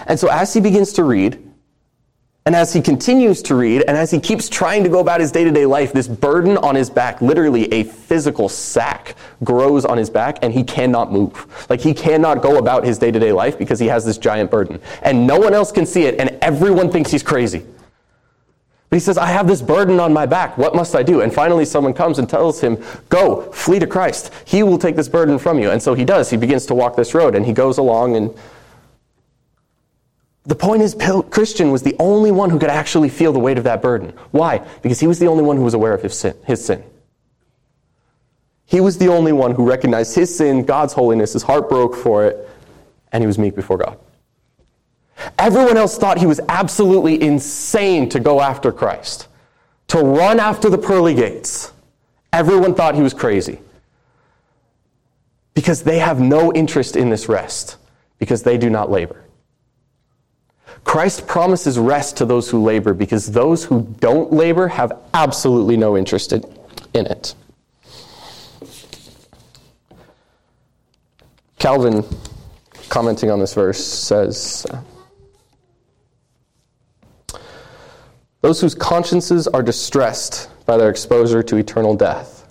And 0.08 0.20
so, 0.20 0.30
as 0.30 0.54
he 0.54 0.62
begins 0.62 0.94
to 0.94 1.04
read, 1.04 1.42
and 2.48 2.56
as 2.56 2.72
he 2.72 2.80
continues 2.80 3.42
to 3.42 3.56
read, 3.56 3.84
and 3.88 3.98
as 3.98 4.12
he 4.12 4.20
keeps 4.20 4.50
trying 4.50 4.84
to 4.84 4.90
go 4.90 5.00
about 5.00 5.20
his 5.20 5.32
day 5.32 5.44
to 5.44 5.52
day 5.52 5.66
life, 5.66 5.92
this 5.94 6.08
burden 6.08 6.58
on 6.58 6.76
his 6.76 6.92
back, 6.92 7.20
literally 7.20 7.66
a 7.74 7.84
physical 7.84 8.48
sack, 8.50 9.16
grows 9.44 9.84
on 9.84 9.98
his 9.98 10.12
back, 10.12 10.38
and 10.44 10.54
he 10.54 10.64
cannot 10.64 11.12
move. 11.12 11.66
Like 11.72 11.82
he 11.82 11.92
cannot 11.92 12.44
go 12.44 12.60
about 12.60 12.84
his 12.84 13.00
day 13.00 13.10
to 13.10 13.20
day 13.20 13.32
life 13.32 13.58
because 13.58 13.80
he 13.80 13.88
has 13.88 14.06
this 14.06 14.20
giant 14.20 14.52
burden. 14.52 14.80
And 15.02 15.26
no 15.26 15.40
one 15.40 15.56
else 15.56 15.72
can 15.72 15.88
see 15.88 16.04
it, 16.04 16.20
and 16.20 16.38
everyone 16.42 16.92
thinks 16.92 17.10
he's 17.10 17.24
crazy. 17.24 17.66
But 18.90 18.98
he 18.98 19.00
says, 19.00 19.18
I 19.18 19.26
have 19.26 19.48
this 19.48 19.64
burden 19.64 20.00
on 20.00 20.14
my 20.14 20.28
back. 20.28 20.56
What 20.56 20.76
must 20.76 20.96
I 20.96 21.02
do? 21.02 21.22
And 21.22 21.34
finally, 21.34 21.66
someone 21.66 21.96
comes 21.96 22.20
and 22.20 22.30
tells 22.30 22.62
him, 22.62 22.78
Go, 23.10 23.52
flee 23.54 23.80
to 23.80 23.88
Christ. 23.88 24.32
He 24.46 24.62
will 24.62 24.78
take 24.78 24.96
this 24.96 25.10
burden 25.10 25.40
from 25.40 25.58
you. 25.58 25.72
And 25.72 25.82
so 25.82 25.96
he 25.96 26.06
does. 26.06 26.30
He 26.30 26.38
begins 26.38 26.68
to 26.68 26.76
walk 26.76 26.96
this 26.96 27.16
road, 27.16 27.34
and 27.34 27.44
he 27.44 27.54
goes 27.54 27.80
along 27.80 28.16
and 28.16 28.38
the 30.46 30.56
point 30.56 30.84
is, 30.84 30.96
Christian 31.32 31.72
was 31.72 31.82
the 31.82 31.96
only 32.00 32.32
one 32.32 32.50
who 32.50 32.60
could 32.60 32.70
actually 32.70 33.10
feel 33.10 33.34
the 33.34 33.40
weight 33.40 33.58
of 33.58 33.64
that 33.64 33.82
burden. 33.82 34.14
Why? 34.32 34.60
Because 34.82 35.00
he 35.00 35.08
was 35.08 35.18
the 35.18 35.28
only 35.28 35.44
one 35.44 35.58
who 35.58 35.64
was 35.64 35.74
aware 35.74 35.94
of 35.94 36.02
his 36.02 36.18
sin. 36.18 36.36
His 36.46 36.64
sin. 36.64 36.84
He 38.68 38.80
was 38.80 38.98
the 38.98 39.08
only 39.10 39.32
one 39.32 39.54
who 39.54 39.68
recognized 39.68 40.16
his 40.16 40.36
sin, 40.36 40.64
God's 40.66 40.94
holiness, 40.94 41.34
his 41.34 41.44
heart 41.44 41.70
broke 41.70 41.96
for 41.96 42.26
it, 42.26 42.50
and 43.12 43.22
he 43.24 43.28
was 43.28 43.38
meek 43.38 43.56
before 43.56 43.78
God. 43.78 43.98
Everyone 45.40 45.78
else 45.78 45.98
thought 45.98 46.18
he 46.18 46.26
was 46.26 46.40
absolutely 46.50 47.22
insane 47.22 48.10
to 48.10 48.20
go 48.20 48.42
after 48.42 48.72
Christ, 48.72 49.28
to 49.88 50.00
run 50.00 50.40
after 50.40 50.70
the 50.70 50.78
pearly 50.78 51.14
gates. 51.14 51.72
Everyone 52.34 52.76
thought 52.76 52.96
he 52.96 53.02
was 53.02 53.14
crazy 53.14 53.60
because 55.54 55.84
they 55.84 56.00
have 56.00 56.20
no 56.20 56.52
interest 56.52 56.96
in 56.96 57.10
this 57.10 57.30
rest, 57.30 57.78
because 58.20 58.44
they 58.44 58.58
do 58.58 58.70
not 58.70 58.92
labor. 58.92 59.24
Christ 60.86 61.28
promises 61.28 61.78
rest 61.78 62.16
to 62.18 62.26
those 62.26 62.50
who 62.50 62.64
labor 62.64 62.94
because 62.94 63.32
those 63.32 63.66
who 63.66 63.82
don't 64.00 64.32
labor 64.32 64.68
have 64.68 64.94
absolutely 65.14 65.76
no 65.76 65.98
interest 65.98 66.32
in, 66.32 66.46
it. 66.94 67.36
Calvin, 71.58 72.06
commenting 72.88 73.32
on 73.32 73.40
this 73.40 73.54
verse, 73.56 73.84
says 73.84 74.66
Those 78.42 78.62
whose 78.62 78.76
consciences 78.76 79.48
are 79.48 79.64
distressed 79.64 80.50
by 80.68 80.78
their 80.78 80.92
exposure 80.92 81.42
to 81.42 81.58
eternal 81.58 81.96
death, 81.96 82.48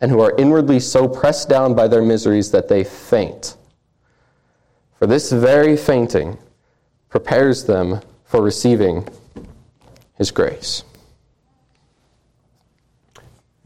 and 0.00 0.08
who 0.08 0.20
are 0.20 0.36
inwardly 0.38 0.78
so 0.78 1.08
pressed 1.08 1.48
down 1.48 1.74
by 1.74 1.88
their 1.88 2.02
miseries 2.02 2.52
that 2.52 2.68
they 2.68 2.84
faint. 2.84 3.56
For 5.00 5.08
this 5.08 5.32
very 5.32 5.76
fainting, 5.76 6.38
prepares 7.12 7.64
them 7.66 8.00
for 8.24 8.40
receiving 8.40 9.06
His 10.16 10.30
grace. 10.30 10.82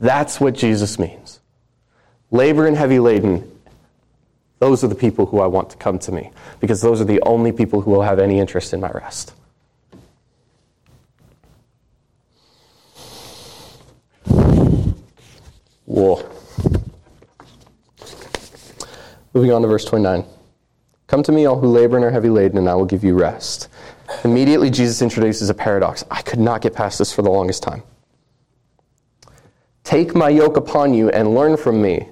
That's 0.00 0.40
what 0.40 0.54
Jesus 0.54 0.98
means. 0.98 1.38
Labor 2.32 2.66
and 2.66 2.76
heavy 2.76 2.98
laden, 2.98 3.48
those 4.58 4.82
are 4.82 4.88
the 4.88 4.96
people 4.96 5.26
who 5.26 5.38
I 5.38 5.46
want 5.46 5.70
to 5.70 5.76
come 5.76 6.00
to 6.00 6.10
me, 6.10 6.32
because 6.58 6.80
those 6.80 7.00
are 7.00 7.04
the 7.04 7.22
only 7.22 7.52
people 7.52 7.80
who 7.80 7.92
will 7.92 8.02
have 8.02 8.18
any 8.18 8.40
interest 8.40 8.74
in 8.74 8.80
my 8.80 8.90
rest. 8.90 9.32
Whoa. 15.84 16.28
Moving 19.32 19.52
on 19.52 19.62
to 19.62 19.68
verse 19.68 19.84
29. 19.84 20.24
Come 21.06 21.22
to 21.22 21.32
me, 21.32 21.46
all 21.46 21.58
who 21.58 21.68
labor 21.68 21.96
and 21.96 22.04
are 22.04 22.10
heavy 22.10 22.30
laden, 22.30 22.58
and 22.58 22.68
I 22.68 22.74
will 22.74 22.84
give 22.84 23.04
you 23.04 23.14
rest. 23.14 23.68
Immediately, 24.24 24.70
Jesus 24.70 25.02
introduces 25.02 25.50
a 25.50 25.54
paradox. 25.54 26.04
I 26.10 26.22
could 26.22 26.40
not 26.40 26.62
get 26.62 26.74
past 26.74 26.98
this 26.98 27.12
for 27.12 27.22
the 27.22 27.30
longest 27.30 27.62
time. 27.62 27.82
Take 29.84 30.16
my 30.16 30.28
yoke 30.28 30.56
upon 30.56 30.94
you 30.94 31.10
and 31.10 31.34
learn 31.34 31.56
from 31.56 31.80
me, 31.80 32.08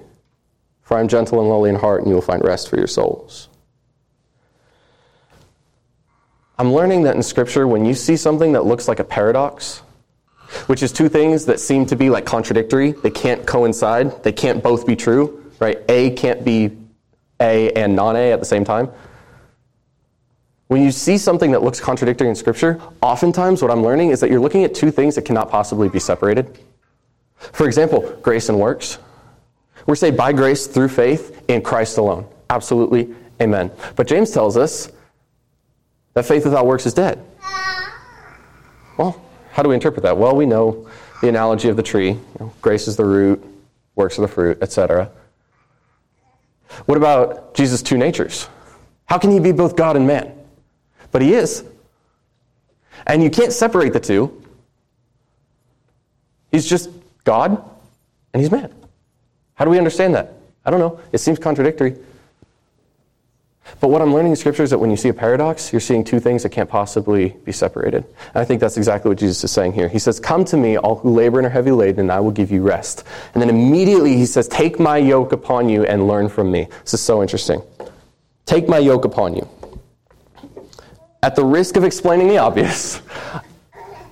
for 0.81 0.97
I 0.97 1.01
am 1.01 1.09
gentle 1.09 1.41
and 1.41 1.49
lowly 1.49 1.69
in 1.69 1.75
heart, 1.75 2.01
and 2.01 2.09
you 2.09 2.15
will 2.15 2.21
find 2.21 2.43
rest 2.43 2.69
for 2.69 2.77
your 2.77 2.87
souls. 2.87 3.49
I'm 6.57 6.73
learning 6.73 7.03
that 7.03 7.17
in 7.17 7.23
Scripture, 7.23 7.67
when 7.67 7.83
you 7.83 7.93
see 7.93 8.15
something 8.15 8.53
that 8.53 8.63
looks 8.63 8.87
like 8.87 8.99
a 8.99 9.03
paradox, 9.03 9.79
which 10.67 10.81
is 10.81 10.93
two 10.93 11.09
things 11.09 11.45
that 11.47 11.59
seem 11.59 11.85
to 11.87 11.97
be 11.97 12.09
like 12.09 12.25
contradictory, 12.25 12.93
they 12.93 13.09
can't 13.09 13.45
coincide, 13.45 14.23
they 14.23 14.31
can't 14.31 14.63
both 14.63 14.87
be 14.87 14.95
true, 14.95 15.51
right? 15.59 15.79
A 15.89 16.11
can't 16.11 16.45
be 16.45 16.77
a 17.39 17.71
and 17.71 17.95
non 17.95 18.15
A 18.15 18.31
at 18.31 18.39
the 18.39 18.45
same 18.45 18.63
time. 18.63 18.89
When 20.67 20.81
you 20.81 20.91
see 20.91 21.17
something 21.17 21.51
that 21.51 21.61
looks 21.61 21.79
contradictory 21.79 22.27
in 22.27 22.35
Scripture, 22.35 22.81
oftentimes 23.01 23.61
what 23.61 23.69
I'm 23.69 23.83
learning 23.83 24.09
is 24.09 24.19
that 24.21 24.31
you're 24.31 24.39
looking 24.39 24.63
at 24.63 24.73
two 24.73 24.89
things 24.89 25.15
that 25.15 25.21
cannot 25.21 25.51
possibly 25.51 25.89
be 25.89 25.99
separated. 25.99 26.57
For 27.37 27.67
example, 27.67 28.17
grace 28.23 28.49
and 28.49 28.59
works. 28.59 28.97
We're 29.85 29.95
saved 29.95 30.17
by 30.17 30.33
grace 30.33 30.65
through 30.65 30.89
faith 30.89 31.43
in 31.47 31.61
Christ 31.61 31.97
alone. 31.97 32.27
Absolutely. 32.49 33.13
Amen. 33.41 33.71
But 33.95 34.07
James 34.07 34.31
tells 34.31 34.57
us 34.57 34.91
that 36.13 36.25
faith 36.25 36.45
without 36.45 36.65
works 36.65 36.85
is 36.85 36.93
dead. 36.93 37.23
Well, 38.97 39.21
how 39.51 39.61
do 39.61 39.69
we 39.69 39.75
interpret 39.75 40.03
that? 40.03 40.17
Well, 40.17 40.35
we 40.35 40.45
know 40.45 40.89
the 41.21 41.29
analogy 41.29 41.69
of 41.69 41.75
the 41.75 41.83
tree. 41.83 42.09
You 42.09 42.21
know, 42.39 42.53
grace 42.61 42.87
is 42.87 42.95
the 42.95 43.05
root, 43.05 43.43
works 43.95 44.17
are 44.17 44.21
the 44.21 44.27
fruit, 44.27 44.57
etc. 44.61 45.11
What 46.85 46.97
about 46.97 47.53
Jesus' 47.53 47.81
two 47.81 47.97
natures? 47.97 48.47
How 49.05 49.17
can 49.17 49.31
he 49.31 49.39
be 49.39 49.51
both 49.51 49.75
God 49.75 49.95
and 49.95 50.07
man? 50.07 50.33
But 51.11 51.21
he 51.21 51.33
is. 51.33 51.63
And 53.07 53.23
you 53.23 53.29
can't 53.29 53.53
separate 53.53 53.93
the 53.93 53.99
two. 53.99 54.41
He's 56.51 56.67
just 56.67 56.89
God 57.23 57.63
and 58.33 58.41
he's 58.41 58.51
man. 58.51 58.73
How 59.55 59.65
do 59.65 59.71
we 59.71 59.77
understand 59.77 60.15
that? 60.15 60.33
I 60.65 60.71
don't 60.71 60.79
know. 60.79 60.99
It 61.11 61.19
seems 61.19 61.39
contradictory. 61.39 61.97
But 63.79 63.89
what 63.89 64.01
I'm 64.01 64.13
learning 64.13 64.31
in 64.31 64.35
Scripture 64.35 64.63
is 64.63 64.69
that 64.69 64.77
when 64.77 64.91
you 64.91 64.97
see 64.97 65.09
a 65.09 65.13
paradox, 65.13 65.73
you're 65.73 65.79
seeing 65.79 66.03
two 66.03 66.19
things 66.19 66.43
that 66.43 66.49
can't 66.49 66.69
possibly 66.69 67.29
be 67.45 67.51
separated. 67.51 68.03
And 68.03 68.35
I 68.35 68.45
think 68.45 68.61
that's 68.61 68.77
exactly 68.77 69.09
what 69.09 69.17
Jesus 69.17 69.43
is 69.43 69.51
saying 69.51 69.73
here. 69.73 69.87
He 69.87 69.99
says, 69.99 70.19
Come 70.19 70.45
to 70.45 70.57
me, 70.57 70.77
all 70.77 70.95
who 70.95 71.13
labor 71.13 71.39
and 71.39 71.47
are 71.47 71.49
heavy 71.49 71.71
laden, 71.71 72.01
and 72.01 72.11
I 72.11 72.19
will 72.19 72.31
give 72.31 72.51
you 72.51 72.61
rest. 72.61 73.03
And 73.33 73.41
then 73.41 73.49
immediately 73.49 74.15
he 74.15 74.25
says, 74.25 74.47
Take 74.47 74.79
my 74.79 74.97
yoke 74.97 75.31
upon 75.31 75.67
you 75.67 75.83
and 75.83 76.07
learn 76.07 76.29
from 76.29 76.51
me. 76.51 76.67
This 76.83 76.93
is 76.93 77.01
so 77.01 77.21
interesting. 77.21 77.61
Take 78.45 78.69
my 78.69 78.77
yoke 78.77 79.05
upon 79.05 79.35
you. 79.35 79.49
At 81.23 81.35
the 81.35 81.43
risk 81.43 81.75
of 81.75 81.83
explaining 81.83 82.27
the 82.27 82.37
obvious, 82.37 83.01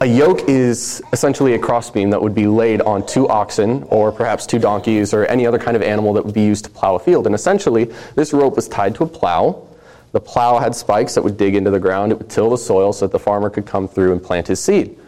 a 0.03 0.05
yoke 0.05 0.49
is 0.49 1.01
essentially 1.13 1.53
a 1.53 1.59
crossbeam 1.59 2.09
that 2.09 2.21
would 2.21 2.35
be 2.35 2.45
laid 2.45 2.81
on 2.81 3.05
two 3.07 3.25
oxen 3.29 3.83
or 3.83 4.11
perhaps 4.11 4.45
two 4.45 4.59
donkeys 4.59 5.13
or 5.13 5.25
any 5.27 5.47
other 5.47 5.57
kind 5.57 5.77
of 5.77 5.81
animal 5.81 6.11
that 6.11 6.25
would 6.25 6.33
be 6.33 6.43
used 6.43 6.65
to 6.65 6.69
plow 6.69 6.95
a 6.95 6.99
field. 6.99 7.25
And 7.25 7.33
essentially, 7.33 7.85
this 8.13 8.33
rope 8.33 8.57
was 8.57 8.67
tied 8.67 8.95
to 8.95 9.05
a 9.05 9.07
plow. 9.07 9.65
The 10.11 10.19
plow 10.19 10.59
had 10.59 10.75
spikes 10.75 11.15
that 11.15 11.23
would 11.23 11.37
dig 11.37 11.55
into 11.55 11.71
the 11.71 11.79
ground, 11.79 12.11
it 12.11 12.17
would 12.17 12.29
till 12.29 12.49
the 12.49 12.57
soil 12.57 12.91
so 12.91 13.07
that 13.07 13.13
the 13.13 13.19
farmer 13.19 13.49
could 13.49 13.65
come 13.65 13.87
through 13.87 14.11
and 14.11 14.21
plant 14.21 14.45
his 14.45 14.61
seed. 14.61 14.99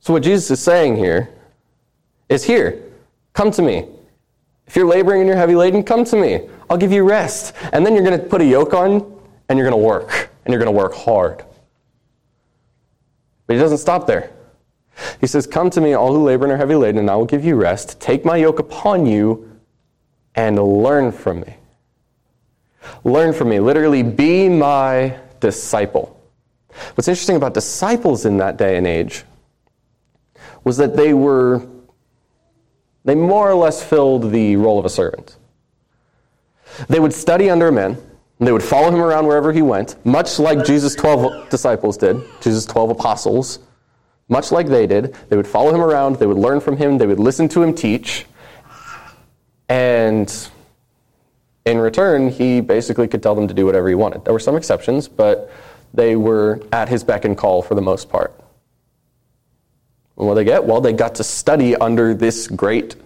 So, 0.00 0.12
what 0.12 0.24
Jesus 0.24 0.50
is 0.50 0.60
saying 0.60 0.96
here 0.96 1.30
is 2.28 2.42
here, 2.42 2.82
come 3.32 3.52
to 3.52 3.62
me. 3.62 3.86
If 4.66 4.74
you're 4.74 4.88
laboring 4.88 5.20
and 5.20 5.28
you're 5.28 5.36
heavy 5.36 5.54
laden, 5.54 5.84
come 5.84 6.04
to 6.06 6.16
me. 6.16 6.48
I'll 6.68 6.78
give 6.78 6.90
you 6.90 7.04
rest. 7.04 7.54
And 7.72 7.86
then 7.86 7.94
you're 7.94 8.04
going 8.04 8.20
to 8.20 8.26
put 8.26 8.40
a 8.40 8.44
yoke 8.44 8.74
on 8.74 9.22
and 9.48 9.56
you're 9.56 9.70
going 9.70 9.80
to 9.80 9.86
work. 9.86 10.30
And 10.44 10.52
you're 10.52 10.60
going 10.60 10.74
to 10.74 10.76
work 10.76 10.94
hard. 10.94 11.44
But 13.46 13.56
he 13.56 13.62
doesn't 13.62 13.78
stop 13.78 14.06
there. 14.06 14.32
He 15.20 15.26
says, 15.26 15.46
Come 15.46 15.70
to 15.70 15.80
me, 15.80 15.94
all 15.94 16.12
who 16.12 16.22
labor 16.22 16.44
and 16.44 16.52
are 16.52 16.56
heavy 16.56 16.74
laden, 16.74 16.98
and 16.98 17.10
I 17.10 17.16
will 17.16 17.26
give 17.26 17.44
you 17.44 17.56
rest. 17.56 18.00
Take 18.00 18.24
my 18.24 18.36
yoke 18.36 18.58
upon 18.58 19.06
you 19.06 19.60
and 20.34 20.58
learn 20.58 21.12
from 21.12 21.40
me. 21.40 21.56
Learn 23.04 23.32
from 23.32 23.48
me. 23.48 23.60
Literally, 23.60 24.02
be 24.02 24.48
my 24.48 25.18
disciple. 25.40 26.18
What's 26.94 27.08
interesting 27.08 27.36
about 27.36 27.54
disciples 27.54 28.24
in 28.24 28.38
that 28.38 28.56
day 28.56 28.76
and 28.76 28.86
age 28.86 29.24
was 30.64 30.76
that 30.78 30.96
they 30.96 31.12
were, 31.12 31.66
they 33.04 33.14
more 33.14 33.50
or 33.50 33.54
less 33.54 33.82
filled 33.82 34.30
the 34.30 34.56
role 34.56 34.78
of 34.78 34.84
a 34.84 34.90
servant. 34.90 35.36
They 36.88 37.00
would 37.00 37.12
study 37.12 37.50
under 37.50 37.68
a 37.68 37.72
man 37.72 37.98
and 38.42 38.46
they 38.48 38.52
would 38.52 38.64
follow 38.64 38.88
him 38.88 39.00
around 39.00 39.28
wherever 39.28 39.52
he 39.52 39.62
went, 39.62 40.04
much 40.04 40.40
like 40.40 40.64
Jesus' 40.64 40.96
12 40.96 41.48
disciples 41.48 41.96
did, 41.96 42.20
Jesus' 42.40 42.66
12 42.66 42.90
apostles, 42.90 43.60
much 44.28 44.50
like 44.50 44.66
they 44.66 44.84
did. 44.84 45.14
They 45.28 45.36
would 45.36 45.46
follow 45.46 45.72
him 45.72 45.80
around, 45.80 46.16
they 46.16 46.26
would 46.26 46.38
learn 46.38 46.58
from 46.58 46.76
him, 46.76 46.98
they 46.98 47.06
would 47.06 47.20
listen 47.20 47.48
to 47.50 47.62
him 47.62 47.72
teach. 47.72 48.26
And 49.68 50.28
in 51.66 51.78
return, 51.78 52.30
he 52.30 52.60
basically 52.60 53.06
could 53.06 53.22
tell 53.22 53.36
them 53.36 53.46
to 53.46 53.54
do 53.54 53.64
whatever 53.64 53.88
he 53.88 53.94
wanted. 53.94 54.24
There 54.24 54.32
were 54.32 54.40
some 54.40 54.56
exceptions, 54.56 55.06
but 55.06 55.48
they 55.94 56.16
were 56.16 56.60
at 56.72 56.88
his 56.88 57.04
beck 57.04 57.24
and 57.24 57.38
call 57.38 57.62
for 57.62 57.76
the 57.76 57.80
most 57.80 58.08
part. 58.08 58.34
And 60.18 60.26
what 60.26 60.34
they 60.34 60.42
get? 60.42 60.64
Well, 60.64 60.80
they 60.80 60.92
got 60.92 61.14
to 61.14 61.22
study 61.22 61.76
under 61.76 62.12
this 62.12 62.48
great 62.48 62.96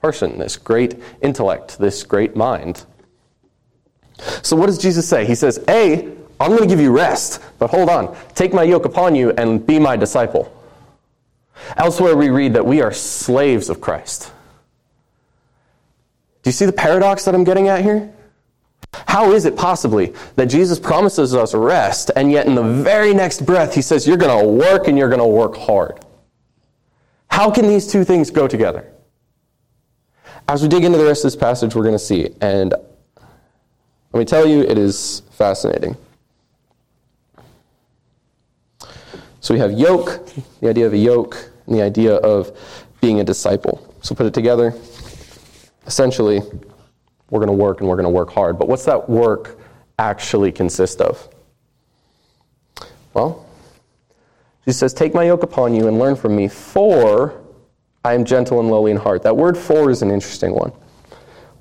person, 0.00 0.40
this 0.40 0.56
great 0.56 1.00
intellect, 1.22 1.78
this 1.78 2.02
great 2.02 2.34
mind. 2.34 2.84
So, 4.42 4.56
what 4.56 4.66
does 4.66 4.78
Jesus 4.78 5.08
say? 5.08 5.24
He 5.24 5.34
says, 5.34 5.62
A, 5.68 6.08
I'm 6.40 6.50
going 6.50 6.62
to 6.62 6.66
give 6.66 6.80
you 6.80 6.90
rest, 6.90 7.40
but 7.58 7.70
hold 7.70 7.88
on. 7.88 8.16
Take 8.34 8.52
my 8.52 8.62
yoke 8.62 8.84
upon 8.84 9.14
you 9.14 9.30
and 9.32 9.64
be 9.64 9.78
my 9.78 9.96
disciple. 9.96 10.52
Elsewhere, 11.76 12.16
we 12.16 12.30
read 12.30 12.54
that 12.54 12.66
we 12.66 12.82
are 12.82 12.92
slaves 12.92 13.68
of 13.68 13.80
Christ. 13.80 14.32
Do 16.42 16.48
you 16.48 16.52
see 16.52 16.66
the 16.66 16.72
paradox 16.72 17.24
that 17.24 17.34
I'm 17.34 17.44
getting 17.44 17.68
at 17.68 17.82
here? 17.82 18.12
How 19.06 19.32
is 19.32 19.44
it 19.44 19.56
possibly 19.56 20.12
that 20.36 20.46
Jesus 20.46 20.78
promises 20.78 21.34
us 21.34 21.54
rest, 21.54 22.10
and 22.16 22.30
yet 22.30 22.46
in 22.46 22.54
the 22.54 22.62
very 22.62 23.14
next 23.14 23.46
breath, 23.46 23.74
he 23.74 23.82
says, 23.82 24.06
You're 24.06 24.16
going 24.16 24.44
to 24.44 24.48
work 24.48 24.88
and 24.88 24.98
you're 24.98 25.08
going 25.08 25.20
to 25.20 25.26
work 25.26 25.56
hard? 25.56 26.04
How 27.28 27.50
can 27.50 27.66
these 27.66 27.86
two 27.86 28.04
things 28.04 28.30
go 28.30 28.46
together? 28.46 28.92
As 30.48 30.62
we 30.62 30.68
dig 30.68 30.84
into 30.84 30.98
the 30.98 31.04
rest 31.04 31.24
of 31.24 31.30
this 31.30 31.40
passage, 31.40 31.74
we're 31.74 31.84
going 31.84 31.94
to 31.94 31.98
see. 31.98 32.30
And 32.40 32.74
let 34.12 34.18
me 34.18 34.24
tell 34.24 34.46
you, 34.46 34.62
it 34.62 34.76
is 34.76 35.22
fascinating. 35.30 35.96
So 39.40 39.54
we 39.54 39.60
have 39.60 39.72
yoke, 39.72 40.20
the 40.60 40.68
idea 40.68 40.86
of 40.86 40.92
a 40.92 40.98
yoke, 40.98 41.50
and 41.66 41.74
the 41.74 41.82
idea 41.82 42.14
of 42.16 42.56
being 43.00 43.20
a 43.20 43.24
disciple. 43.24 43.94
So 44.02 44.14
put 44.14 44.26
it 44.26 44.34
together. 44.34 44.74
Essentially, 45.86 46.40
we're 47.30 47.40
going 47.40 47.48
to 47.48 47.52
work 47.52 47.80
and 47.80 47.88
we're 47.88 47.96
going 47.96 48.04
to 48.04 48.10
work 48.10 48.30
hard. 48.30 48.58
But 48.58 48.68
what's 48.68 48.84
that 48.84 49.08
work 49.08 49.58
actually 49.98 50.52
consist 50.52 51.00
of? 51.00 51.28
Well, 53.14 53.46
he 54.64 54.72
says, 54.72 54.92
Take 54.92 55.14
my 55.14 55.24
yoke 55.24 55.42
upon 55.42 55.74
you 55.74 55.88
and 55.88 55.98
learn 55.98 56.16
from 56.16 56.36
me, 56.36 56.48
for 56.48 57.40
I 58.04 58.14
am 58.14 58.24
gentle 58.24 58.60
and 58.60 58.70
lowly 58.70 58.90
in 58.90 58.96
heart. 58.96 59.22
That 59.22 59.36
word 59.36 59.56
for 59.56 59.90
is 59.90 60.02
an 60.02 60.10
interesting 60.10 60.54
one. 60.54 60.72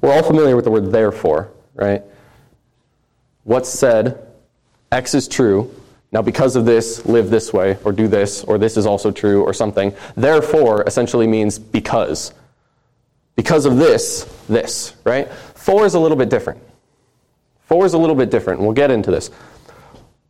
We're 0.02 0.12
all 0.14 0.24
familiar 0.24 0.56
with 0.56 0.66
the 0.66 0.72
word 0.72 0.92
therefore, 0.92 1.52
right? 1.76 2.04
What's 3.44 3.70
said, 3.70 4.28
X 4.92 5.14
is 5.14 5.28
true. 5.28 5.74
Now, 6.12 6.22
because 6.22 6.56
of 6.56 6.66
this, 6.66 7.06
live 7.06 7.30
this 7.30 7.54
way, 7.54 7.78
or 7.86 7.94
do 7.94 8.08
this, 8.08 8.44
or 8.44 8.58
this 8.58 8.76
is 8.76 8.86
also 8.86 9.12
true, 9.12 9.44
or 9.44 9.54
something. 9.54 9.94
Therefore 10.16 10.84
essentially 10.84 11.26
means 11.26 11.58
because. 11.58 12.34
Because 13.36 13.66
of 13.66 13.78
this, 13.78 14.26
this, 14.50 14.96
right? 15.06 15.32
For 15.56 15.86
is 15.86 15.94
a 15.94 16.00
little 16.00 16.18
bit 16.18 16.30
different. 16.30 16.62
For 17.62 17.86
is 17.86 17.94
a 17.94 17.98
little 17.98 18.16
bit 18.16 18.30
different. 18.30 18.60
We'll 18.60 18.74
get 18.74 18.92
into 18.92 19.10
this. 19.10 19.32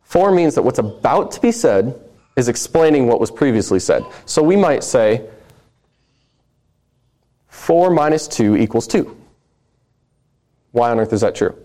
For 0.02 0.30
means 0.30 0.54
that 0.54 0.62
what's 0.62 0.78
about 0.78 1.32
to 1.32 1.40
be 1.40 1.50
said 1.50 2.00
is 2.36 2.48
explaining 2.48 3.08
what 3.08 3.18
was 3.18 3.30
previously 3.30 3.80
said. 3.80 4.04
So 4.24 4.42
we 4.42 4.56
might 4.56 4.84
say 4.84 5.28
4 7.48 7.90
minus 7.90 8.28
2 8.28 8.56
equals 8.56 8.86
2. 8.86 9.16
Why 10.70 10.90
on 10.90 11.00
earth 11.00 11.12
is 11.12 11.22
that 11.22 11.34
true? 11.34 11.56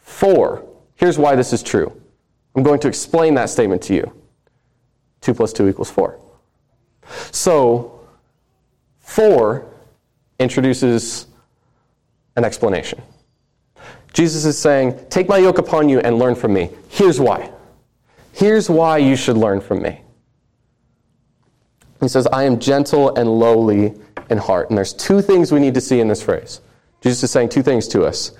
4 0.00 0.64
Here's 0.96 1.18
why 1.18 1.34
this 1.34 1.52
is 1.52 1.62
true. 1.62 2.00
I'm 2.54 2.62
going 2.62 2.80
to 2.80 2.88
explain 2.88 3.34
that 3.34 3.50
statement 3.50 3.82
to 3.82 3.94
you. 3.94 4.12
2 5.22 5.34
plus 5.34 5.52
2 5.52 5.68
equals 5.68 5.90
4. 5.90 6.18
So, 7.32 8.00
For 9.00 9.66
introduces 10.38 11.26
an 12.36 12.44
explanation. 12.44 13.02
Jesus 14.12 14.44
is 14.44 14.56
saying, 14.56 14.98
Take 15.10 15.28
my 15.28 15.38
yoke 15.38 15.58
upon 15.58 15.88
you 15.88 16.00
and 16.00 16.18
learn 16.18 16.34
from 16.34 16.52
me. 16.52 16.70
Here's 16.88 17.20
why. 17.20 17.50
Here's 18.32 18.70
why 18.70 18.98
you 18.98 19.16
should 19.16 19.36
learn 19.36 19.60
from 19.60 19.82
me. 19.82 20.00
He 22.00 22.08
says, 22.08 22.26
I 22.28 22.44
am 22.44 22.58
gentle 22.58 23.14
and 23.16 23.28
lowly 23.28 23.94
in 24.30 24.38
heart. 24.38 24.68
And 24.68 24.76
there's 24.76 24.92
two 24.92 25.22
things 25.22 25.52
we 25.52 25.60
need 25.60 25.74
to 25.74 25.80
see 25.80 26.00
in 26.00 26.08
this 26.08 26.22
phrase. 26.22 26.60
Jesus 27.00 27.22
is 27.22 27.30
saying 27.30 27.50
two 27.50 27.62
things 27.62 27.88
to 27.88 28.04
us. 28.04 28.32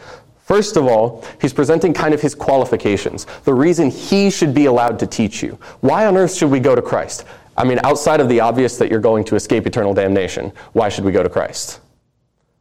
First 0.44 0.76
of 0.76 0.86
all, 0.86 1.24
he's 1.40 1.54
presenting 1.54 1.94
kind 1.94 2.12
of 2.12 2.20
his 2.20 2.34
qualifications, 2.34 3.24
the 3.44 3.54
reason 3.54 3.90
he 3.90 4.30
should 4.30 4.52
be 4.52 4.66
allowed 4.66 4.98
to 4.98 5.06
teach 5.06 5.42
you. 5.42 5.58
Why 5.80 6.04
on 6.04 6.18
earth 6.18 6.34
should 6.34 6.50
we 6.50 6.60
go 6.60 6.74
to 6.74 6.82
Christ? 6.82 7.24
I 7.56 7.64
mean, 7.64 7.80
outside 7.82 8.20
of 8.20 8.28
the 8.28 8.40
obvious 8.40 8.76
that 8.76 8.90
you're 8.90 9.00
going 9.00 9.24
to 9.24 9.36
escape 9.36 9.66
eternal 9.66 9.94
damnation, 9.94 10.52
why 10.74 10.90
should 10.90 11.04
we 11.04 11.12
go 11.12 11.22
to 11.22 11.30
Christ? 11.30 11.80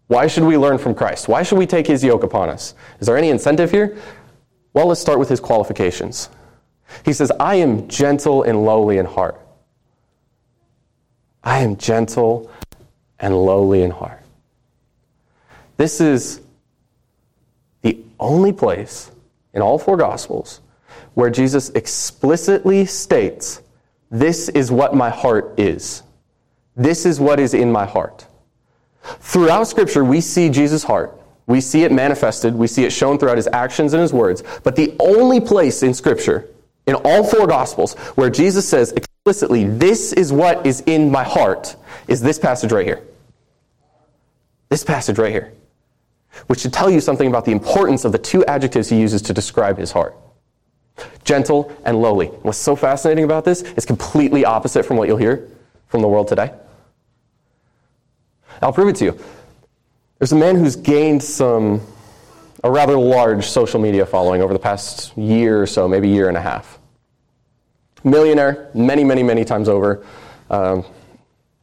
Why 0.08 0.28
should 0.28 0.43
we 0.43 0.58
learn 0.58 0.78
from 0.78 0.96
Christ? 0.96 1.28
Why 1.28 1.43
should 1.43 1.58
we 1.58 1.65
take 1.67 1.86
his 1.86 2.04
yoke 2.06 2.24
upon 2.24 2.50
us? 2.50 2.74
Is 3.02 3.08
there 3.08 3.17
any 3.17 3.30
incentive 3.30 3.69
here? 3.69 3.98
Well, 4.74 4.88
let's 4.88 5.02
start 5.02 5.19
with 5.19 5.28
his 5.28 5.41
qualifications. 5.41 6.30
He 7.04 7.12
says, 7.12 7.34
I 7.38 7.56
am 7.56 7.89
gentle 7.89 8.43
and 8.43 8.63
lowly 8.63 8.98
in 8.98 9.06
heart. 9.06 9.41
I 11.43 11.60
am 11.60 11.76
gentle 11.76 12.50
and 13.19 13.36
lowly 13.36 13.82
in 13.82 13.91
heart. 13.91 14.22
This 15.76 16.00
is 16.00 16.42
only 18.23 18.51
place 18.51 19.12
in 19.53 19.62
all 19.62 19.77
four 19.77 19.97
Gospels 19.97 20.62
where 21.13 21.29
Jesus 21.29 21.69
explicitly 21.69 22.86
states, 22.86 23.62
This 24.09 24.49
is 24.49 24.71
what 24.71 24.95
my 24.95 25.09
heart 25.09 25.59
is. 25.59 26.03
This 26.75 27.05
is 27.05 27.19
what 27.19 27.39
is 27.39 27.53
in 27.53 27.71
my 27.71 27.86
heart. 27.86 28.25
Throughout 29.19 29.65
Scripture, 29.65 30.03
we 30.03 30.21
see 30.21 30.49
Jesus' 30.49 30.83
heart. 30.83 31.19
We 31.45 31.59
see 31.62 31.83
it 31.83 31.91
manifested. 31.91 32.55
We 32.55 32.67
see 32.67 32.86
it 32.86 32.91
shown 32.91 33.19
throughout 33.19 33.38
his 33.38 33.47
actions 33.51 33.93
and 33.93 34.01
his 34.01 34.13
words. 34.13 34.43
But 34.63 34.75
the 34.75 34.95
only 34.99 35.41
place 35.41 35.83
in 35.83 35.93
Scripture, 35.93 36.49
in 36.88 36.95
all 36.95 37.23
four 37.23 37.47
Gospels, 37.47 37.93
where 38.15 38.29
Jesus 38.29 38.67
says 38.67 38.93
explicitly, 38.93 39.65
This 39.65 40.13
is 40.13 40.31
what 40.31 40.65
is 40.65 40.81
in 40.81 41.12
my 41.12 41.23
heart, 41.23 41.75
is 42.07 42.21
this 42.21 42.39
passage 42.39 42.71
right 42.71 42.86
here. 42.86 43.03
This 44.69 44.83
passage 44.83 45.19
right 45.19 45.31
here. 45.31 45.53
Which 46.48 46.62
should 46.62 46.74
tell 46.74 46.89
you 46.89 47.00
something 47.00 47.28
about 47.28 47.46
the 47.46 47.52
importance 47.52 48.06
of 48.06 48.12
the 48.12 48.17
two 48.17 48.43
adjectives 48.46 48.89
he 48.89 49.00
uses 49.00 49.22
to 49.24 49.34
describe 49.34 49.78
his 49.78 49.91
heart 49.91 50.15
gentle 51.24 51.72
and 51.86 52.02
lowly. 52.02 52.28
What's 52.28 52.58
so 52.58 52.76
fascinating 52.76 53.24
about 53.24 53.46
this 53.46 53.62
is 53.62 53.86
completely 53.86 54.46
opposite 54.46 54.84
from 54.84 54.98
what 54.98 55.08
you'll 55.08 55.17
hear 55.17 55.50
from 55.88 56.02
the 56.02 56.08
world 56.08 56.28
today. 56.28 56.52
I'll 58.62 58.74
prove 58.74 58.89
it 58.89 58.96
to 58.98 59.06
you. 59.06 59.19
There's 60.19 60.32
a 60.32 60.38
man 60.38 60.56
who's 60.56 60.76
gained 60.76 61.22
some, 61.24 61.82
a 62.63 62.72
rather 62.72 62.98
large 62.98 63.46
social 63.46 63.80
media 63.80 64.06
following 64.06 64.41
over 64.41 64.54
the 64.54 64.60
past 64.60 65.17
year 65.17 65.62
or 65.62 65.67
so, 65.67 65.88
maybe 65.88 66.08
year 66.08 66.30
and 66.30 66.38
a 66.38 66.41
half. 66.41 66.80
Millionaire, 68.04 68.69
many, 68.74 69.04
many, 69.04 69.24
many 69.24 69.43
times 69.43 69.67
over. 69.67 70.06
Um, 70.50 70.86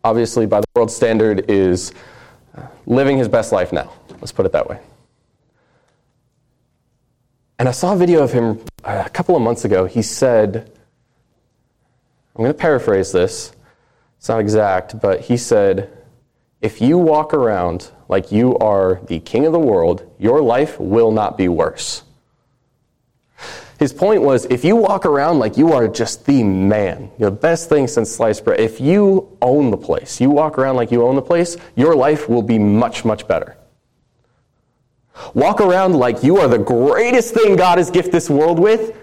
obviously, 0.04 0.46
by 0.46 0.60
the 0.60 0.66
world 0.74 0.90
standard, 0.90 1.50
is 1.50 1.92
living 2.86 3.18
his 3.18 3.28
best 3.28 3.52
life 3.52 3.72
now. 3.72 3.92
Let's 4.20 4.32
put 4.32 4.46
it 4.46 4.52
that 4.52 4.68
way. 4.68 4.78
And 7.58 7.68
I 7.68 7.72
saw 7.72 7.92
a 7.92 7.96
video 7.96 8.22
of 8.22 8.32
him 8.32 8.60
uh, 8.84 9.02
a 9.04 9.10
couple 9.10 9.36
of 9.36 9.42
months 9.42 9.64
ago. 9.64 9.84
He 9.84 10.02
said, 10.02 10.72
I'm 12.34 12.42
going 12.42 12.50
to 12.52 12.58
paraphrase 12.58 13.12
this. 13.12 13.52
It's 14.18 14.28
not 14.28 14.40
exact, 14.40 15.00
but 15.00 15.20
he 15.20 15.36
said, 15.36 15.90
if 16.60 16.80
you 16.80 16.98
walk 16.98 17.32
around 17.32 17.90
like 18.08 18.32
you 18.32 18.56
are 18.58 19.00
the 19.06 19.20
king 19.20 19.46
of 19.46 19.52
the 19.52 19.58
world, 19.58 20.10
your 20.18 20.42
life 20.42 20.78
will 20.78 21.10
not 21.10 21.38
be 21.38 21.48
worse. 21.48 22.02
His 23.78 23.94
point 23.94 24.20
was 24.20 24.44
if 24.46 24.62
you 24.62 24.76
walk 24.76 25.06
around 25.06 25.38
like 25.38 25.56
you 25.56 25.72
are 25.72 25.88
just 25.88 26.26
the 26.26 26.42
man, 26.44 27.10
the 27.18 27.30
best 27.30 27.70
thing 27.70 27.88
since 27.88 28.10
sliced 28.10 28.44
bread, 28.44 28.60
if 28.60 28.78
you 28.78 29.36
own 29.40 29.70
the 29.70 29.78
place, 29.78 30.20
you 30.20 30.28
walk 30.28 30.58
around 30.58 30.76
like 30.76 30.90
you 30.90 31.02
own 31.02 31.14
the 31.14 31.22
place, 31.22 31.56
your 31.76 31.94
life 31.94 32.28
will 32.28 32.42
be 32.42 32.58
much, 32.58 33.06
much 33.06 33.26
better. 33.26 33.56
Walk 35.34 35.60
around 35.60 35.94
like 35.94 36.22
you 36.22 36.38
are 36.38 36.48
the 36.48 36.58
greatest 36.58 37.34
thing 37.34 37.56
God 37.56 37.78
has 37.78 37.90
gifted 37.90 38.12
this 38.12 38.30
world 38.30 38.58
with, 38.58 38.96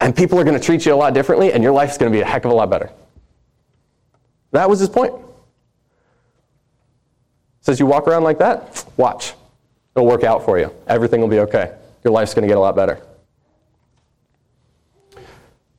and 0.00 0.14
people 0.14 0.38
are 0.38 0.44
going 0.44 0.58
to 0.58 0.64
treat 0.64 0.84
you 0.84 0.94
a 0.94 0.96
lot 0.96 1.14
differently, 1.14 1.52
and 1.52 1.62
your 1.62 1.72
life's 1.72 1.96
going 1.96 2.10
to 2.10 2.16
be 2.16 2.20
a 2.20 2.26
heck 2.26 2.44
of 2.44 2.50
a 2.50 2.54
lot 2.54 2.70
better. 2.70 2.90
That 4.52 4.68
was 4.68 4.80
his 4.80 4.88
point. 4.88 5.14
Says 7.60 7.80
you 7.80 7.86
walk 7.86 8.06
around 8.06 8.24
like 8.24 8.38
that, 8.38 8.84
watch. 8.96 9.32
It'll 9.96 10.06
work 10.06 10.24
out 10.24 10.44
for 10.44 10.58
you. 10.58 10.74
Everything 10.86 11.20
will 11.20 11.28
be 11.28 11.38
okay. 11.40 11.74
Your 12.02 12.12
life's 12.12 12.34
going 12.34 12.42
to 12.42 12.48
get 12.48 12.56
a 12.56 12.60
lot 12.60 12.76
better. 12.76 13.00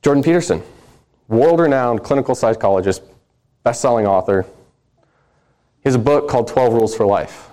Jordan 0.02 0.22
Peterson, 0.22 0.62
world 1.28 1.60
renowned 1.60 2.02
clinical 2.02 2.34
psychologist, 2.34 3.02
best 3.62 3.80
selling 3.80 4.06
author. 4.06 4.46
He 5.82 5.88
has 5.88 5.94
a 5.94 6.00
book 6.00 6.28
called 6.28 6.48
12 6.48 6.74
Rules 6.74 6.96
for 6.96 7.06
Life. 7.06 7.50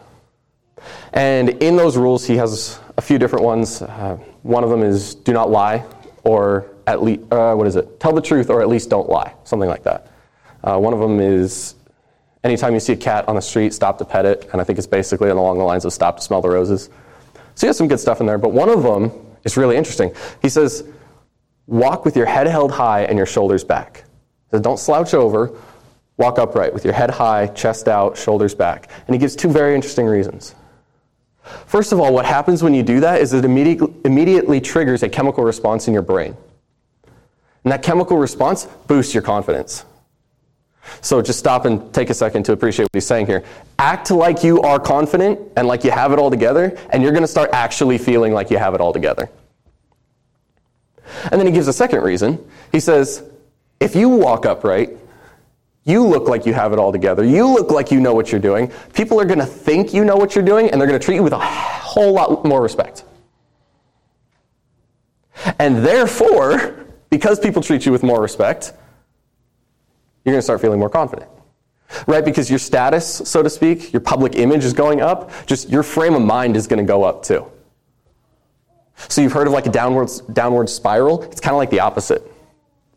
And 1.13 1.49
in 1.49 1.75
those 1.75 1.97
rules, 1.97 2.25
he 2.25 2.37
has 2.37 2.79
a 2.97 3.01
few 3.01 3.17
different 3.17 3.45
ones. 3.45 3.81
Uh, 3.81 4.17
one 4.43 4.63
of 4.63 4.69
them 4.69 4.83
is 4.83 5.15
do 5.15 5.33
not 5.33 5.49
lie, 5.49 5.85
or 6.23 6.71
at 6.87 7.01
least, 7.01 7.21
uh, 7.31 7.55
what 7.55 7.67
is 7.67 7.75
it? 7.75 7.99
Tell 7.99 8.13
the 8.13 8.21
truth, 8.21 8.49
or 8.49 8.61
at 8.61 8.67
least 8.67 8.89
don't 8.89 9.09
lie, 9.09 9.33
something 9.43 9.69
like 9.69 9.83
that. 9.83 10.11
Uh, 10.63 10.77
one 10.77 10.93
of 10.93 10.99
them 10.99 11.19
is 11.19 11.75
Anytime 12.43 12.73
you 12.73 12.81
see 12.81 12.93
a 12.93 12.97
cat 12.97 13.27
on 13.29 13.35
the 13.35 13.41
street, 13.41 13.73
stop 13.73 13.97
to 13.99 14.05
pet 14.05 14.25
it. 14.25 14.49
And 14.51 14.59
I 14.59 14.65
think 14.65 14.77
it's 14.77 14.87
basically 14.87 15.29
along 15.29 15.59
the 15.59 15.63
lines 15.63 15.85
of 15.85 15.93
stop 15.93 16.17
to 16.17 16.23
smell 16.23 16.41
the 16.41 16.49
roses. 16.49 16.89
So 17.55 17.65
he 17.65 17.67
has 17.67 17.77
some 17.77 17.87
good 17.87 17.99
stuff 17.99 18.19
in 18.19 18.25
there. 18.25 18.37
But 18.37 18.51
one 18.51 18.67
of 18.67 18.83
them 18.83 19.11
is 19.45 19.55
really 19.55 19.77
interesting. 19.77 20.13
He 20.41 20.49
says, 20.49 20.83
walk 21.67 22.03
with 22.03 22.17
your 22.17 22.25
head 22.25 22.47
held 22.47 22.71
high 22.71 23.03
and 23.03 23.17
your 23.17 23.25
shoulders 23.25 23.63
back. 23.63 24.03
So 24.51 24.59
don't 24.59 24.77
slouch 24.77 25.13
over. 25.13 25.57
Walk 26.17 26.37
upright 26.37 26.73
with 26.73 26.83
your 26.83 26.93
head 26.93 27.09
high, 27.09 27.47
chest 27.47 27.87
out, 27.87 28.17
shoulders 28.17 28.53
back. 28.53 28.89
And 29.07 29.15
he 29.15 29.19
gives 29.19 29.37
two 29.37 29.49
very 29.49 29.73
interesting 29.73 30.05
reasons. 30.05 30.53
First 31.65 31.91
of 31.91 31.99
all, 31.99 32.13
what 32.13 32.25
happens 32.25 32.63
when 32.63 32.73
you 32.73 32.83
do 32.83 33.01
that 33.01 33.21
is 33.21 33.33
it 33.33 33.43
immediately, 33.43 33.93
immediately 34.05 34.61
triggers 34.61 35.03
a 35.03 35.09
chemical 35.09 35.43
response 35.43 35.87
in 35.87 35.93
your 35.93 36.03
brain. 36.03 36.35
And 37.63 37.71
that 37.71 37.83
chemical 37.83 38.17
response 38.17 38.65
boosts 38.87 39.13
your 39.13 39.23
confidence. 39.23 39.85
So 41.01 41.21
just 41.21 41.39
stop 41.39 41.65
and 41.65 41.93
take 41.93 42.09
a 42.09 42.13
second 42.13 42.43
to 42.43 42.51
appreciate 42.51 42.83
what 42.83 42.89
he's 42.93 43.05
saying 43.05 43.27
here. 43.27 43.43
Act 43.79 44.11
like 44.11 44.43
you 44.43 44.61
are 44.61 44.79
confident 44.79 45.39
and 45.55 45.67
like 45.67 45.83
you 45.83 45.91
have 45.91 46.11
it 46.11 46.19
all 46.19 46.29
together, 46.29 46.77
and 46.91 47.01
you're 47.01 47.13
going 47.13 47.23
to 47.23 47.27
start 47.27 47.49
actually 47.53 47.97
feeling 47.97 48.33
like 48.33 48.49
you 48.49 48.57
have 48.57 48.73
it 48.73 48.81
all 48.81 48.91
together. 48.91 49.29
And 51.31 51.39
then 51.39 51.45
he 51.45 51.53
gives 51.53 51.67
a 51.67 51.73
second 51.73 52.01
reason. 52.01 52.43
He 52.71 52.79
says, 52.79 53.23
if 53.79 53.95
you 53.95 54.09
walk 54.09 54.45
upright, 54.45 54.89
you 55.85 56.05
look 56.05 56.29
like 56.29 56.45
you 56.45 56.53
have 56.53 56.71
it 56.71 56.79
all 56.79 56.91
together. 56.91 57.23
You 57.25 57.47
look 57.47 57.69
like 57.71 57.91
you 57.91 57.99
know 57.99 58.13
what 58.13 58.31
you're 58.31 58.41
doing. 58.41 58.71
People 58.93 59.19
are 59.19 59.25
going 59.25 59.39
to 59.39 59.45
think 59.45 59.93
you 59.93 60.05
know 60.05 60.15
what 60.15 60.35
you're 60.35 60.45
doing, 60.45 60.69
and 60.69 60.79
they're 60.79 60.87
going 60.87 60.99
to 60.99 61.03
treat 61.03 61.15
you 61.15 61.23
with 61.23 61.33
a 61.33 61.39
whole 61.39 62.13
lot 62.13 62.45
more 62.45 62.61
respect. 62.61 63.03
And 65.59 65.85
therefore, 65.85 66.87
because 67.09 67.39
people 67.39 67.61
treat 67.61 67.85
you 67.85 67.91
with 67.91 68.01
more 68.01 68.21
respect, 68.21 68.73
you're 70.23 70.31
going 70.31 70.39
to 70.39 70.43
start 70.43 70.61
feeling 70.61 70.79
more 70.79 70.89
confident. 70.89 71.29
Right? 72.07 72.23
Because 72.23 72.49
your 72.49 72.59
status, 72.59 73.05
so 73.05 73.43
to 73.43 73.49
speak, 73.49 73.91
your 73.91 73.99
public 73.99 74.35
image 74.35 74.63
is 74.63 74.73
going 74.73 75.01
up, 75.01 75.31
just 75.45 75.69
your 75.69 75.83
frame 75.83 76.13
of 76.15 76.21
mind 76.21 76.55
is 76.55 76.65
going 76.65 76.79
to 76.79 76.87
go 76.87 77.03
up 77.03 77.23
too. 77.23 77.45
So 79.09 79.21
you've 79.21 79.33
heard 79.33 79.47
of 79.47 79.53
like 79.53 79.65
a 79.65 79.71
downward, 79.71 80.09
downward 80.31 80.69
spiral? 80.69 81.23
It's 81.23 81.41
kind 81.41 81.53
of 81.53 81.57
like 81.57 81.69
the 81.69 81.81
opposite. 81.81 82.23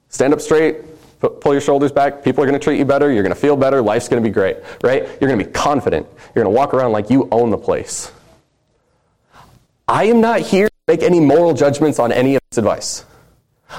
Stand 0.08 0.32
up 0.32 0.40
straight, 0.40 0.76
pull 1.20 1.52
your 1.52 1.60
shoulders 1.60 1.92
back, 1.92 2.22
people 2.22 2.42
are 2.42 2.46
going 2.46 2.58
to 2.58 2.62
treat 2.62 2.78
you 2.78 2.84
better, 2.84 3.10
you're 3.10 3.22
going 3.22 3.34
to 3.34 3.40
feel 3.40 3.56
better, 3.56 3.80
life's 3.82 4.08
going 4.08 4.22
to 4.22 4.28
be 4.28 4.32
great, 4.32 4.58
right? 4.82 5.02
You're 5.20 5.28
going 5.28 5.38
to 5.38 5.44
be 5.44 5.50
confident. 5.50 6.06
You're 6.34 6.44
going 6.44 6.54
to 6.54 6.58
walk 6.58 6.74
around 6.74 6.92
like 6.92 7.10
you 7.10 7.28
own 7.32 7.50
the 7.50 7.58
place. 7.58 8.12
I 9.88 10.04
am 10.04 10.20
not 10.20 10.40
here 10.40 10.66
to 10.66 10.74
make 10.88 11.02
any 11.02 11.20
moral 11.20 11.54
judgments 11.54 11.98
on 11.98 12.12
any 12.12 12.34
of 12.34 12.42
this 12.50 12.58
advice. 12.58 13.04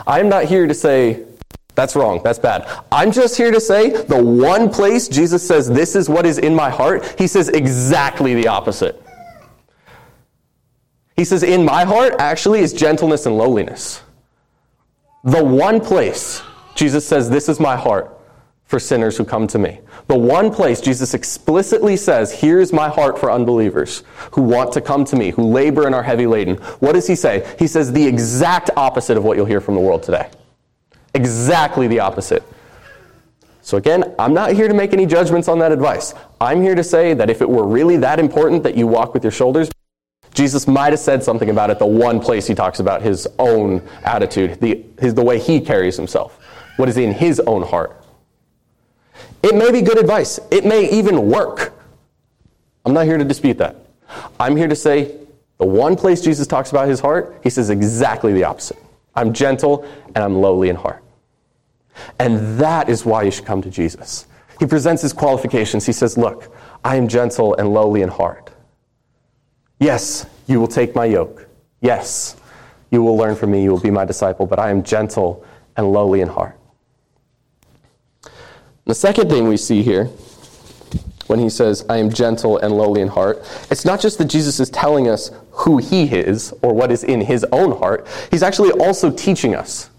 I 0.05 0.19
am 0.19 0.29
not 0.29 0.45
here 0.45 0.67
to 0.67 0.73
say, 0.73 1.25
that's 1.77 1.95
wrong. 1.95 2.21
That's 2.23 2.39
bad. 2.39 2.67
I'm 2.91 3.11
just 3.11 3.37
here 3.37 3.51
to 3.51 3.61
say 3.61 3.91
the 3.91 4.21
one 4.21 4.69
place 4.71 5.07
Jesus 5.07 5.47
says, 5.47 5.69
This 5.69 5.95
is 5.95 6.09
what 6.09 6.25
is 6.25 6.39
in 6.39 6.55
my 6.55 6.71
heart, 6.71 7.15
he 7.19 7.27
says 7.27 7.49
exactly 7.49 8.33
the 8.33 8.47
opposite. 8.47 8.99
He 11.15 11.23
says, 11.23 11.43
In 11.43 11.63
my 11.63 11.83
heart 11.83 12.15
actually 12.17 12.61
is 12.61 12.73
gentleness 12.73 13.27
and 13.27 13.37
lowliness. 13.37 14.01
The 15.23 15.43
one 15.43 15.79
place 15.79 16.41
Jesus 16.77 17.05
says, 17.05 17.29
This 17.29 17.49
is 17.49 17.59
my 17.59 17.75
heart 17.75 18.13
for 18.65 18.79
sinners 18.79 19.17
who 19.17 19.25
come 19.25 19.47
to 19.47 19.57
me. 19.57 19.79
The 20.07 20.17
one 20.17 20.53
place 20.53 20.79
Jesus 20.79 21.13
explicitly 21.13 21.97
says, 21.97 22.31
Here's 22.31 22.71
my 22.71 22.87
heart 22.87 23.19
for 23.19 23.31
unbelievers 23.31 24.03
who 24.31 24.43
want 24.43 24.71
to 24.73 24.81
come 24.81 25.03
to 25.05 25.15
me, 25.15 25.31
who 25.31 25.43
labor 25.43 25.87
and 25.87 25.95
are 25.95 26.03
heavy 26.03 26.27
laden. 26.27 26.57
What 26.79 26.93
does 26.93 27.07
he 27.07 27.15
say? 27.15 27.51
He 27.57 27.67
says 27.67 27.91
the 27.91 28.05
exact 28.05 28.69
opposite 28.77 29.17
of 29.17 29.23
what 29.23 29.37
you'll 29.37 29.47
hear 29.47 29.59
from 29.59 29.75
the 29.75 29.81
world 29.81 30.03
today. 30.03 30.29
Exactly 31.15 31.87
the 31.87 31.99
opposite. 31.99 32.43
So, 33.61 33.75
again, 33.75 34.15
I'm 34.17 34.33
not 34.33 34.53
here 34.53 34.67
to 34.67 34.73
make 34.73 34.93
any 34.93 35.05
judgments 35.05 35.47
on 35.49 35.59
that 35.59 35.71
advice. 35.71 36.13
I'm 36.39 36.61
here 36.61 36.75
to 36.75 36.83
say 36.83 37.13
that 37.15 37.29
if 37.29 37.41
it 37.41 37.49
were 37.49 37.67
really 37.67 37.97
that 37.97 38.19
important 38.19 38.63
that 38.63 38.77
you 38.77 38.87
walk 38.87 39.13
with 39.13 39.23
your 39.23 39.31
shoulders, 39.31 39.69
Jesus 40.33 40.67
might 40.67 40.93
have 40.93 40.99
said 40.99 41.23
something 41.23 41.49
about 41.49 41.71
it 41.71 41.79
the 41.79 41.85
one 41.85 42.19
place 42.19 42.45
he 42.45 42.53
talks 42.53 42.79
about 42.79 43.01
his 43.01 43.27
own 43.39 43.81
attitude, 44.03 44.59
the, 44.61 44.85
his, 44.99 45.15
the 45.15 45.23
way 45.23 45.39
he 45.39 45.59
carries 45.59 45.97
himself, 45.97 46.39
what 46.77 46.89
is 46.89 46.97
in 46.97 47.13
his 47.13 47.39
own 47.41 47.63
heart. 47.63 48.01
It 49.43 49.55
may 49.55 49.71
be 49.71 49.81
good 49.81 49.97
advice, 49.97 50.39
it 50.51 50.65
may 50.65 50.89
even 50.89 51.29
work. 51.29 51.73
I'm 52.85 52.93
not 52.93 53.05
here 53.05 53.17
to 53.17 53.25
dispute 53.25 53.57
that. 53.57 53.75
I'm 54.39 54.55
here 54.55 54.67
to 54.67 54.75
say 54.75 55.15
the 55.57 55.65
one 55.65 55.95
place 55.95 56.21
Jesus 56.21 56.47
talks 56.47 56.71
about 56.71 56.87
his 56.87 56.99
heart, 56.99 57.39
he 57.43 57.49
says 57.49 57.69
exactly 57.69 58.33
the 58.33 58.43
opposite. 58.43 58.77
I'm 59.15 59.33
gentle 59.33 59.85
and 60.15 60.19
I'm 60.19 60.39
lowly 60.39 60.69
in 60.69 60.75
heart. 60.75 61.03
And 62.19 62.59
that 62.59 62.89
is 62.89 63.05
why 63.05 63.23
you 63.23 63.31
should 63.31 63.45
come 63.45 63.61
to 63.63 63.69
Jesus. 63.69 64.27
He 64.59 64.65
presents 64.65 65.01
his 65.01 65.13
qualifications. 65.13 65.85
He 65.85 65.91
says, 65.91 66.17
Look, 66.17 66.53
I 66.83 66.95
am 66.95 67.07
gentle 67.07 67.55
and 67.55 67.73
lowly 67.73 68.01
in 68.01 68.09
heart. 68.09 68.51
Yes, 69.79 70.25
you 70.47 70.59
will 70.59 70.67
take 70.67 70.95
my 70.95 71.05
yoke. 71.05 71.47
Yes, 71.81 72.35
you 72.91 73.03
will 73.03 73.17
learn 73.17 73.35
from 73.35 73.51
me. 73.51 73.63
You 73.63 73.71
will 73.71 73.79
be 73.79 73.91
my 73.91 74.05
disciple. 74.05 74.45
But 74.45 74.59
I 74.59 74.69
am 74.69 74.83
gentle 74.83 75.45
and 75.75 75.91
lowly 75.91 76.21
in 76.21 76.27
heart. 76.27 76.56
The 78.87 78.95
second 78.95 79.29
thing 79.29 79.49
we 79.49 79.57
see 79.57 79.83
here 79.83 80.05
when 81.27 81.39
he 81.39 81.49
says, 81.49 81.85
I 81.89 81.97
am 81.97 82.09
gentle 82.09 82.57
and 82.59 82.73
lowly 82.73 83.01
in 83.01 83.09
heart, 83.09 83.45
it's 83.69 83.83
not 83.83 83.99
just 83.99 84.17
that 84.17 84.25
Jesus 84.25 84.61
is 84.61 84.69
telling 84.69 85.09
us 85.09 85.29
who 85.51 85.77
he 85.77 86.05
is 86.05 86.53
or 86.61 86.73
what 86.73 86.89
is 86.89 87.03
in 87.03 87.19
his 87.19 87.45
own 87.51 87.77
heart, 87.77 88.07
he's 88.31 88.43
actually 88.43 88.71
also 88.71 89.11
teaching 89.11 89.53
us. 89.53 89.89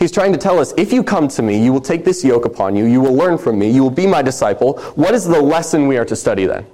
He's 0.00 0.10
trying 0.10 0.32
to 0.32 0.38
tell 0.38 0.58
us 0.58 0.74
if 0.76 0.92
you 0.92 1.04
come 1.04 1.28
to 1.28 1.42
me, 1.42 1.62
you 1.62 1.72
will 1.72 1.80
take 1.80 2.04
this 2.04 2.24
yoke 2.24 2.46
upon 2.46 2.74
you, 2.74 2.84
you 2.86 3.00
will 3.00 3.14
learn 3.14 3.38
from 3.38 3.60
me, 3.60 3.70
you 3.70 3.82
will 3.82 3.90
be 3.90 4.08
my 4.08 4.22
disciple. 4.22 4.80
What 4.96 5.14
is 5.14 5.24
the 5.24 5.40
lesson 5.40 5.86
we 5.86 5.96
are 5.96 6.04
to 6.06 6.16
study 6.16 6.46
then? 6.46 6.64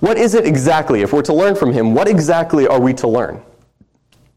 What 0.00 0.16
is 0.16 0.34
it 0.34 0.46
exactly? 0.46 1.02
If 1.02 1.12
we're 1.12 1.20
to 1.22 1.34
learn 1.34 1.54
from 1.54 1.70
him, 1.70 1.92
what 1.92 2.08
exactly 2.08 2.66
are 2.66 2.80
we 2.80 2.94
to 2.94 3.08
learn? 3.08 3.42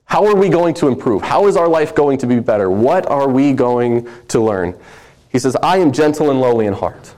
How 0.03 0.25
are 0.25 0.35
we 0.35 0.49
going 0.49 0.73
to 0.75 0.89
improve? 0.89 1.21
How 1.21 1.47
is 1.47 1.55
our 1.55 1.67
life 1.67 1.95
going 1.95 2.17
to 2.17 2.27
be 2.27 2.41
better? 2.41 2.69
What 2.69 3.05
are 3.05 3.29
we 3.29 3.53
going 3.53 4.09
to 4.27 4.41
learn? 4.41 4.77
He 5.29 5.39
says, 5.39 5.55
I 5.61 5.77
am 5.77 5.91
gentle 5.91 6.29
and 6.29 6.41
lowly 6.41 6.65
in 6.65 6.73
heart. 6.73 7.15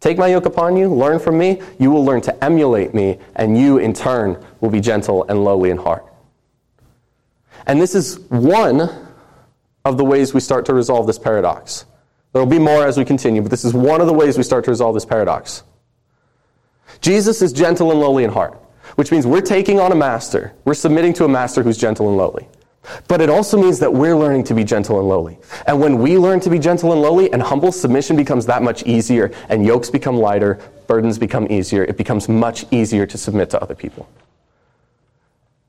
Take 0.00 0.18
my 0.18 0.28
yoke 0.28 0.46
upon 0.46 0.76
you, 0.76 0.92
learn 0.92 1.18
from 1.18 1.38
me, 1.38 1.60
you 1.78 1.90
will 1.90 2.04
learn 2.04 2.20
to 2.22 2.44
emulate 2.44 2.94
me, 2.94 3.18
and 3.34 3.58
you 3.58 3.78
in 3.78 3.92
turn 3.92 4.44
will 4.60 4.70
be 4.70 4.80
gentle 4.80 5.24
and 5.28 5.42
lowly 5.42 5.70
in 5.70 5.76
heart. 5.76 6.04
And 7.66 7.80
this 7.80 7.94
is 7.94 8.20
one 8.28 8.88
of 9.84 9.96
the 9.96 10.04
ways 10.04 10.32
we 10.32 10.40
start 10.40 10.66
to 10.66 10.74
resolve 10.74 11.06
this 11.06 11.18
paradox. 11.18 11.84
There 12.32 12.42
will 12.42 12.50
be 12.50 12.58
more 12.58 12.86
as 12.86 12.96
we 12.96 13.04
continue, 13.04 13.42
but 13.42 13.50
this 13.50 13.64
is 13.64 13.74
one 13.74 14.00
of 14.00 14.06
the 14.06 14.12
ways 14.12 14.36
we 14.36 14.44
start 14.44 14.64
to 14.64 14.70
resolve 14.70 14.94
this 14.94 15.04
paradox. 15.04 15.64
Jesus 17.00 17.42
is 17.42 17.52
gentle 17.52 17.90
and 17.90 18.00
lowly 18.00 18.24
in 18.24 18.30
heart, 18.30 18.58
which 18.94 19.10
means 19.10 19.26
we're 19.26 19.40
taking 19.40 19.80
on 19.80 19.92
a 19.92 19.96
master. 19.96 20.54
We're 20.64 20.74
submitting 20.74 21.12
to 21.14 21.24
a 21.24 21.28
master 21.28 21.62
who's 21.62 21.78
gentle 21.78 22.08
and 22.08 22.16
lowly. 22.16 22.48
But 23.06 23.20
it 23.20 23.30
also 23.30 23.60
means 23.60 23.78
that 23.80 23.92
we're 23.92 24.16
learning 24.16 24.44
to 24.44 24.54
be 24.54 24.64
gentle 24.64 24.98
and 24.98 25.08
lowly. 25.08 25.38
And 25.66 25.80
when 25.80 25.98
we 25.98 26.18
learn 26.18 26.40
to 26.40 26.50
be 26.50 26.58
gentle 26.58 26.92
and 26.92 27.00
lowly 27.00 27.32
and 27.32 27.42
humble, 27.42 27.72
submission 27.72 28.16
becomes 28.16 28.46
that 28.46 28.62
much 28.62 28.82
easier, 28.84 29.32
and 29.48 29.64
yokes 29.64 29.90
become 29.90 30.16
lighter, 30.16 30.58
burdens 30.86 31.18
become 31.18 31.50
easier. 31.50 31.84
It 31.84 31.96
becomes 31.96 32.28
much 32.28 32.64
easier 32.70 33.06
to 33.06 33.18
submit 33.18 33.50
to 33.50 33.62
other 33.62 33.74
people. 33.74 34.08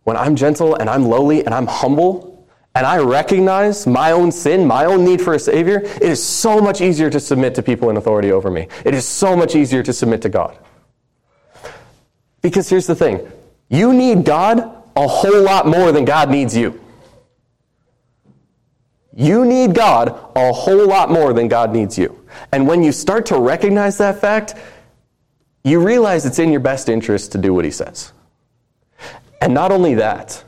When 0.03 0.17
I'm 0.17 0.35
gentle 0.35 0.75
and 0.75 0.89
I'm 0.89 1.05
lowly 1.05 1.45
and 1.45 1.53
I'm 1.53 1.67
humble, 1.67 2.29
and 2.75 2.85
I 2.85 2.99
recognize 2.99 3.87
my 3.87 4.11
own 4.11 4.31
sin, 4.31 4.65
my 4.65 4.85
own 4.85 5.03
need 5.03 5.21
for 5.21 5.33
a 5.33 5.39
Savior, 5.39 5.81
it 5.81 6.01
is 6.01 6.23
so 6.23 6.61
much 6.61 6.81
easier 6.81 7.09
to 7.09 7.19
submit 7.19 7.55
to 7.55 7.63
people 7.63 7.89
in 7.89 7.97
authority 7.97 8.31
over 8.31 8.49
me. 8.49 8.67
It 8.85 8.93
is 8.93 9.05
so 9.05 9.35
much 9.35 9.55
easier 9.55 9.83
to 9.83 9.91
submit 9.91 10.21
to 10.21 10.29
God. 10.29 10.57
Because 12.41 12.69
here's 12.69 12.87
the 12.87 12.95
thing 12.95 13.29
you 13.69 13.93
need 13.93 14.23
God 14.23 14.59
a 14.95 15.07
whole 15.07 15.41
lot 15.41 15.67
more 15.67 15.91
than 15.91 16.05
God 16.05 16.29
needs 16.29 16.55
you. 16.55 16.79
You 19.19 19.43
need 19.43 19.75
God 19.75 20.17
a 20.37 20.53
whole 20.53 20.87
lot 20.87 21.11
more 21.11 21.33
than 21.33 21.49
God 21.49 21.73
needs 21.73 21.97
you. 21.97 22.25
And 22.53 22.65
when 22.65 22.81
you 22.81 22.93
start 22.93 23.25
to 23.25 23.37
recognize 23.37 23.97
that 23.97 24.21
fact, 24.21 24.55
you 25.61 25.85
realize 25.85 26.25
it's 26.25 26.39
in 26.39 26.51
your 26.51 26.61
best 26.61 26.87
interest 26.87 27.33
to 27.33 27.37
do 27.37 27.53
what 27.53 27.65
He 27.65 27.71
says. 27.71 28.13
And 29.41 29.53
not 29.53 29.73
only 29.73 29.95
that, 29.95 30.41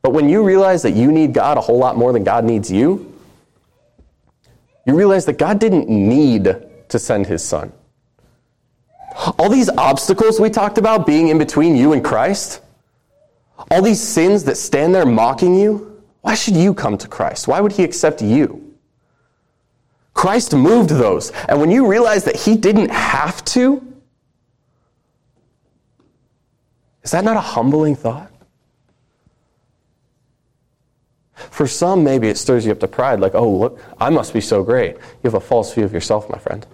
but 0.00 0.14
when 0.14 0.30
you 0.30 0.42
realize 0.42 0.80
that 0.80 0.92
you 0.92 1.12
need 1.12 1.34
God 1.34 1.58
a 1.58 1.60
whole 1.60 1.76
lot 1.76 1.98
more 1.98 2.14
than 2.14 2.24
God 2.24 2.46
needs 2.46 2.72
you, 2.72 3.14
you 4.86 4.96
realize 4.96 5.26
that 5.26 5.36
God 5.36 5.58
didn't 5.58 5.90
need 5.90 6.56
to 6.88 6.98
send 6.98 7.26
His 7.26 7.44
Son. 7.44 7.74
All 9.38 9.50
these 9.50 9.68
obstacles 9.68 10.40
we 10.40 10.48
talked 10.48 10.78
about 10.78 11.06
being 11.06 11.28
in 11.28 11.36
between 11.36 11.76
you 11.76 11.92
and 11.92 12.02
Christ, 12.02 12.62
all 13.70 13.82
these 13.82 14.00
sins 14.02 14.44
that 14.44 14.56
stand 14.56 14.94
there 14.94 15.04
mocking 15.04 15.54
you, 15.54 15.89
why 16.22 16.34
should 16.34 16.56
you 16.56 16.74
come 16.74 16.98
to 16.98 17.08
Christ? 17.08 17.48
Why 17.48 17.60
would 17.60 17.72
He 17.72 17.84
accept 17.84 18.22
you? 18.22 18.74
Christ 20.12 20.54
moved 20.54 20.90
those. 20.90 21.30
And 21.48 21.60
when 21.60 21.70
you 21.70 21.86
realize 21.86 22.24
that 22.24 22.36
He 22.36 22.56
didn't 22.56 22.90
have 22.90 23.44
to, 23.46 23.86
is 27.02 27.10
that 27.12 27.24
not 27.24 27.36
a 27.36 27.40
humbling 27.40 27.96
thought? 27.96 28.30
For 31.34 31.66
some, 31.66 32.04
maybe 32.04 32.28
it 32.28 32.36
stirs 32.36 32.66
you 32.66 32.72
up 32.72 32.80
to 32.80 32.88
pride, 32.88 33.18
like, 33.18 33.34
oh, 33.34 33.50
look, 33.50 33.80
I 33.98 34.10
must 34.10 34.34
be 34.34 34.42
so 34.42 34.62
great. 34.62 34.96
You 34.96 35.30
have 35.30 35.34
a 35.34 35.40
false 35.40 35.72
view 35.72 35.84
of 35.84 35.92
yourself, 35.92 36.28
my 36.28 36.38
friend. 36.38 36.66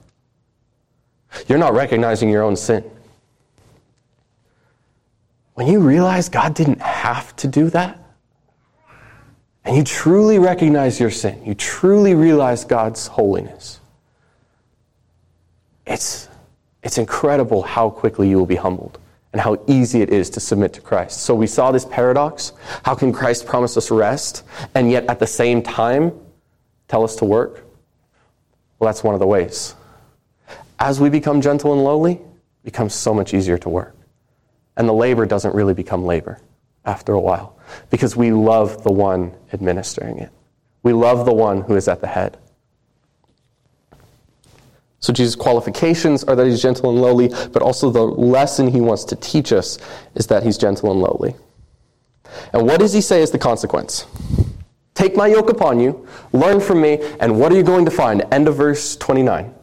You're 1.47 1.59
not 1.59 1.73
recognizing 1.73 2.29
your 2.31 2.43
own 2.43 2.57
sin. 2.57 2.85
When 5.55 5.69
you 5.69 5.79
realize 5.81 6.29
God 6.29 6.55
didn't 6.55 6.81
have 6.81 7.35
to 7.37 7.49
do 7.49 7.71
that, 7.71 7.99
and 9.67 9.77
you 9.77 9.85
truly 9.85 10.39
recognize 10.39 10.99
your 11.01 11.11
sin, 11.11 11.45
you 11.45 11.55
truly 11.55 12.15
realize 12.15 12.65
God's 12.65 13.07
holiness, 13.07 13.81
it's, 15.87 16.29
it's 16.83 16.99
incredible 16.99 17.63
how 17.63 17.91
quickly 17.91 18.29
you 18.29 18.39
will 18.39 18.47
be 18.47 18.57
humbled 18.57 18.99
and 19.33 19.41
how 19.41 19.63
easy 19.67 20.01
it 20.03 20.11
is 20.11 20.31
to 20.31 20.41
submit 20.41 20.73
to 20.73 20.81
Christ. 20.81 21.21
So 21.23 21.35
we 21.35 21.47
saw 21.47 21.71
this 21.71 21.85
paradox. 21.85 22.53
How 22.85 22.95
can 22.95 23.13
Christ 23.13 23.47
promise 23.47 23.77
us 23.77 23.91
rest 23.91 24.45
and 24.75 24.91
yet 24.91 25.05
at 25.09 25.19
the 25.19 25.27
same 25.27 25.63
time 25.63 26.13
tell 26.89 27.05
us 27.05 27.17
to 27.17 27.25
work? 27.25 27.65
Well, 28.79 28.89
that's 28.89 29.05
one 29.05 29.15
of 29.15 29.21
the 29.21 29.27
ways 29.27 29.75
as 30.79 31.01
we 31.01 31.09
become 31.09 31.41
gentle 31.41 31.73
and 31.73 31.83
lowly, 31.83 32.13
it 32.13 32.23
becomes 32.65 32.95
so 32.95 33.15
much 33.15 33.33
easier 33.35 33.59
to 33.59 33.69
work. 33.69 33.97
And 34.77 34.89
the 34.89 34.93
labor 34.93 35.25
doesn't 35.25 35.55
really 35.55 35.75
become 35.75 36.05
labor 36.05 36.41
after 36.85 37.13
a 37.13 37.21
while 37.21 37.56
because 37.91 38.17
we 38.17 38.31
love 38.31 38.83
the 38.85 38.93
one 38.93 39.33
administering 39.53 40.19
it. 40.19 40.31
We 40.83 40.93
love 40.93 41.27
the 41.27 41.35
one 41.35 41.63
who 41.63 41.77
is 41.77 41.89
at 41.89 42.01
the 42.01 42.07
head. 42.07 42.39
So 45.01 45.13
Jesus' 45.13 45.37
qualifications 45.37 46.25
are 46.25 46.35
that 46.35 46.47
he's 46.47 46.63
gentle 46.63 46.91
and 46.91 47.01
lowly, 47.01 47.29
but 47.53 47.63
also 47.63 47.91
the 47.91 48.03
lesson 48.03 48.69
he 48.69 48.81
wants 48.81 49.05
to 49.05 49.17
teach 49.17 49.53
us 49.53 49.79
is 50.15 50.27
that 50.29 50.43
he's 50.43 50.59
gentle 50.59 50.91
and 50.91 51.01
lowly. 51.01 51.35
And 52.53 52.67
what 52.67 52.81
does 52.81 52.93
he 52.93 53.01
say 53.01 53.23
is 53.23 53.31
the 53.31 53.39
consequence? 53.39 54.07
Take 54.95 55.15
my 55.15 55.27
yoke 55.27 55.51
upon 55.51 55.79
you, 55.79 56.09
learn 56.33 56.61
from 56.61 56.81
me, 56.81 56.99
and 57.21 57.39
what 57.39 57.53
are 57.53 57.55
you 57.55 57.63
going 57.63 57.85
to 57.85 57.91
find? 57.91 58.25
End 58.33 58.49
of 58.49 58.57
verse 58.57 58.97
29. 58.97 59.55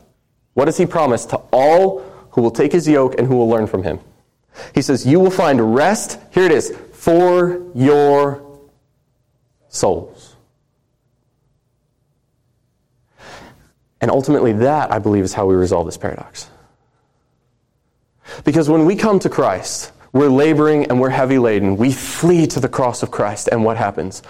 What 0.54 0.66
does 0.66 0.78
he 0.78 0.86
promise 0.86 1.26
to 1.26 1.38
all 1.52 2.02
who 2.32 2.42
will 2.42 2.52
take 2.52 2.72
his 2.72 2.88
yoke 2.88 3.16
and 3.18 3.28
who 3.28 3.36
will 3.36 3.50
learn 3.50 3.66
from 3.66 3.84
him? 3.84 4.00
He 4.76 4.82
says, 4.82 5.06
You 5.06 5.20
will 5.20 5.32
find 5.32 5.76
rest, 5.76 6.20
here 6.32 6.44
it 6.44 6.52
is, 6.52 6.78
for 7.04 7.62
your 7.76 8.42
souls. 9.68 10.38
And 14.00 14.10
ultimately, 14.10 14.54
that, 14.54 14.90
I 14.90 15.00
believe, 15.00 15.26
is 15.26 15.34
how 15.34 15.46
we 15.46 15.54
resolve 15.56 15.86
this 15.86 15.98
paradox. 15.98 16.50
Because 18.46 18.70
when 18.70 18.86
we 18.86 18.96
come 18.96 19.20
to 19.20 19.30
Christ, 19.30 19.92
we're 20.14 20.30
laboring 20.30 20.86
and 20.86 20.98
we're 21.02 21.10
heavy 21.10 21.38
laden. 21.38 21.76
We 21.76 21.92
flee 21.92 22.48
to 22.48 22.62
the 22.62 22.70
cross 22.70 23.04
of 23.04 23.12
Christ, 23.12 23.50
and 23.52 23.66
what 23.66 23.76
happens? 23.76 24.24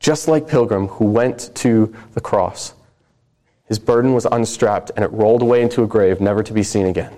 Just 0.00 0.26
like 0.26 0.48
Pilgrim, 0.48 0.88
who 0.88 1.04
went 1.04 1.54
to 1.58 1.94
the 2.14 2.20
cross, 2.20 2.74
his 3.66 3.78
burden 3.78 4.14
was 4.14 4.26
unstrapped 4.32 4.90
and 4.96 5.04
it 5.04 5.12
rolled 5.12 5.42
away 5.42 5.62
into 5.62 5.84
a 5.84 5.86
grave, 5.86 6.20
never 6.20 6.42
to 6.42 6.52
be 6.52 6.64
seen 6.64 6.86
again. 6.86 7.16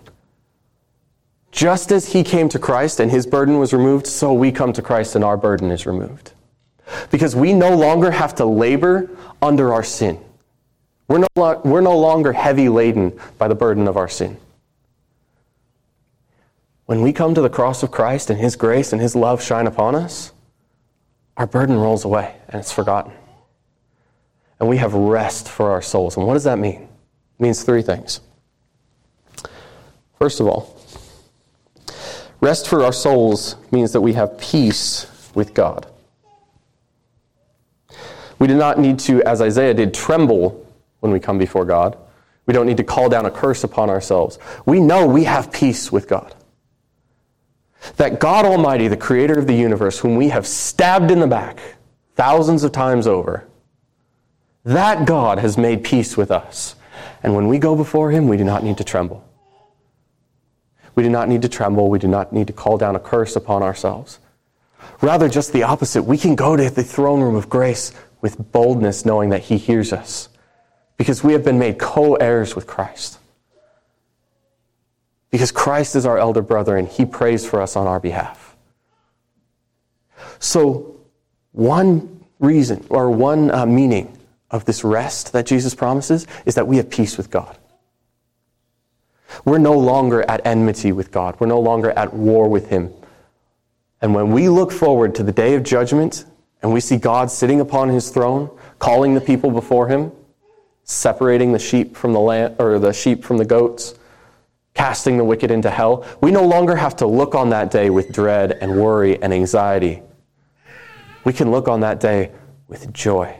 Just 1.52 1.92
as 1.92 2.12
he 2.12 2.24
came 2.24 2.48
to 2.48 2.58
Christ 2.58 2.98
and 2.98 3.10
his 3.10 3.26
burden 3.26 3.58
was 3.58 3.72
removed, 3.72 4.06
so 4.06 4.32
we 4.32 4.50
come 4.50 4.72
to 4.72 4.82
Christ 4.82 5.14
and 5.14 5.24
our 5.24 5.36
burden 5.36 5.70
is 5.70 5.86
removed. 5.86 6.32
Because 7.10 7.36
we 7.36 7.52
no 7.52 7.76
longer 7.76 8.10
have 8.10 8.34
to 8.36 8.44
labor 8.44 9.08
under 9.40 9.72
our 9.72 9.84
sin. 9.84 10.18
We're 11.06 11.18
no, 11.18 11.28
lo- 11.36 11.60
we're 11.64 11.80
no 11.80 11.96
longer 11.96 12.32
heavy 12.32 12.68
laden 12.68 13.18
by 13.38 13.48
the 13.48 13.54
burden 13.54 13.86
of 13.86 13.96
our 13.96 14.08
sin. 14.08 14.38
When 16.86 17.02
we 17.02 17.12
come 17.12 17.34
to 17.34 17.40
the 17.40 17.50
cross 17.50 17.82
of 17.82 17.90
Christ 17.90 18.30
and 18.30 18.40
his 18.40 18.56
grace 18.56 18.92
and 18.92 19.00
his 19.00 19.14
love 19.14 19.42
shine 19.42 19.66
upon 19.66 19.94
us, 19.94 20.32
our 21.36 21.46
burden 21.46 21.76
rolls 21.76 22.04
away 22.04 22.34
and 22.48 22.60
it's 22.60 22.72
forgotten 22.72 23.12
and 24.62 24.68
we 24.68 24.76
have 24.76 24.94
rest 24.94 25.48
for 25.48 25.72
our 25.72 25.82
souls. 25.82 26.16
And 26.16 26.24
what 26.24 26.34
does 26.34 26.44
that 26.44 26.56
mean? 26.56 26.82
It 26.82 27.40
means 27.40 27.64
three 27.64 27.82
things. 27.82 28.20
First 30.20 30.38
of 30.38 30.46
all, 30.46 30.80
rest 32.42 32.68
for 32.68 32.84
our 32.84 32.92
souls 32.92 33.56
means 33.70 33.92
that 33.92 34.02
we 34.02 34.12
have 34.12 34.36
peace 34.36 35.06
with 35.34 35.54
God. 35.54 35.86
We 38.38 38.48
do 38.48 38.56
not 38.56 38.78
need 38.78 38.98
to, 39.00 39.22
as 39.22 39.40
Isaiah 39.40 39.72
did, 39.72 39.94
tremble 39.94 40.66
when 41.00 41.12
we 41.12 41.20
come 41.20 41.38
before 41.38 41.64
God. 41.64 41.96
We 42.44 42.52
don't 42.52 42.66
need 42.66 42.76
to 42.78 42.84
call 42.84 43.08
down 43.08 43.24
a 43.24 43.30
curse 43.30 43.62
upon 43.62 43.88
ourselves. 43.88 44.38
We 44.66 44.80
know 44.80 45.06
we 45.06 45.24
have 45.24 45.52
peace 45.52 45.92
with 45.92 46.08
God. 46.08 46.34
That 47.96 48.18
God 48.18 48.44
Almighty, 48.44 48.88
the 48.88 48.96
creator 48.96 49.38
of 49.38 49.46
the 49.46 49.54
universe, 49.54 50.00
whom 50.00 50.16
we 50.16 50.28
have 50.30 50.46
stabbed 50.46 51.10
in 51.12 51.20
the 51.20 51.26
back 51.28 51.60
thousands 52.16 52.64
of 52.64 52.72
times 52.72 53.06
over, 53.06 53.46
that 54.64 55.06
God 55.06 55.38
has 55.38 55.56
made 55.56 55.84
peace 55.84 56.16
with 56.16 56.30
us. 56.30 56.74
And 57.22 57.34
when 57.36 57.46
we 57.46 57.58
go 57.58 57.76
before 57.76 58.10
Him, 58.10 58.26
we 58.26 58.36
do 58.36 58.44
not 58.44 58.64
need 58.64 58.78
to 58.78 58.84
tremble. 58.84 59.24
We 60.94 61.02
do 61.02 61.08
not 61.08 61.28
need 61.28 61.42
to 61.42 61.48
tremble. 61.48 61.88
We 61.88 61.98
do 61.98 62.08
not 62.08 62.32
need 62.32 62.46
to 62.48 62.52
call 62.52 62.78
down 62.78 62.96
a 62.96 63.00
curse 63.00 63.36
upon 63.36 63.62
ourselves. 63.62 64.18
Rather, 65.00 65.28
just 65.28 65.52
the 65.52 65.62
opposite. 65.62 66.02
We 66.02 66.18
can 66.18 66.34
go 66.34 66.56
to 66.56 66.70
the 66.70 66.84
throne 66.84 67.20
room 67.20 67.34
of 67.34 67.48
grace 67.48 67.92
with 68.20 68.52
boldness, 68.52 69.04
knowing 69.04 69.30
that 69.30 69.42
He 69.42 69.58
hears 69.58 69.92
us, 69.92 70.28
because 70.96 71.24
we 71.24 71.32
have 71.32 71.44
been 71.44 71.58
made 71.58 71.78
co 71.78 72.14
heirs 72.14 72.54
with 72.54 72.66
Christ. 72.66 73.18
Because 75.30 75.50
Christ 75.50 75.96
is 75.96 76.04
our 76.04 76.18
elder 76.18 76.42
brother 76.42 76.76
and 76.76 76.86
He 76.86 77.04
prays 77.04 77.46
for 77.46 77.60
us 77.60 77.74
on 77.74 77.86
our 77.86 77.98
behalf. 77.98 78.56
So, 80.38 81.00
one 81.52 82.24
reason 82.38 82.84
or 82.90 83.10
one 83.10 83.50
uh, 83.50 83.66
meaning 83.66 84.18
of 84.50 84.66
this 84.66 84.84
rest 84.84 85.32
that 85.32 85.46
Jesus 85.46 85.74
promises 85.74 86.26
is 86.44 86.54
that 86.54 86.66
we 86.66 86.76
have 86.76 86.90
peace 86.90 87.16
with 87.16 87.30
God. 87.30 87.56
We're 89.44 89.58
no 89.58 89.78
longer 89.78 90.22
at 90.22 90.44
enmity 90.46 90.92
with 90.92 91.10
God. 91.10 91.36
We're 91.38 91.46
no 91.46 91.60
longer 91.60 91.90
at 91.92 92.12
war 92.12 92.48
with 92.48 92.68
Him. 92.68 92.92
And 94.00 94.14
when 94.14 94.32
we 94.32 94.48
look 94.48 94.72
forward 94.72 95.14
to 95.16 95.22
the 95.22 95.32
day 95.32 95.54
of 95.54 95.62
judgment 95.62 96.24
and 96.62 96.72
we 96.72 96.80
see 96.80 96.96
God 96.96 97.30
sitting 97.30 97.60
upon 97.60 97.88
His 97.88 98.10
throne, 98.10 98.50
calling 98.78 99.14
the 99.14 99.20
people 99.20 99.50
before 99.50 99.88
Him, 99.88 100.12
separating 100.84 101.52
the 101.52 101.58
sheep 101.58 101.96
from 101.96 102.12
the 102.12 102.20
lamb, 102.20 102.54
or 102.58 102.78
the 102.78 102.92
sheep 102.92 103.24
from 103.24 103.38
the 103.38 103.44
goats, 103.44 103.94
casting 104.74 105.16
the 105.16 105.24
wicked 105.24 105.50
into 105.50 105.70
hell, 105.70 106.04
we 106.20 106.30
no 106.30 106.44
longer 106.44 106.74
have 106.76 106.96
to 106.96 107.06
look 107.06 107.34
on 107.34 107.50
that 107.50 107.70
day 107.70 107.90
with 107.90 108.12
dread 108.12 108.52
and 108.60 108.80
worry 108.80 109.22
and 109.22 109.32
anxiety. 109.32 110.02
We 111.24 111.32
can 111.32 111.50
look 111.50 111.68
on 111.68 111.80
that 111.80 112.00
day 112.00 112.32
with 112.68 112.92
joy, 112.92 113.36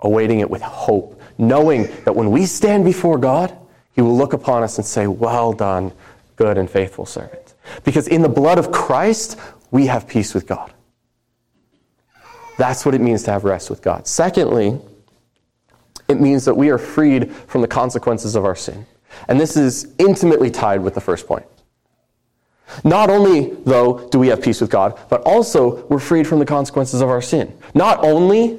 awaiting 0.00 0.40
it 0.40 0.50
with 0.50 0.62
hope, 0.62 1.20
knowing 1.38 1.84
that 2.04 2.14
when 2.14 2.30
we 2.30 2.46
stand 2.46 2.84
before 2.84 3.16
God, 3.16 3.56
He 3.94 4.02
will 4.02 4.16
look 4.16 4.32
upon 4.32 4.62
us 4.62 4.78
and 4.78 4.86
say, 4.86 5.06
Well 5.06 5.52
done, 5.52 5.92
good 6.36 6.58
and 6.58 6.70
faithful 6.70 7.06
servant. 7.06 7.54
Because 7.84 8.08
in 8.08 8.22
the 8.22 8.28
blood 8.28 8.58
of 8.58 8.72
Christ, 8.72 9.38
we 9.70 9.86
have 9.86 10.08
peace 10.08 10.34
with 10.34 10.46
God. 10.46 10.72
That's 12.56 12.84
what 12.84 12.94
it 12.94 13.00
means 13.00 13.22
to 13.24 13.30
have 13.30 13.44
rest 13.44 13.70
with 13.70 13.82
God. 13.82 14.06
Secondly, 14.06 14.78
it 16.08 16.20
means 16.20 16.44
that 16.44 16.54
we 16.54 16.70
are 16.70 16.78
freed 16.78 17.32
from 17.32 17.60
the 17.62 17.68
consequences 17.68 18.34
of 18.34 18.44
our 18.44 18.56
sin. 18.56 18.86
And 19.28 19.40
this 19.40 19.56
is 19.56 19.94
intimately 19.98 20.50
tied 20.50 20.82
with 20.82 20.94
the 20.94 21.00
first 21.00 21.26
point. 21.26 21.46
Not 22.84 23.10
only, 23.10 23.54
though, 23.64 24.08
do 24.10 24.18
we 24.18 24.28
have 24.28 24.42
peace 24.42 24.60
with 24.60 24.70
God, 24.70 24.98
but 25.08 25.22
also 25.22 25.86
we're 25.86 25.98
freed 25.98 26.26
from 26.26 26.38
the 26.38 26.46
consequences 26.46 27.00
of 27.00 27.08
our 27.08 27.22
sin. 27.22 27.56
Not 27.74 28.02
only 28.04 28.58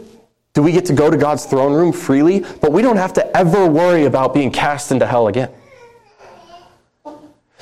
do 0.53 0.61
we 0.61 0.71
get 0.71 0.85
to 0.85 0.93
go 0.93 1.09
to 1.09 1.17
God's 1.17 1.45
throne 1.45 1.73
room 1.73 1.93
freely, 1.93 2.45
but 2.61 2.71
we 2.71 2.81
don't 2.81 2.97
have 2.97 3.13
to 3.13 3.37
ever 3.37 3.67
worry 3.67 4.05
about 4.05 4.33
being 4.33 4.51
cast 4.51 4.91
into 4.91 5.07
hell 5.07 5.27
again. 5.27 5.49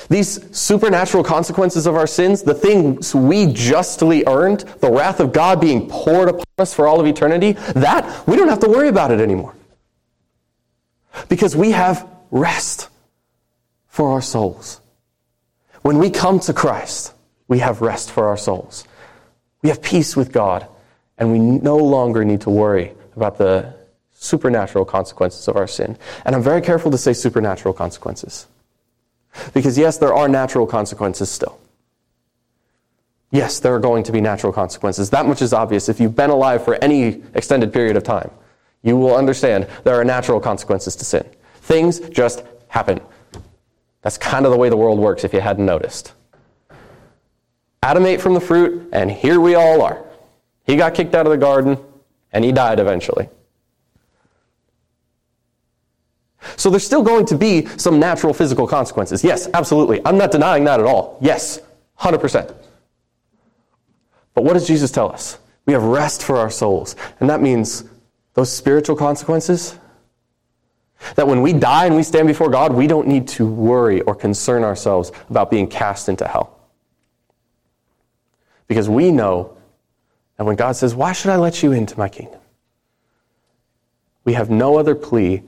These 0.10 0.58
supernatural 0.58 1.24
consequences 1.24 1.86
of 1.86 1.96
our 1.96 2.08
sins, 2.08 2.42
the 2.42 2.54
things 2.54 3.14
we 3.14 3.54
justly 3.54 4.24
earned, 4.26 4.62
the 4.80 4.90
wrath 4.90 5.20
of 5.20 5.34
God 5.34 5.62
being 5.62 5.88
poured 5.88 6.30
upon 6.30 6.46
us 6.58 6.74
for 6.74 6.88
all 6.88 7.00
of 7.00 7.06
eternity, 7.06 7.54
that 7.76 8.28
we 8.28 8.36
don't 8.36 8.48
have 8.48 8.60
to 8.60 8.70
worry 8.70 8.88
about 8.88 9.12
it 9.12 9.20
anymore. 9.20 9.56
Because 11.28 11.56
we 11.56 11.72
have 11.72 12.08
rest 12.32 12.90
for 13.88 14.12
our 14.14 14.22
souls. 14.22 14.82
When 15.82 16.00
we 16.00 16.10
come 16.10 16.40
to 16.42 16.54
Christ, 16.54 17.14
we 17.48 17.60
have 17.60 17.82
rest 17.82 18.10
for 18.10 18.30
our 18.30 18.38
souls. 18.38 18.86
We 19.62 19.70
have 19.70 19.82
peace 19.82 20.16
with 20.16 20.32
God, 20.32 20.68
and 21.20 21.32
we 21.32 21.40
no 21.40 21.78
longer 21.78 22.26
need 22.26 22.42
to 22.42 22.50
worry 22.50 22.94
about 23.16 23.38
the 23.38 23.74
supernatural 24.14 24.86
consequences 24.86 25.48
of 25.48 25.56
our 25.56 25.68
sin. 25.68 25.98
And 26.26 26.36
I'm 26.36 26.42
very 26.42 26.62
careful 26.62 26.92
to 26.92 26.98
say 26.98 27.14
supernatural 27.14 27.74
consequences. 27.74 28.48
Because, 29.54 29.78
yes, 29.78 29.98
there 29.98 30.14
are 30.14 30.28
natural 30.28 30.66
consequences 30.66 31.30
still. 31.30 31.60
Yes, 33.32 33.60
there 33.60 33.76
are 33.76 33.80
going 33.80 34.04
to 34.04 34.12
be 34.12 34.22
natural 34.22 34.52
consequences. 34.52 35.10
That 35.12 35.26
much 35.26 35.42
is 35.42 35.54
obvious. 35.54 35.88
If 35.88 36.00
you've 36.00 36.16
been 36.16 36.32
alive 36.32 36.66
for 36.66 36.76
any 36.84 37.22
extended 37.36 37.72
period 37.72 37.96
of 37.96 38.04
time, 38.04 38.32
you 38.82 38.98
will 38.98 39.16
understand 39.16 39.68
there 39.84 39.96
are 39.96 40.06
natural 40.06 40.40
consequences 40.40 40.96
to 40.96 41.06
sin. 41.06 41.30
Things 41.62 42.00
just 42.10 42.44
happen. 42.70 43.00
That's 44.02 44.18
kind 44.18 44.46
of 44.46 44.52
the 44.52 44.58
way 44.58 44.70
the 44.70 44.78
world 44.78 44.98
works, 44.98 45.24
if 45.24 45.34
you 45.34 45.42
hadn't 45.42 45.66
noticed. 45.66 46.14
Adam 47.84 48.06
ate 48.06 48.22
from 48.22 48.34
the 48.34 48.42
fruit, 48.42 48.90
and 48.92 49.12
here 49.12 49.40
we 49.40 49.56
all 49.56 49.82
are. 49.82 50.04
He 50.70 50.76
got 50.76 50.94
kicked 50.94 51.16
out 51.16 51.26
of 51.26 51.32
the 51.32 51.38
garden, 51.38 51.80
and 52.32 52.46
he 52.46 52.52
died 52.52 52.80
eventually. 52.80 53.28
So 56.58 56.70
there's 56.70 56.86
still 56.86 57.02
going 57.02 57.26
to 57.26 57.36
be 57.36 57.66
some 57.78 58.00
natural 58.00 58.36
physical 58.36 58.68
consequences. 58.68 59.24
Yes, 59.24 59.48
absolutely. 59.56 60.00
I'm 60.06 60.16
not 60.16 60.30
denying 60.30 60.66
that 60.66 60.80
at 60.80 60.86
all. 60.86 61.18
Yes, 61.22 61.60
100%. 62.00 62.54
But 64.36 64.44
what 64.44 64.54
does 64.54 64.68
Jesus 64.68 64.92
tell 64.92 65.12
us? 65.12 65.40
We 65.66 65.74
have 65.74 65.82
rest 65.82 66.22
for 66.22 66.38
our 66.38 66.52
souls. 66.52 66.96
And 67.20 67.28
that 67.32 67.42
means 67.42 67.86
those 68.36 68.52
spiritual 68.56 68.96
consequences, 68.96 69.76
that 71.16 71.28
when 71.28 71.42
we 71.42 71.52
die 71.52 71.88
and 71.88 71.96
we 71.96 72.04
stand 72.04 72.28
before 72.28 72.52
God, 72.52 72.74
we 72.74 72.86
don't 72.86 73.08
need 73.08 73.28
to 73.30 73.48
worry 73.48 74.02
or 74.02 74.14
concern 74.14 74.64
ourselves 74.64 75.12
about 75.32 75.50
being 75.50 75.66
cast 75.66 76.10
into 76.10 76.28
hell. 76.28 76.60
Because 78.68 78.88
we 78.88 79.12
know 79.12 79.56
that 80.40 80.46
when 80.46 80.56
God 80.56 80.78
says, 80.78 80.96
Why 80.96 81.12
should 81.12 81.32
I 81.32 81.36
let 81.36 81.62
you 81.62 81.74
into 81.74 82.00
my 82.00 82.08
kingdom? 82.08 82.40
We 84.24 84.34
have 84.34 84.50
no 84.50 84.80
other 84.80 84.96
plea 84.96 85.44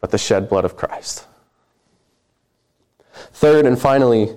but 0.00 0.10
the 0.10 0.18
shed 0.18 0.48
blood 0.48 0.64
of 0.64 0.76
Christ. 0.76 1.28
Third 3.34 3.66
and 3.66 3.80
finally, 3.80 4.34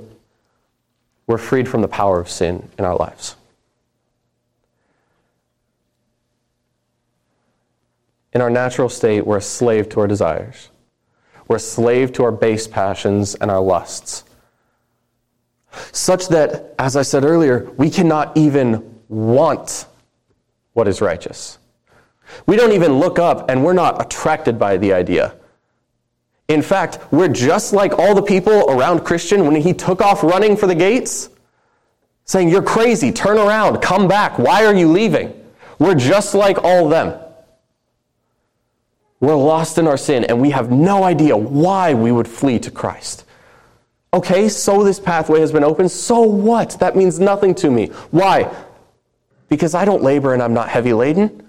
we're 1.26 1.40
freed 1.40 1.68
from 1.68 1.82
the 1.82 1.88
power 1.88 2.20
of 2.20 2.30
sin 2.30 2.70
in 2.78 2.86
our 2.86 2.96
lives. 2.96 3.36
In 8.32 8.42
our 8.42 8.52
natural 8.52 8.90
state, 8.90 9.26
we're 9.26 9.38
a 9.38 9.42
slave 9.42 9.90
to 9.90 10.02
our 10.02 10.08
desires. 10.08 10.70
We're 11.48 11.56
a 11.56 11.60
slave 11.60 12.14
to 12.14 12.24
our 12.26 12.32
base 12.32 12.68
passions 12.68 13.34
and 13.34 13.50
our 13.50 13.62
lusts. 13.62 14.24
Such 15.92 16.28
that, 16.28 16.76
as 16.78 16.96
I 16.96 17.02
said 17.02 17.24
earlier, 17.24 17.72
we 17.78 17.90
cannot 17.90 18.38
even 18.38 19.02
want 19.10 19.88
what 20.76 20.90
is 20.90 21.02
righteous. 21.02 21.58
We 22.46 22.58
don't 22.58 22.74
even 22.74 23.00
look 23.00 23.18
up 23.18 23.50
and 23.50 23.64
we're 23.64 23.74
not 23.74 24.06
attracted 24.06 24.60
by 24.60 24.76
the 24.76 24.92
idea. 24.92 25.34
In 26.50 26.62
fact, 26.62 27.00
we're 27.12 27.30
just 27.30 27.72
like 27.72 27.98
all 27.98 28.14
the 28.14 28.22
people 28.22 28.70
around 28.70 29.06
Christian 29.06 29.46
when 29.46 29.56
he 29.56 29.74
took 29.74 30.02
off 30.02 30.22
running 30.22 30.58
for 30.58 30.68
the 30.68 30.76
gates, 30.76 31.30
saying, 32.26 32.50
You're 32.50 32.62
crazy, 32.62 33.12
turn 33.14 33.38
around, 33.38 33.82
come 33.82 34.08
back, 34.10 34.38
why 34.38 34.66
are 34.66 34.76
you 34.76 34.92
leaving? 34.92 35.34
We're 35.80 35.96
just 35.96 36.36
like 36.36 36.62
all 36.62 36.90
them. 36.90 37.18
We're 39.22 39.36
lost 39.36 39.78
in 39.78 39.88
our 39.88 39.98
sin 39.98 40.26
and 40.26 40.42
we 40.42 40.50
have 40.50 40.72
no 40.72 41.06
idea 41.06 41.38
why 41.38 41.94
we 41.94 42.12
would 42.12 42.28
flee 42.28 42.60
to 42.60 42.70
Christ. 42.70 43.24
Okay, 44.14 44.50
so 44.50 44.84
this 44.84 45.00
pathway 45.00 45.40
has 45.40 45.54
been 45.54 45.64
opened. 45.64 45.90
So 45.90 46.20
what? 46.20 46.72
That 46.82 46.98
means 46.98 47.18
nothing 47.18 47.56
to 47.56 47.72
me. 47.72 47.88
Why? 48.12 48.54
Because 49.50 49.76
I 49.76 49.86
don't 49.86 50.04
labor 50.04 50.34
and 50.34 50.42
I'm 50.42 50.54
not 50.54 50.70
heavy 50.70 50.94
laden. 50.94 51.48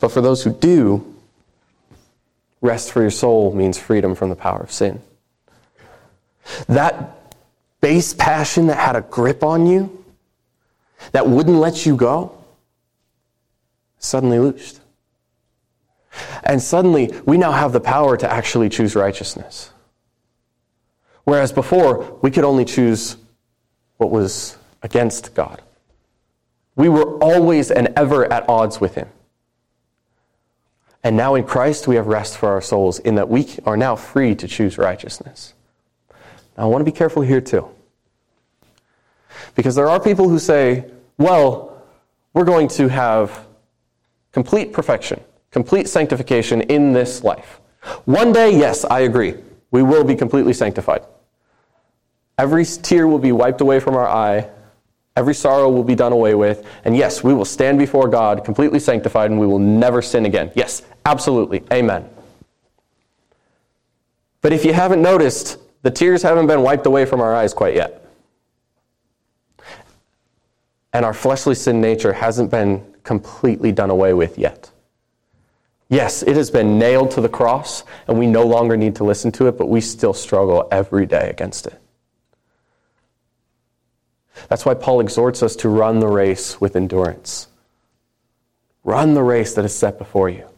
But 0.00 0.10
for 0.10 0.20
those 0.20 0.42
who 0.42 0.52
do, 0.52 1.14
rest 2.60 2.92
for 2.92 3.00
your 3.00 3.10
soul 3.10 3.54
means 3.54 3.78
freedom 3.78 4.14
from 4.14 4.28
the 4.28 4.36
power 4.36 4.60
of 4.60 4.70
sin. 4.70 5.00
That 6.66 7.16
base 7.80 8.14
passion 8.14 8.66
that 8.66 8.78
had 8.78 8.96
a 8.96 9.02
grip 9.02 9.42
on 9.42 9.66
you, 9.66 10.04
that 11.12 11.28
wouldn't 11.28 11.56
let 11.56 11.86
you 11.86 11.96
go, 11.96 12.36
suddenly 13.98 14.38
loosed. 14.38 14.80
And 16.42 16.60
suddenly, 16.60 17.12
we 17.26 17.38
now 17.38 17.52
have 17.52 17.72
the 17.72 17.80
power 17.80 18.16
to 18.16 18.30
actually 18.30 18.68
choose 18.68 18.96
righteousness. 18.96 19.70
Whereas 21.24 21.52
before, 21.52 22.18
we 22.22 22.30
could 22.30 22.44
only 22.44 22.64
choose 22.64 23.16
what 23.98 24.10
was 24.10 24.56
against 24.82 25.34
God. 25.34 25.62
We 26.74 26.88
were 26.88 27.18
always 27.18 27.70
and 27.70 27.88
ever 27.96 28.32
at 28.32 28.48
odds 28.48 28.80
with 28.80 28.94
Him. 28.94 29.08
And 31.04 31.16
now 31.16 31.34
in 31.34 31.44
Christ, 31.44 31.86
we 31.86 31.96
have 31.96 32.06
rest 32.06 32.38
for 32.38 32.48
our 32.48 32.60
souls 32.60 32.98
in 32.98 33.16
that 33.16 33.28
we 33.28 33.48
are 33.64 33.76
now 33.76 33.94
free 33.94 34.34
to 34.36 34.48
choose 34.48 34.78
righteousness. 34.78 35.54
Now, 36.56 36.64
I 36.64 36.66
want 36.66 36.80
to 36.80 36.90
be 36.90 36.96
careful 36.96 37.22
here 37.22 37.40
too. 37.40 37.68
Because 39.54 39.74
there 39.74 39.88
are 39.88 40.00
people 40.00 40.28
who 40.28 40.38
say, 40.38 40.90
well, 41.16 41.82
we're 42.32 42.44
going 42.44 42.68
to 42.68 42.88
have 42.88 43.46
complete 44.32 44.72
perfection, 44.72 45.20
complete 45.50 45.88
sanctification 45.88 46.62
in 46.62 46.92
this 46.92 47.24
life. 47.24 47.60
One 48.04 48.32
day, 48.32 48.56
yes, 48.56 48.84
I 48.84 49.00
agree. 49.00 49.34
We 49.70 49.82
will 49.82 50.04
be 50.04 50.14
completely 50.14 50.52
sanctified. 50.52 51.04
Every 52.38 52.64
tear 52.64 53.08
will 53.08 53.18
be 53.18 53.32
wiped 53.32 53.60
away 53.60 53.80
from 53.80 53.96
our 53.96 54.06
eye. 54.06 54.48
Every 55.16 55.34
sorrow 55.34 55.68
will 55.68 55.82
be 55.82 55.96
done 55.96 56.12
away 56.12 56.36
with. 56.36 56.64
And 56.84 56.96
yes, 56.96 57.24
we 57.24 57.34
will 57.34 57.44
stand 57.44 57.78
before 57.78 58.08
God 58.08 58.44
completely 58.44 58.78
sanctified 58.78 59.32
and 59.32 59.40
we 59.40 59.46
will 59.46 59.58
never 59.58 60.00
sin 60.00 60.24
again. 60.24 60.52
Yes, 60.54 60.82
absolutely. 61.04 61.64
Amen. 61.72 62.08
But 64.40 64.52
if 64.52 64.64
you 64.64 64.72
haven't 64.72 65.02
noticed, 65.02 65.58
the 65.82 65.90
tears 65.90 66.22
haven't 66.22 66.46
been 66.46 66.62
wiped 66.62 66.86
away 66.86 67.04
from 67.04 67.20
our 67.20 67.34
eyes 67.34 67.52
quite 67.52 67.74
yet. 67.74 68.04
And 70.92 71.04
our 71.04 71.14
fleshly 71.14 71.56
sin 71.56 71.80
nature 71.80 72.12
hasn't 72.12 72.50
been 72.50 72.84
completely 73.02 73.72
done 73.72 73.90
away 73.90 74.14
with 74.14 74.38
yet. 74.38 74.70
Yes, 75.88 76.22
it 76.22 76.36
has 76.36 76.50
been 76.50 76.78
nailed 76.78 77.10
to 77.12 77.20
the 77.20 77.28
cross, 77.28 77.82
and 78.06 78.18
we 78.18 78.26
no 78.26 78.44
longer 78.44 78.76
need 78.76 78.94
to 78.96 79.04
listen 79.04 79.32
to 79.32 79.48
it, 79.48 79.56
but 79.56 79.68
we 79.68 79.80
still 79.80 80.12
struggle 80.12 80.68
every 80.70 81.06
day 81.06 81.30
against 81.30 81.66
it. 81.66 81.80
That's 84.48 84.64
why 84.64 84.74
Paul 84.74 85.00
exhorts 85.00 85.42
us 85.42 85.56
to 85.56 85.68
run 85.68 86.00
the 86.00 86.08
race 86.08 86.60
with 86.60 86.76
endurance. 86.76 87.48
Run 88.84 89.14
the 89.14 89.22
race 89.22 89.54
that 89.54 89.64
is 89.64 89.76
set 89.76 89.98
before 89.98 90.28
you. 90.28 90.48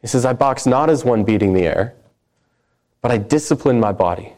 He 0.00 0.06
says, 0.06 0.24
I 0.24 0.32
box 0.32 0.66
not 0.66 0.90
as 0.90 1.04
one 1.04 1.24
beating 1.24 1.52
the 1.52 1.64
air, 1.64 1.94
but 3.00 3.10
I 3.10 3.18
discipline 3.18 3.80
my 3.80 3.92
body. 3.92 4.34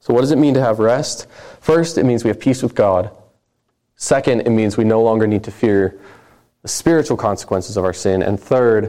So, 0.00 0.12
what 0.12 0.22
does 0.22 0.32
it 0.32 0.38
mean 0.38 0.54
to 0.54 0.60
have 0.60 0.78
rest? 0.78 1.28
First, 1.60 1.96
it 1.96 2.04
means 2.04 2.24
we 2.24 2.28
have 2.28 2.40
peace 2.40 2.62
with 2.62 2.74
God. 2.74 3.10
Second, 3.96 4.40
it 4.40 4.50
means 4.50 4.76
we 4.76 4.84
no 4.84 5.00
longer 5.00 5.26
need 5.26 5.44
to 5.44 5.52
fear 5.52 5.98
the 6.62 6.68
spiritual 6.68 7.16
consequences 7.16 7.76
of 7.76 7.84
our 7.84 7.92
sin. 7.92 8.22
And 8.22 8.38
third, 8.38 8.84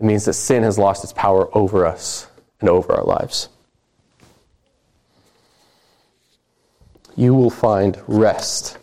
it 0.00 0.04
means 0.04 0.24
that 0.24 0.32
sin 0.32 0.64
has 0.64 0.78
lost 0.78 1.04
its 1.04 1.12
power 1.12 1.48
over 1.56 1.86
us 1.86 2.26
and 2.60 2.68
over 2.68 2.92
our 2.92 3.04
lives. 3.04 3.48
You 7.20 7.34
will 7.34 7.50
find 7.50 8.02
rest 8.06 8.78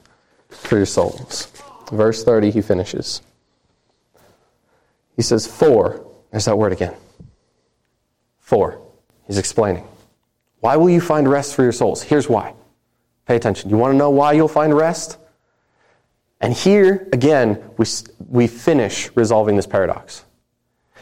for 0.49 0.77
your 0.77 0.85
souls. 0.85 1.51
Verse 1.91 2.23
30, 2.23 2.51
he 2.51 2.61
finishes. 2.61 3.23
He 5.15 5.23
says, 5.23 5.47
For, 5.47 6.05
there's 6.29 6.45
that 6.45 6.55
word 6.55 6.71
again. 6.71 6.93
For. 8.37 8.79
He's 9.25 9.39
explaining. 9.39 9.87
Why 10.59 10.75
will 10.75 10.91
you 10.91 11.01
find 11.01 11.27
rest 11.27 11.55
for 11.55 11.63
your 11.63 11.71
souls? 11.71 12.03
Here's 12.03 12.29
why. 12.29 12.53
Pay 13.25 13.37
attention. 13.37 13.71
You 13.71 13.77
want 13.77 13.93
to 13.93 13.97
know 13.97 14.11
why 14.11 14.33
you'll 14.33 14.47
find 14.47 14.71
rest? 14.71 15.17
And 16.39 16.53
here, 16.53 17.09
again, 17.11 17.59
we, 17.77 17.87
we 18.29 18.45
finish 18.45 19.09
resolving 19.15 19.55
this 19.55 19.65
paradox. 19.65 20.25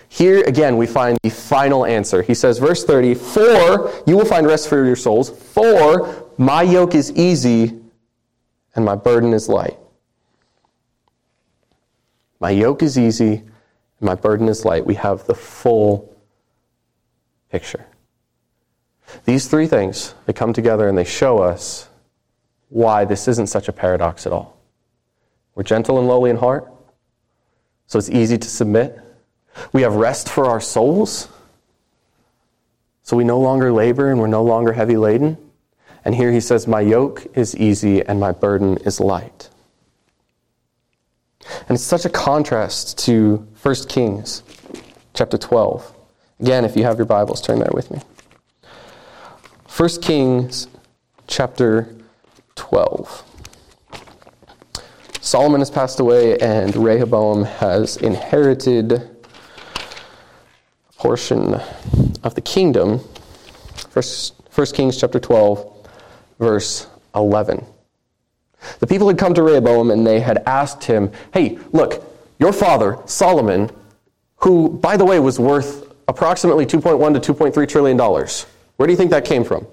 Here, 0.08 0.42
again, 0.44 0.78
we 0.78 0.88
find 0.88 1.18
the 1.22 1.30
final 1.30 1.86
answer. 1.86 2.22
He 2.22 2.34
says, 2.34 2.60
verse 2.60 2.86
30, 2.86 3.16
For 3.16 3.92
you 4.08 4.16
will 4.16 4.24
find 4.24 4.48
rest 4.48 4.70
for 4.70 4.86
your 4.86 4.96
souls, 4.96 5.30
for 5.30 6.25
my 6.38 6.62
yoke 6.62 6.96
is 6.96 7.12
easy 7.14 7.80
and 8.76 8.86
my 8.86 8.96
burden 8.96 9.34
is 9.34 9.48
light. 9.48 9.78
My 12.40 12.50
yoke 12.50 12.84
is 12.84 12.98
easy 12.98 13.34
and 13.34 14.02
my 14.02 14.16
burden 14.16 14.50
is 14.50 14.66
light. 14.66 14.86
We 14.86 14.96
have 14.96 15.26
the 15.26 15.36
full 15.36 16.14
picture. 17.50 17.86
These 19.24 19.48
three 19.48 19.68
things, 19.68 20.14
they 20.26 20.34
come 20.34 20.52
together 20.52 20.88
and 20.90 20.98
they 20.98 21.06
show 21.06 21.40
us 21.40 21.90
why 22.70 23.06
this 23.06 23.28
isn't 23.28 23.48
such 23.48 23.68
a 23.68 23.72
paradox 23.72 24.26
at 24.26 24.34
all. 24.34 24.58
We're 25.54 25.64
gentle 25.64 26.00
and 26.00 26.08
lowly 26.08 26.30
in 26.30 26.38
heart, 26.38 26.70
so 27.88 27.98
it's 27.98 28.10
easy 28.10 28.38
to 28.38 28.48
submit. 28.48 29.00
We 29.72 29.84
have 29.84 29.96
rest 29.96 30.28
for 30.28 30.48
our 30.48 30.60
souls, 30.60 31.30
so 33.04 33.16
we 33.16 33.24
no 33.24 33.40
longer 33.40 33.72
labor 33.72 34.12
and 34.12 34.20
we're 34.20 34.28
no 34.28 34.44
longer 34.44 34.74
heavy 34.74 34.98
laden. 34.98 35.38
And 36.06 36.14
here 36.14 36.32
he 36.32 36.40
says, 36.40 36.68
My 36.68 36.82
yoke 36.82 37.26
is 37.36 37.58
easy 37.58 38.06
and 38.06 38.20
my 38.20 38.32
burden 38.32 38.78
is 38.78 39.00
light. 39.00 39.50
And 41.68 41.76
it's 41.76 41.84
such 41.84 42.06
a 42.06 42.10
contrast 42.10 42.98
to 43.00 43.48
1 43.62 43.76
Kings 43.90 44.44
chapter 45.16 45.38
12. 45.38 45.94
Again, 46.40 46.64
if 46.64 46.78
you 46.78 46.84
have 46.84 46.98
your 46.98 47.06
Bibles, 47.06 47.42
turn 47.42 47.60
there 47.60 47.72
with 47.74 47.90
me. 47.90 48.02
1 49.76 49.90
Kings 50.02 50.68
chapter 51.28 51.94
12. 52.56 53.24
Solomon 55.22 55.60
has 55.60 55.72
passed 55.72 56.00
away, 56.00 56.38
and 56.38 56.76
Rehoboam 56.76 57.46
has 57.46 57.98
inherited 57.98 58.92
a 58.92 59.10
portion 60.98 61.56
of 62.24 62.36
the 62.36 62.42
kingdom. 62.42 63.00
First, 63.90 64.36
1 64.54 64.68
Kings 64.68 64.98
chapter 64.98 65.20
12, 65.20 65.75
verse 66.40 66.88
11. 67.14 67.66
The 68.80 68.88
people 68.88 69.08
had 69.08 69.18
come 69.18 69.34
to 69.34 69.44
Rehoboam 69.44 69.92
and 69.92 70.06
they 70.06 70.20
had 70.20 70.44
asked 70.46 70.84
him, 70.84 71.12
Hey, 71.34 71.60
look, 71.72 72.04
your 72.40 72.52
father, 72.52 72.98
Solomon, 73.06 73.70
who, 74.38 74.70
by 74.70 74.98
the 74.98 75.06
way, 75.06 75.20
was 75.20 75.40
worth 75.40 75.94
approximately 76.08 76.66
2.1 76.66 77.22
to 77.22 77.34
2.3 77.34 77.68
trillion 77.68 77.98
dollars. 77.98 78.46
Where 78.78 78.88
do 78.88 78.92
you 78.92 78.98
think 78.98 79.12
that 79.12 79.26
came 79.26 79.44
from? 79.44 79.66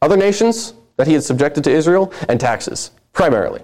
Other 0.00 0.16
nations 0.16 0.74
that 0.96 1.06
he 1.06 1.12
had 1.14 1.24
subjected 1.24 1.64
to 1.64 1.70
Israel 1.70 2.12
and 2.28 2.38
taxes 2.38 2.92
primarily. 3.12 3.62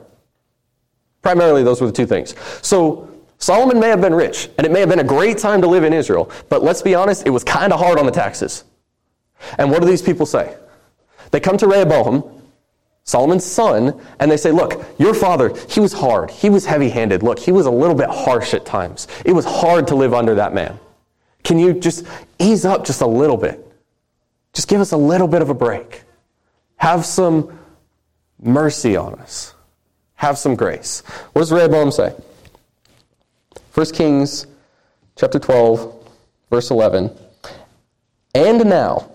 Primarily, 1.23 1.63
those 1.63 1.81
were 1.81 1.87
the 1.87 1.93
two 1.93 2.07
things. 2.07 2.35
So, 2.61 3.09
Solomon 3.39 3.79
may 3.79 3.89
have 3.89 4.01
been 4.01 4.15
rich, 4.15 4.49
and 4.57 4.67
it 4.67 4.73
may 4.73 4.81
have 4.81 4.89
been 4.89 5.01
a 5.01 5.05
great 5.05 5.39
time 5.39 5.61
to 5.61 5.67
live 5.67 5.85
in 5.85 5.93
Israel, 5.93 6.31
but 6.49 6.63
let's 6.63 6.83
be 6.83 6.95
honest, 6.95 7.27
it 7.27 7.31
was 7.31 7.45
kind 7.45 7.73
of 7.73 7.81
hard 7.81 7.99
on 7.99 8.07
the 8.07 8.13
taxes. 8.13 8.65
And 9.59 9.71
what 9.71 9.81
do 9.81 9.87
these 9.87 10.03
people 10.03 10.27
say? 10.27 10.57
They 11.31 11.41
come 11.41 11.57
to 11.59 11.67
Rehoboam, 11.67 12.25
Solomon's 13.05 13.45
son, 13.45 14.01
and 14.19 14.31
they 14.31 14.37
say, 14.37 14.51
Look, 14.51 14.85
your 14.99 15.15
father, 15.15 15.55
he 15.69 15.81
was 15.81 15.93
hard. 15.93 16.31
He 16.31 16.49
was 16.49 16.65
heavy 16.65 16.89
handed. 16.89 17.23
Look, 17.23 17.39
he 17.39 17.53
was 17.53 17.67
a 17.67 17.71
little 17.71 17.95
bit 17.95 18.09
harsh 18.09 18.55
at 18.55 18.65
times. 18.65 19.09
It 19.25 19.33
was 19.33 19.45
hard 19.45 19.87
to 19.89 19.95
live 19.95 20.15
under 20.15 20.35
that 20.37 20.55
man. 20.55 20.79
Can 21.43 21.59
you 21.59 21.75
just 21.75 22.07
ease 22.39 22.65
up 22.65 22.87
just 22.87 23.03
a 23.03 23.07
little 23.07 23.37
bit? 23.37 23.61
Just 24.55 24.69
give 24.69 24.81
us 24.81 24.93
a 24.93 24.97
little 24.97 25.29
bit 25.29 25.43
of 25.43 25.51
a 25.51 25.55
break. 25.55 26.03
Have 26.77 27.05
some 27.05 27.59
mercy 28.41 28.97
on 28.97 29.15
us. 29.17 29.55
Have 30.15 30.39
some 30.39 30.55
grace. 30.55 31.01
What 31.33 31.43
does 31.43 31.53
Rehoboam 31.53 31.91
say? 31.91 32.15
1 33.75 33.87
Kings 33.87 34.47
chapter 35.17 35.39
12, 35.39 36.09
verse 36.51 36.71
11. 36.71 37.11
And 38.35 38.65
now, 38.65 39.11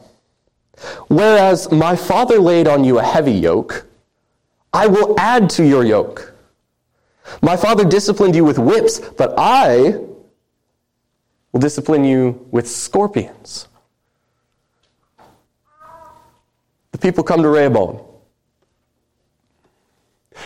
whereas 1.08 1.72
my 1.72 1.96
father 1.96 2.40
laid 2.40 2.68
on 2.68 2.84
you 2.84 3.00
a 3.00 3.04
heavy 3.04 3.34
yoke, 3.34 3.86
I 4.74 4.88
will 4.88 5.20
add 5.20 5.50
to 5.52 5.66
your 5.66 5.84
yoke. 5.84 6.34
My 7.42 7.56
father 7.58 7.86
disciplined 7.86 8.36
you 8.36 8.44
with 8.44 8.58
whips, 8.58 9.00
but 9.00 9.34
I 9.38 10.00
will 11.52 11.60
discipline 11.60 12.04
you 12.04 12.48
with 12.52 12.68
scorpions. 12.68 13.68
The 16.92 16.98
people 16.98 17.24
come 17.24 17.42
to 17.44 17.50
Rehoboam. 17.50 18.02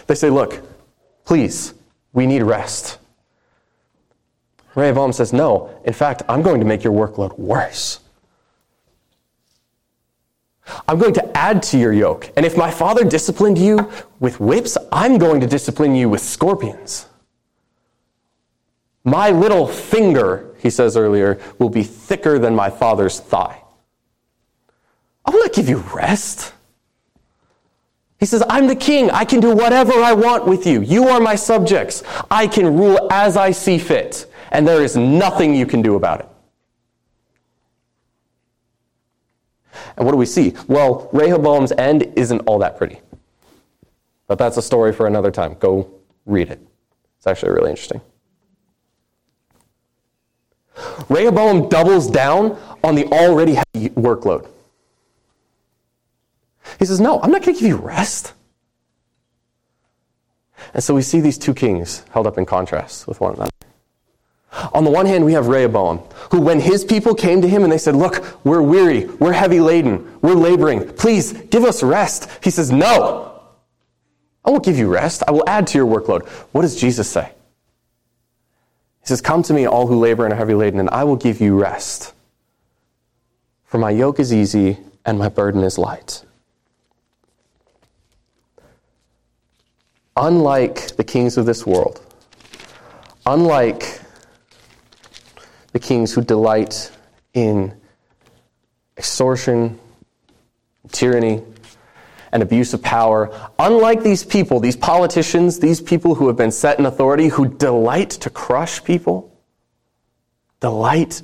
They 0.07 0.15
say, 0.15 0.29
Look, 0.29 0.61
please, 1.25 1.73
we 2.13 2.27
need 2.27 2.43
rest. 2.43 2.99
Rehoboam 4.75 5.13
says, 5.13 5.33
No, 5.33 5.79
in 5.83 5.93
fact, 5.93 6.23
I'm 6.27 6.41
going 6.41 6.59
to 6.59 6.65
make 6.65 6.83
your 6.83 6.93
workload 6.93 7.37
worse. 7.37 7.99
I'm 10.87 10.97
going 10.97 11.13
to 11.15 11.37
add 11.37 11.61
to 11.63 11.77
your 11.77 11.93
yoke. 11.93 12.31
And 12.37 12.45
if 12.45 12.57
my 12.57 12.71
father 12.71 13.03
disciplined 13.03 13.57
you 13.57 13.91
with 14.19 14.39
whips, 14.39 14.77
I'm 14.91 15.17
going 15.17 15.41
to 15.41 15.47
discipline 15.47 15.95
you 15.95 16.09
with 16.09 16.21
scorpions. 16.21 17.07
My 19.03 19.31
little 19.31 19.67
finger, 19.67 20.55
he 20.59 20.69
says 20.69 20.95
earlier, 20.95 21.39
will 21.59 21.69
be 21.69 21.83
thicker 21.83 22.39
than 22.39 22.55
my 22.55 22.69
father's 22.69 23.19
thigh. 23.19 23.61
I 25.25 25.31
will 25.31 25.39
not 25.39 25.53
give 25.53 25.67
you 25.67 25.79
rest. 25.93 26.53
He 28.19 28.25
says, 28.25 28.43
I'm 28.49 28.67
the 28.67 28.75
king. 28.75 29.11
I 29.11 29.25
can 29.25 29.41
do 29.41 29.53
whatever 29.53 29.91
I 29.93 30.13
want 30.13 30.47
with 30.47 30.65
you. 30.65 30.81
You 30.81 31.09
are 31.09 31.19
my 31.19 31.35
subjects. 31.35 32.03
I 32.31 32.47
can 32.47 32.77
rule 32.77 33.09
as 33.11 33.35
I 33.35 33.51
see 33.51 33.77
fit, 33.77 34.31
and 34.51 34.65
there 34.65 34.81
is 34.81 34.95
nothing 34.95 35.53
you 35.53 35.65
can 35.65 35.81
do 35.81 35.95
about 35.95 36.21
it. 36.21 36.29
And 39.97 40.05
what 40.05 40.11
do 40.11 40.17
we 40.17 40.25
see? 40.25 40.55
Well, 40.67 41.09
Rehoboam's 41.13 41.71
end 41.73 42.11
isn't 42.15 42.39
all 42.41 42.59
that 42.59 42.77
pretty. 42.77 42.99
But 44.27 44.37
that's 44.37 44.57
a 44.57 44.61
story 44.61 44.93
for 44.93 45.05
another 45.05 45.31
time. 45.31 45.55
Go 45.59 45.89
read 46.25 46.49
it. 46.49 46.59
It's 47.17 47.27
actually 47.27 47.51
really 47.51 47.69
interesting. 47.69 48.01
Rehoboam 51.09 51.69
doubles 51.69 52.09
down 52.09 52.57
on 52.83 52.95
the 52.95 53.05
already 53.05 53.53
heavy 53.53 53.89
workload. 53.91 54.47
He 56.79 56.85
says, 56.85 56.99
No, 56.99 57.21
I'm 57.21 57.31
not 57.31 57.43
going 57.43 57.55
to 57.55 57.61
give 57.61 57.69
you 57.69 57.77
rest. 57.77 58.33
And 60.73 60.83
so 60.83 60.95
we 60.95 61.01
see 61.01 61.19
these 61.19 61.37
two 61.37 61.53
kings 61.53 62.03
held 62.11 62.25
up 62.25 62.37
in 62.37 62.45
contrast 62.45 63.07
with 63.07 63.21
one 63.21 63.35
another. 63.35 63.52
On 64.73 64.83
the 64.83 64.89
one 64.89 65.05
hand, 65.05 65.25
we 65.25 65.33
have 65.33 65.47
Rehoboam, 65.47 65.99
who, 66.31 66.41
when 66.41 66.59
his 66.59 66.85
people 66.85 67.15
came 67.15 67.41
to 67.41 67.47
him 67.47 67.63
and 67.63 67.71
they 67.71 67.77
said, 67.77 67.95
Look, 67.95 68.45
we're 68.45 68.61
weary, 68.61 69.05
we're 69.05 69.33
heavy 69.33 69.59
laden, 69.59 70.19
we're 70.21 70.35
laboring, 70.35 70.87
please 70.93 71.33
give 71.33 71.63
us 71.63 71.83
rest. 71.83 72.29
He 72.43 72.49
says, 72.49 72.71
No, 72.71 73.41
I 74.45 74.51
won't 74.51 74.63
give 74.63 74.77
you 74.77 74.87
rest. 74.87 75.23
I 75.27 75.31
will 75.31 75.47
add 75.47 75.67
to 75.67 75.77
your 75.77 75.87
workload. 75.87 76.27
What 76.51 76.61
does 76.61 76.79
Jesus 76.79 77.09
say? 77.09 77.31
He 79.01 79.07
says, 79.07 79.21
Come 79.21 79.43
to 79.43 79.53
me, 79.53 79.65
all 79.65 79.87
who 79.87 79.99
labor 79.99 80.25
and 80.25 80.33
are 80.33 80.37
heavy 80.37 80.53
laden, 80.53 80.79
and 80.79 80.89
I 80.89 81.03
will 81.03 81.17
give 81.17 81.41
you 81.41 81.59
rest. 81.59 82.13
For 83.65 83.77
my 83.77 83.89
yoke 83.89 84.19
is 84.19 84.33
easy 84.33 84.77
and 85.05 85.17
my 85.17 85.29
burden 85.29 85.63
is 85.63 85.77
light. 85.77 86.23
unlike 90.17 90.95
the 90.95 91.03
kings 91.03 91.37
of 91.37 91.45
this 91.45 91.65
world, 91.65 92.01
unlike 93.25 93.92
the 95.73 95.79
kings 95.79 96.13
who 96.13 96.21
delight 96.21 96.91
in 97.33 97.75
extortion, 98.97 99.79
tyranny, 100.91 101.43
and 102.31 102.41
abuse 102.41 102.73
of 102.73 102.81
power. 102.81 103.29
Unlike 103.59 104.03
these 104.03 104.23
people, 104.23 104.59
these 104.59 104.75
politicians, 104.75 105.59
these 105.59 105.81
people 105.81 106.15
who 106.15 106.27
have 106.27 106.37
been 106.37 106.51
set 106.51 106.79
in 106.79 106.85
authority, 106.85 107.27
who 107.27 107.47
delight 107.47 108.09
to 108.11 108.29
crush 108.29 108.83
people, 108.83 109.31
delight 110.59 111.21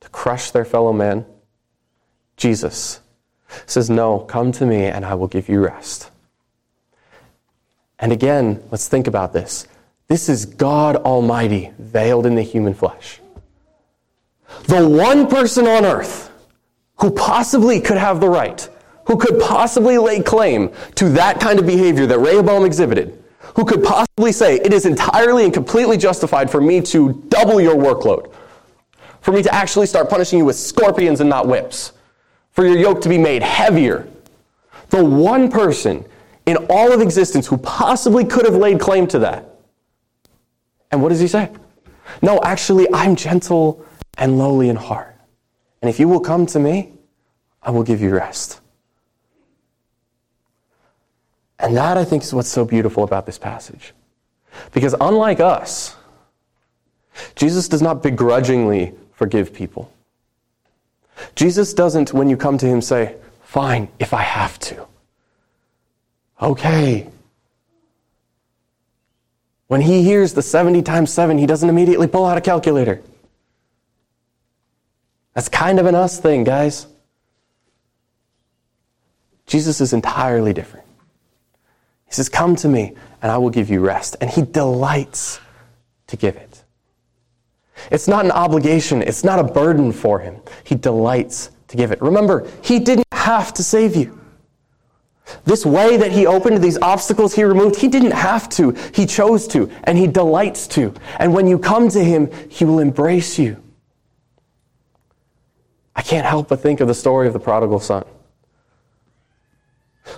to 0.00 0.08
crush 0.08 0.50
their 0.50 0.64
fellow 0.64 0.92
man, 0.92 1.26
Jesus 2.36 3.00
says, 3.66 3.88
No, 3.90 4.20
come 4.20 4.52
to 4.52 4.66
me 4.66 4.84
and 4.84 5.04
I 5.04 5.14
will 5.14 5.28
give 5.28 5.48
you 5.48 5.60
rest. 5.60 6.10
And 7.98 8.12
again, 8.12 8.62
let's 8.70 8.88
think 8.88 9.06
about 9.06 9.32
this. 9.32 9.66
This 10.08 10.28
is 10.28 10.44
God 10.44 10.96
Almighty 10.96 11.72
veiled 11.78 12.26
in 12.26 12.34
the 12.34 12.42
human 12.42 12.74
flesh. 12.74 13.20
The 14.64 14.88
one 14.88 15.28
person 15.28 15.66
on 15.66 15.84
earth 15.84 16.30
who 16.96 17.10
possibly 17.10 17.80
could 17.80 17.98
have 17.98 18.20
the 18.20 18.28
right 18.28 18.68
who 19.06 19.16
could 19.16 19.40
possibly 19.40 19.98
lay 19.98 20.20
claim 20.20 20.70
to 20.96 21.08
that 21.10 21.40
kind 21.40 21.58
of 21.58 21.66
behavior 21.66 22.06
that 22.06 22.18
Rehoboam 22.18 22.64
exhibited, 22.64 23.22
who 23.54 23.64
could 23.64 23.82
possibly 23.82 24.32
say, 24.32 24.56
it 24.56 24.72
is 24.72 24.84
entirely 24.84 25.44
and 25.44 25.54
completely 25.54 25.96
justified 25.96 26.50
for 26.50 26.60
me 26.60 26.80
to 26.82 27.24
double 27.28 27.60
your 27.60 27.76
workload, 27.76 28.32
for 29.20 29.32
me 29.32 29.42
to 29.42 29.54
actually 29.54 29.86
start 29.86 30.10
punishing 30.10 30.40
you 30.40 30.44
with 30.44 30.56
scorpions 30.56 31.20
and 31.20 31.30
not 31.30 31.46
whips, 31.46 31.92
for 32.50 32.66
your 32.66 32.76
yoke 32.76 33.00
to 33.02 33.08
be 33.08 33.18
made 33.18 33.42
heavier. 33.42 34.08
The 34.90 35.04
one 35.04 35.50
person 35.50 36.04
in 36.46 36.56
all 36.68 36.92
of 36.92 37.00
existence 37.00 37.46
who 37.46 37.58
possibly 37.58 38.24
could 38.24 38.44
have 38.44 38.54
laid 38.54 38.80
claim 38.80 39.06
to 39.08 39.20
that. 39.20 39.48
And 40.90 41.00
what 41.02 41.10
does 41.10 41.20
he 41.20 41.28
say? 41.28 41.50
No, 42.22 42.40
actually, 42.42 42.86
I'm 42.92 43.14
gentle 43.14 43.84
and 44.16 44.38
lowly 44.38 44.68
in 44.68 44.76
heart. 44.76 45.16
And 45.82 45.88
if 45.88 46.00
you 46.00 46.08
will 46.08 46.20
come 46.20 46.46
to 46.46 46.58
me, 46.58 46.92
I 47.62 47.70
will 47.70 47.82
give 47.82 48.00
you 48.00 48.14
rest. 48.14 48.60
And 51.58 51.76
that, 51.76 51.96
I 51.96 52.04
think, 52.04 52.22
is 52.22 52.34
what's 52.34 52.48
so 52.48 52.64
beautiful 52.64 53.02
about 53.04 53.26
this 53.26 53.38
passage. 53.38 53.92
Because 54.72 54.94
unlike 55.00 55.40
us, 55.40 55.96
Jesus 57.34 57.68
does 57.68 57.82
not 57.82 58.02
begrudgingly 58.02 58.94
forgive 59.12 59.52
people. 59.52 59.92
Jesus 61.34 61.72
doesn't, 61.72 62.12
when 62.12 62.28
you 62.28 62.36
come 62.36 62.58
to 62.58 62.66
him, 62.66 62.80
say, 62.80 63.16
Fine, 63.42 63.88
if 63.98 64.12
I 64.12 64.22
have 64.22 64.58
to. 64.58 64.86
Okay. 66.42 67.08
When 69.68 69.80
he 69.80 70.02
hears 70.02 70.34
the 70.34 70.42
70 70.42 70.82
times 70.82 71.12
7, 71.12 71.38
he 71.38 71.46
doesn't 71.46 71.68
immediately 71.68 72.06
pull 72.06 72.26
out 72.26 72.36
a 72.36 72.40
calculator. 72.40 73.02
That's 75.36 75.50
kind 75.50 75.78
of 75.78 75.84
an 75.84 75.94
us 75.94 76.18
thing, 76.18 76.44
guys. 76.44 76.86
Jesus 79.46 79.82
is 79.82 79.92
entirely 79.92 80.54
different. 80.54 80.86
He 82.06 82.14
says, 82.14 82.30
Come 82.30 82.56
to 82.56 82.68
me, 82.68 82.94
and 83.20 83.30
I 83.30 83.36
will 83.36 83.50
give 83.50 83.68
you 83.68 83.80
rest. 83.80 84.16
And 84.22 84.30
he 84.30 84.40
delights 84.40 85.38
to 86.06 86.16
give 86.16 86.36
it. 86.36 86.64
It's 87.90 88.08
not 88.08 88.24
an 88.24 88.30
obligation, 88.30 89.02
it's 89.02 89.24
not 89.24 89.38
a 89.38 89.44
burden 89.44 89.92
for 89.92 90.20
him. 90.20 90.36
He 90.64 90.74
delights 90.74 91.50
to 91.68 91.76
give 91.76 91.92
it. 91.92 92.00
Remember, 92.00 92.48
he 92.62 92.78
didn't 92.78 93.06
have 93.12 93.52
to 93.54 93.62
save 93.62 93.94
you. 93.94 94.18
This 95.44 95.66
way 95.66 95.98
that 95.98 96.12
he 96.12 96.26
opened, 96.26 96.62
these 96.62 96.78
obstacles 96.78 97.34
he 97.34 97.44
removed, 97.44 97.76
he 97.76 97.88
didn't 97.88 98.12
have 98.12 98.48
to. 98.50 98.70
He 98.94 99.04
chose 99.04 99.46
to, 99.48 99.70
and 99.84 99.98
he 99.98 100.06
delights 100.06 100.66
to. 100.68 100.94
And 101.18 101.34
when 101.34 101.46
you 101.46 101.58
come 101.58 101.90
to 101.90 102.02
him, 102.02 102.30
he 102.48 102.64
will 102.64 102.78
embrace 102.78 103.38
you. 103.38 103.62
I 105.96 106.02
can't 106.02 106.26
help 106.26 106.48
but 106.48 106.60
think 106.60 106.80
of 106.80 106.86
the 106.86 106.94
story 106.94 107.26
of 107.26 107.32
the 107.32 107.40
prodigal 107.40 107.80
son 107.80 108.04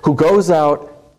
who 0.03 0.14
goes 0.14 0.51
out 0.51 1.14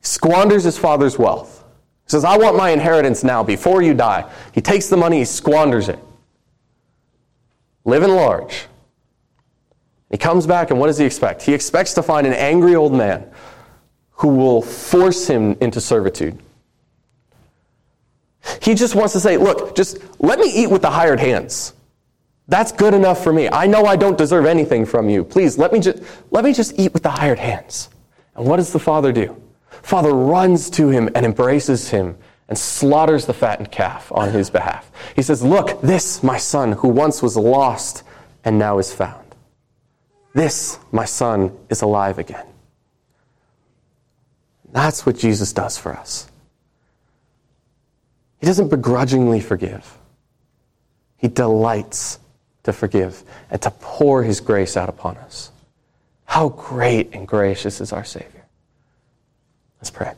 squanders 0.00 0.64
his 0.64 0.78
father's 0.78 1.18
wealth. 1.18 1.64
Says, 2.06 2.24
I 2.24 2.36
want 2.36 2.56
my 2.56 2.70
inheritance 2.70 3.24
now 3.24 3.42
before 3.42 3.82
you 3.82 3.92
die. 3.92 4.30
He 4.52 4.60
takes 4.60 4.88
the 4.88 4.96
money, 4.96 5.18
he 5.18 5.24
squanders 5.24 5.88
it. 5.88 5.98
Living 7.84 8.10
large. 8.10 8.66
He 10.10 10.16
comes 10.16 10.46
back, 10.46 10.70
and 10.70 10.78
what 10.78 10.86
does 10.86 10.98
he 10.98 11.04
expect? 11.04 11.42
He 11.42 11.52
expects 11.52 11.94
to 11.94 12.02
find 12.02 12.26
an 12.26 12.32
angry 12.32 12.76
old 12.76 12.92
man 12.92 13.28
who 14.12 14.28
will 14.28 14.62
force 14.62 15.26
him 15.26 15.56
into 15.60 15.80
servitude. 15.80 16.38
He 18.62 18.74
just 18.74 18.94
wants 18.94 19.12
to 19.14 19.20
say, 19.20 19.36
Look, 19.36 19.74
just 19.74 19.98
let 20.20 20.38
me 20.38 20.46
eat 20.46 20.70
with 20.70 20.82
the 20.82 20.90
hired 20.90 21.18
hands. 21.18 21.72
That's 22.48 22.70
good 22.70 22.94
enough 22.94 23.22
for 23.22 23.32
me. 23.32 23.48
I 23.48 23.66
know 23.66 23.84
I 23.86 23.96
don't 23.96 24.16
deserve 24.16 24.46
anything 24.46 24.86
from 24.86 25.08
you. 25.08 25.24
Please, 25.24 25.58
let 25.58 25.72
me 25.72 25.80
just, 25.80 26.02
let 26.30 26.44
me 26.44 26.52
just 26.52 26.78
eat 26.78 26.92
with 26.92 27.02
the 27.02 27.10
hired 27.10 27.38
hands. 27.38 27.88
And 28.36 28.46
what 28.46 28.56
does 28.56 28.72
the 28.72 28.78
father 28.78 29.12
do? 29.12 29.40
Father 29.82 30.12
runs 30.12 30.70
to 30.70 30.88
him 30.88 31.08
and 31.14 31.26
embraces 31.26 31.90
him 31.90 32.16
and 32.48 32.56
slaughters 32.56 33.26
the 33.26 33.34
fattened 33.34 33.72
calf 33.72 34.12
on 34.12 34.30
his 34.30 34.50
behalf. 34.50 34.90
He 35.16 35.22
says, 35.22 35.42
Look, 35.42 35.80
this, 35.80 36.22
my 36.22 36.36
son, 36.36 36.72
who 36.72 36.88
once 36.88 37.22
was 37.22 37.36
lost 37.36 38.04
and 38.44 38.58
now 38.58 38.78
is 38.78 38.92
found. 38.92 39.24
This, 40.34 40.78
my 40.92 41.04
son, 41.04 41.56
is 41.68 41.82
alive 41.82 42.18
again. 42.18 42.46
That's 44.70 45.06
what 45.06 45.16
Jesus 45.16 45.52
does 45.52 45.78
for 45.78 45.92
us. 45.92 46.30
He 48.38 48.46
doesn't 48.46 48.68
begrudgingly 48.68 49.40
forgive, 49.40 49.98
He 51.16 51.26
delights 51.26 52.20
to 52.66 52.72
forgive 52.72 53.22
and 53.50 53.60
to 53.62 53.70
pour 53.70 54.22
His 54.22 54.40
grace 54.40 54.76
out 54.76 54.88
upon 54.88 55.16
us. 55.16 55.50
How 56.26 56.50
great 56.50 57.14
and 57.14 57.26
gracious 57.26 57.80
is 57.80 57.92
our 57.92 58.04
Savior. 58.04 58.44
Let's 59.80 59.90
pray. 59.90 60.12